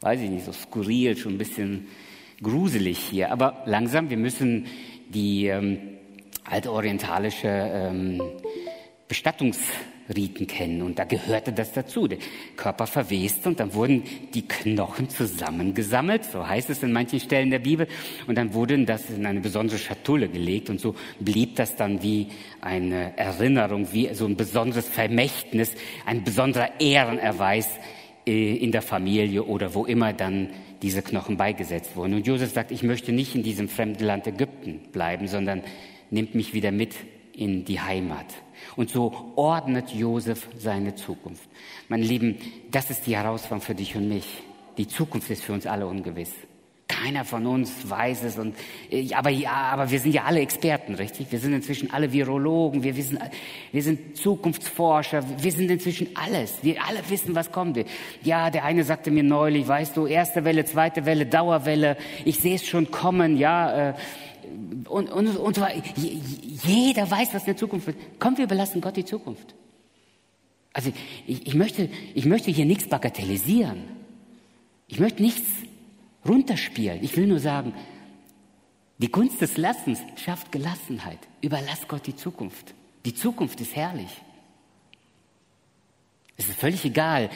weiß 0.00 0.20
ich 0.20 0.30
nicht, 0.30 0.46
so 0.46 0.52
skurril, 0.52 1.16
schon 1.16 1.34
ein 1.34 1.38
bisschen 1.38 1.86
gruselig 2.42 2.98
hier. 2.98 3.30
Aber 3.30 3.62
langsam, 3.66 4.10
wir 4.10 4.16
müssen 4.16 4.66
die 5.08 5.46
ähm, 5.46 5.78
alte 6.44 6.72
orientalische 6.72 7.48
ähm, 7.48 8.22
Bestattungsriten 9.08 10.46
kennen 10.46 10.82
und 10.82 10.98
da 10.98 11.04
gehörte 11.04 11.52
das 11.52 11.72
dazu. 11.72 12.06
Der 12.06 12.18
Körper 12.56 12.86
verwest 12.86 13.46
und 13.46 13.58
dann 13.58 13.72
wurden 13.72 14.02
die 14.34 14.46
Knochen 14.46 15.08
zusammengesammelt, 15.08 16.24
so 16.24 16.46
heißt 16.46 16.68
es 16.70 16.82
in 16.82 16.92
manchen 16.92 17.18
Stellen 17.18 17.50
der 17.50 17.58
Bibel, 17.58 17.88
und 18.26 18.36
dann 18.36 18.52
wurden 18.52 18.84
das 18.84 19.08
in 19.08 19.24
eine 19.24 19.40
besondere 19.40 19.78
Schatulle 19.78 20.28
gelegt 20.28 20.68
und 20.68 20.80
so 20.80 20.94
blieb 21.20 21.56
das 21.56 21.76
dann 21.76 22.02
wie 22.02 22.28
eine 22.60 23.16
Erinnerung, 23.16 23.92
wie 23.92 24.12
so 24.14 24.26
ein 24.26 24.36
besonderes 24.36 24.86
Vermächtnis, 24.86 25.72
ein 26.04 26.22
besonderer 26.22 26.80
Ehrenerweis 26.80 27.68
äh, 28.26 28.56
in 28.56 28.72
der 28.72 28.82
Familie 28.82 29.44
oder 29.44 29.74
wo 29.74 29.86
immer 29.86 30.12
dann 30.12 30.50
diese 30.82 31.02
Knochen 31.02 31.36
beigesetzt 31.36 31.96
wurden. 31.96 32.14
Und 32.14 32.26
Josef 32.26 32.52
sagt, 32.52 32.70
ich 32.70 32.82
möchte 32.82 33.12
nicht 33.12 33.34
in 33.34 33.42
diesem 33.42 33.68
fremden 33.68 34.04
Land 34.04 34.26
Ägypten 34.26 34.80
bleiben, 34.92 35.26
sondern 35.26 35.62
nimmt 36.10 36.34
mich 36.34 36.52
wieder 36.52 36.70
mit 36.70 36.94
in 37.34 37.64
die 37.64 37.80
Heimat. 37.80 38.26
Und 38.78 38.90
so 38.90 39.32
ordnet 39.34 39.90
Josef 39.90 40.46
seine 40.56 40.94
Zukunft. 40.94 41.48
Meine 41.88 42.04
Lieben, 42.04 42.38
das 42.70 42.90
ist 42.90 43.08
die 43.08 43.16
Herausforderung 43.16 43.60
für 43.60 43.74
dich 43.74 43.96
und 43.96 44.08
mich. 44.08 44.40
Die 44.76 44.86
Zukunft 44.86 45.28
ist 45.30 45.42
für 45.42 45.52
uns 45.52 45.66
alle 45.66 45.84
ungewiss. 45.84 46.30
Keiner 46.86 47.24
von 47.24 47.44
uns 47.46 47.90
weiß 47.90 48.22
es. 48.22 48.38
Und, 48.38 48.54
äh, 48.88 49.12
aber 49.14 49.30
ja, 49.30 49.50
aber 49.50 49.90
wir 49.90 49.98
sind 49.98 50.14
ja 50.14 50.22
alle 50.26 50.38
Experten, 50.38 50.94
richtig? 50.94 51.32
Wir 51.32 51.40
sind 51.40 51.54
inzwischen 51.54 51.90
alle 51.90 52.12
Virologen, 52.12 52.84
wir 52.84 52.96
wissen, 52.96 53.18
wir 53.72 53.82
sind 53.82 54.16
Zukunftsforscher, 54.16 55.24
wir 55.42 55.52
sind 55.52 55.72
inzwischen 55.72 56.10
alles. 56.14 56.58
Wir 56.62 56.76
alle 56.86 57.00
wissen, 57.08 57.34
was 57.34 57.50
kommt. 57.50 57.84
Ja, 58.22 58.48
der 58.50 58.64
eine 58.64 58.84
sagte 58.84 59.10
mir 59.10 59.24
neulich, 59.24 59.66
weißt 59.66 59.96
du, 59.96 60.06
erste 60.06 60.44
Welle, 60.44 60.64
zweite 60.66 61.04
Welle, 61.04 61.26
Dauerwelle, 61.26 61.96
ich 62.24 62.38
sehe 62.38 62.54
es 62.54 62.64
schon 62.64 62.92
kommen, 62.92 63.38
ja. 63.38 63.90
Äh, 63.90 63.94
und, 64.88 65.10
und, 65.10 65.36
und 65.36 65.56
so, 65.56 65.66
jeder 66.64 67.10
weiß, 67.10 67.34
was 67.34 67.42
in 67.42 67.46
der 67.46 67.56
Zukunft 67.56 67.86
wird. 67.86 67.96
Komm, 68.18 68.36
wir 68.38 68.46
belassen 68.46 68.80
Gott 68.80 68.96
die 68.96 69.04
Zukunft. 69.04 69.54
Also 70.72 70.92
ich, 71.26 71.46
ich, 71.46 71.54
möchte, 71.54 71.88
ich 72.14 72.24
möchte 72.24 72.50
hier 72.50 72.64
nichts 72.64 72.88
bagatellisieren. 72.88 73.84
Ich 74.86 75.00
möchte 75.00 75.22
nichts 75.22 75.48
runterspielen. 76.26 77.02
Ich 77.02 77.16
will 77.16 77.26
nur 77.26 77.40
sagen, 77.40 77.74
die 78.98 79.08
Kunst 79.08 79.40
des 79.40 79.56
Lassens 79.56 80.00
schafft 80.16 80.52
Gelassenheit. 80.52 81.18
Überlass 81.40 81.86
Gott 81.88 82.06
die 82.06 82.16
Zukunft. 82.16 82.74
Die 83.04 83.14
Zukunft 83.14 83.60
ist 83.60 83.76
herrlich. 83.76 84.10
Es 86.36 86.48
ist 86.48 86.58
völlig 86.58 86.84
egal, 86.84 87.30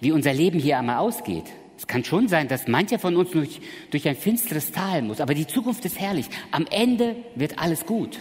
wie 0.00 0.12
unser 0.12 0.32
Leben 0.32 0.58
hier 0.58 0.78
einmal 0.78 0.98
ausgeht. 0.98 1.46
Es 1.76 1.86
kann 1.86 2.04
schon 2.04 2.28
sein, 2.28 2.48
dass 2.48 2.68
mancher 2.68 2.98
von 2.98 3.16
uns 3.16 3.30
durch, 3.30 3.60
durch 3.90 4.08
ein 4.08 4.16
finsteres 4.16 4.72
Tal 4.72 5.02
muss, 5.02 5.20
aber 5.20 5.34
die 5.34 5.46
Zukunft 5.46 5.84
ist 5.84 5.98
herrlich. 5.98 6.26
Am 6.50 6.66
Ende 6.70 7.16
wird 7.34 7.58
alles 7.58 7.84
gut. 7.84 8.20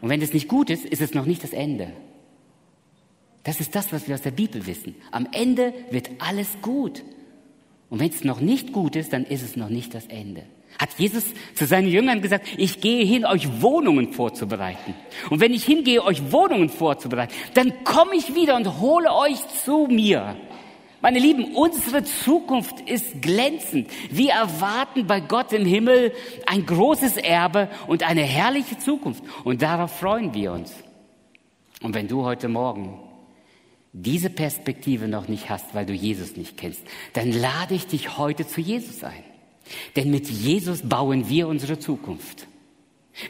Und 0.00 0.08
wenn 0.08 0.22
es 0.22 0.32
nicht 0.32 0.48
gut 0.48 0.70
ist, 0.70 0.84
ist 0.84 1.00
es 1.00 1.14
noch 1.14 1.26
nicht 1.26 1.42
das 1.42 1.52
Ende. 1.52 1.92
Das 3.42 3.60
ist 3.60 3.74
das, 3.74 3.92
was 3.92 4.08
wir 4.08 4.14
aus 4.14 4.22
der 4.22 4.32
Bibel 4.32 4.66
wissen. 4.66 4.94
Am 5.10 5.28
Ende 5.32 5.72
wird 5.90 6.10
alles 6.18 6.48
gut. 6.62 7.02
Und 7.90 8.00
wenn 8.00 8.10
es 8.10 8.24
noch 8.24 8.40
nicht 8.40 8.72
gut 8.72 8.96
ist, 8.96 9.12
dann 9.12 9.24
ist 9.24 9.42
es 9.42 9.56
noch 9.56 9.68
nicht 9.68 9.94
das 9.94 10.06
Ende. 10.06 10.42
Hat 10.78 10.90
Jesus 10.98 11.24
zu 11.54 11.66
seinen 11.66 11.88
Jüngern 11.88 12.20
gesagt, 12.20 12.46
ich 12.56 12.80
gehe 12.80 13.04
hin, 13.04 13.24
euch 13.24 13.62
Wohnungen 13.62 14.12
vorzubereiten. 14.12 14.94
Und 15.30 15.40
wenn 15.40 15.54
ich 15.54 15.64
hingehe, 15.64 16.04
euch 16.04 16.32
Wohnungen 16.32 16.68
vorzubereiten, 16.68 17.34
dann 17.54 17.72
komme 17.84 18.16
ich 18.16 18.34
wieder 18.34 18.56
und 18.56 18.80
hole 18.80 19.12
euch 19.12 19.38
zu 19.64 19.86
mir. 19.88 20.36
Meine 21.06 21.20
Lieben, 21.20 21.54
unsere 21.54 22.02
Zukunft 22.02 22.80
ist 22.80 23.22
glänzend. 23.22 23.88
Wir 24.10 24.32
erwarten 24.32 25.06
bei 25.06 25.20
Gott 25.20 25.52
im 25.52 25.64
Himmel 25.64 26.12
ein 26.46 26.66
großes 26.66 27.16
Erbe 27.16 27.70
und 27.86 28.02
eine 28.02 28.22
herrliche 28.22 28.76
Zukunft. 28.76 29.22
Und 29.44 29.62
darauf 29.62 30.00
freuen 30.00 30.34
wir 30.34 30.50
uns. 30.50 30.74
Und 31.80 31.94
wenn 31.94 32.08
du 32.08 32.24
heute 32.24 32.48
Morgen 32.48 32.98
diese 33.92 34.30
Perspektive 34.30 35.06
noch 35.06 35.28
nicht 35.28 35.48
hast, 35.48 35.76
weil 35.76 35.86
du 35.86 35.92
Jesus 35.92 36.36
nicht 36.36 36.56
kennst, 36.56 36.82
dann 37.12 37.30
lade 37.30 37.76
ich 37.76 37.86
dich 37.86 38.18
heute 38.18 38.44
zu 38.44 38.60
Jesus 38.60 39.04
ein. 39.04 39.22
Denn 39.94 40.10
mit 40.10 40.28
Jesus 40.28 40.82
bauen 40.82 41.28
wir 41.28 41.46
unsere 41.46 41.78
Zukunft. 41.78 42.48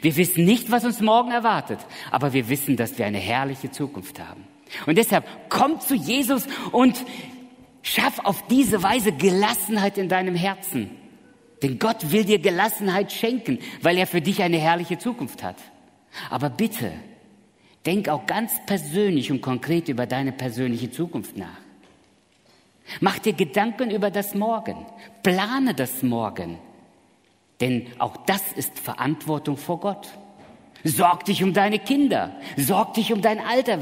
Wir 0.01 0.15
wissen 0.15 0.45
nicht, 0.45 0.71
was 0.71 0.83
uns 0.83 0.99
morgen 0.99 1.29
erwartet, 1.29 1.77
aber 2.09 2.33
wir 2.33 2.49
wissen, 2.49 2.75
dass 2.75 2.97
wir 2.97 3.05
eine 3.05 3.19
herrliche 3.19 3.69
Zukunft 3.69 4.19
haben. 4.19 4.47
Und 4.87 4.97
deshalb 4.97 5.25
komm 5.49 5.79
zu 5.79 5.93
Jesus 5.93 6.47
und 6.71 6.95
schaff 7.87 8.19
auf 8.19 8.45
diese 8.47 8.83
Weise 8.83 9.11
Gelassenheit 9.11 9.97
in 9.97 10.09
deinem 10.09 10.35
Herzen. 10.35 10.91
Denn 11.63 11.79
Gott 11.79 12.11
will 12.11 12.23
dir 12.23 12.39
Gelassenheit 12.39 13.11
schenken, 13.11 13.59
weil 13.81 13.97
er 13.97 14.07
für 14.07 14.21
dich 14.21 14.43
eine 14.43 14.57
herrliche 14.57 14.97
Zukunft 14.97 15.43
hat. 15.43 15.57
Aber 16.29 16.49
bitte, 16.49 16.91
Denk 17.87 18.09
auch 18.09 18.25
ganz 18.25 18.51
persönlich 18.65 19.31
und 19.31 19.39
konkret 19.39 19.87
über 19.87 20.05
deine 20.05 20.33
persönliche 20.33 20.91
Zukunft 20.91 21.37
nach. 21.37 21.57
Mach 22.99 23.17
dir 23.17 23.31
Gedanken 23.31 23.91
über 23.91 24.11
das 24.11 24.35
Morgen. 24.35 24.85
Plane 25.23 25.73
das 25.73 26.03
Morgen. 26.03 26.59
Denn 27.61 27.87
auch 27.97 28.17
das 28.25 28.51
ist 28.51 28.77
Verantwortung 28.77 29.55
vor 29.55 29.79
Gott. 29.79 30.09
Sorg 30.83 31.25
dich 31.25 31.43
um 31.43 31.53
deine 31.53 31.79
Kinder. 31.79 32.31
Sorg 32.55 32.93
dich 32.93 33.11
um 33.13 33.21
dein 33.21 33.39
Alter, 33.39 33.79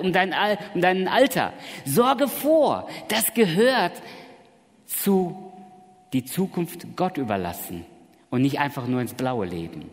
um 0.00 0.12
dein, 0.12 0.34
um 0.74 0.80
dein 0.80 1.08
Alter. 1.08 1.52
Sorge 1.84 2.28
vor. 2.28 2.88
Das 3.08 3.34
gehört 3.34 4.02
zu 4.86 5.52
die 6.12 6.24
Zukunft 6.24 6.96
Gott 6.96 7.18
überlassen 7.18 7.84
und 8.30 8.42
nicht 8.42 8.58
einfach 8.58 8.86
nur 8.86 9.00
ins 9.00 9.14
Blaue 9.14 9.46
leben. 9.46 9.90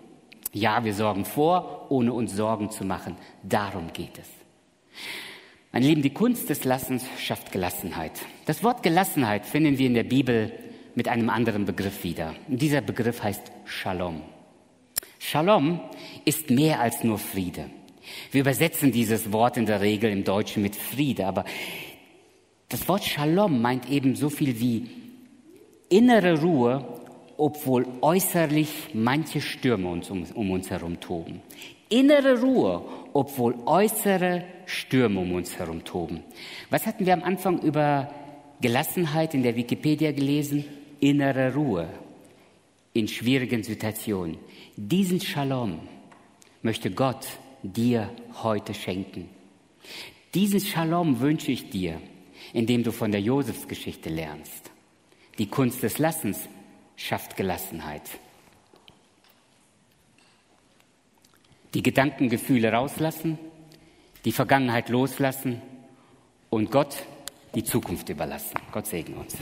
Ja, 0.51 0.85
wir 0.85 0.93
sorgen 0.93 1.25
vor, 1.25 1.87
ohne 1.89 2.13
uns 2.13 2.35
Sorgen 2.35 2.69
zu 2.69 2.85
machen. 2.85 3.15
Darum 3.41 3.91
geht 3.91 4.19
es. 4.19 4.27
Meine 5.71 5.87
Lieben, 5.87 6.03
die 6.03 6.13
Kunst 6.13 6.49
des 6.49 6.63
Lassens 6.65 7.03
schafft 7.17 7.51
Gelassenheit. 7.51 8.11
Das 8.45 8.63
Wort 8.63 8.83
Gelassenheit 8.83 9.47
finden 9.47 9.79
wir 9.79 9.87
in 9.87 9.95
der 9.95 10.03
Bibel 10.03 10.51
mit 10.93 11.07
einem 11.07 11.31
anderen 11.31 11.65
Begriff 11.65 12.03
wieder. 12.03 12.35
Und 12.47 12.61
dieser 12.61 12.81
Begriff 12.81 13.23
heißt 13.23 13.51
Shalom. 13.65 14.21
Shalom 15.25 15.79
ist 16.25 16.49
mehr 16.49 16.81
als 16.81 17.05
nur 17.05 17.17
Friede. 17.17 17.69
Wir 18.31 18.41
übersetzen 18.41 18.91
dieses 18.91 19.31
Wort 19.31 19.55
in 19.55 19.65
der 19.65 19.79
Regel 19.79 20.11
im 20.11 20.25
Deutschen 20.25 20.61
mit 20.61 20.75
Friede, 20.75 21.25
aber 21.25 21.45
das 22.67 22.89
Wort 22.89 23.05
Shalom 23.05 23.61
meint 23.61 23.89
eben 23.89 24.17
so 24.17 24.29
viel 24.29 24.59
wie 24.59 24.89
innere 25.87 26.41
Ruhe 26.41 26.85
obwohl 27.37 27.87
äußerlich 28.01 28.89
manche 28.93 29.41
Stürme 29.41 29.89
uns 29.89 30.09
um, 30.09 30.23
um 30.33 30.51
uns 30.51 30.69
herum 30.69 30.99
toben. 30.99 31.41
Innere 31.89 32.39
Ruhe, 32.39 32.83
obwohl 33.13 33.55
äußere 33.65 34.43
Stürme 34.65 35.21
um 35.21 35.33
uns 35.33 35.57
herum 35.57 35.83
toben. 35.83 36.23
Was 36.69 36.85
hatten 36.85 37.05
wir 37.05 37.13
am 37.13 37.23
Anfang 37.23 37.59
über 37.59 38.11
Gelassenheit 38.61 39.33
in 39.33 39.43
der 39.43 39.55
Wikipedia 39.55 40.11
gelesen? 40.11 40.65
Innere 40.99 41.53
Ruhe 41.53 41.87
in 42.93 43.07
schwierigen 43.07 43.63
Situationen. 43.63 44.37
Diesen 44.75 45.19
Shalom 45.19 45.79
möchte 46.61 46.91
Gott 46.91 47.27
dir 47.63 48.09
heute 48.43 48.73
schenken. 48.73 49.29
Diesen 50.33 50.59
Shalom 50.59 51.19
wünsche 51.19 51.51
ich 51.51 51.69
dir, 51.69 51.99
indem 52.53 52.83
du 52.83 52.91
von 52.91 53.11
der 53.11 53.21
Josefsgeschichte 53.21 54.09
lernst. 54.09 54.71
Die 55.37 55.47
Kunst 55.47 55.81
des 55.81 55.97
Lassens 55.97 56.47
schafft 56.95 57.35
Gelassenheit. 57.35 58.09
Die 61.73 61.81
Gedankengefühle 61.81 62.71
rauslassen, 62.71 63.39
die 64.25 64.31
Vergangenheit 64.31 64.89
loslassen 64.89 65.61
und 66.51 66.69
Gott 66.69 67.03
die 67.55 67.63
Zukunft 67.63 68.09
überlassen. 68.09 68.59
Gott 68.71 68.85
segne 68.85 69.15
uns. 69.15 69.37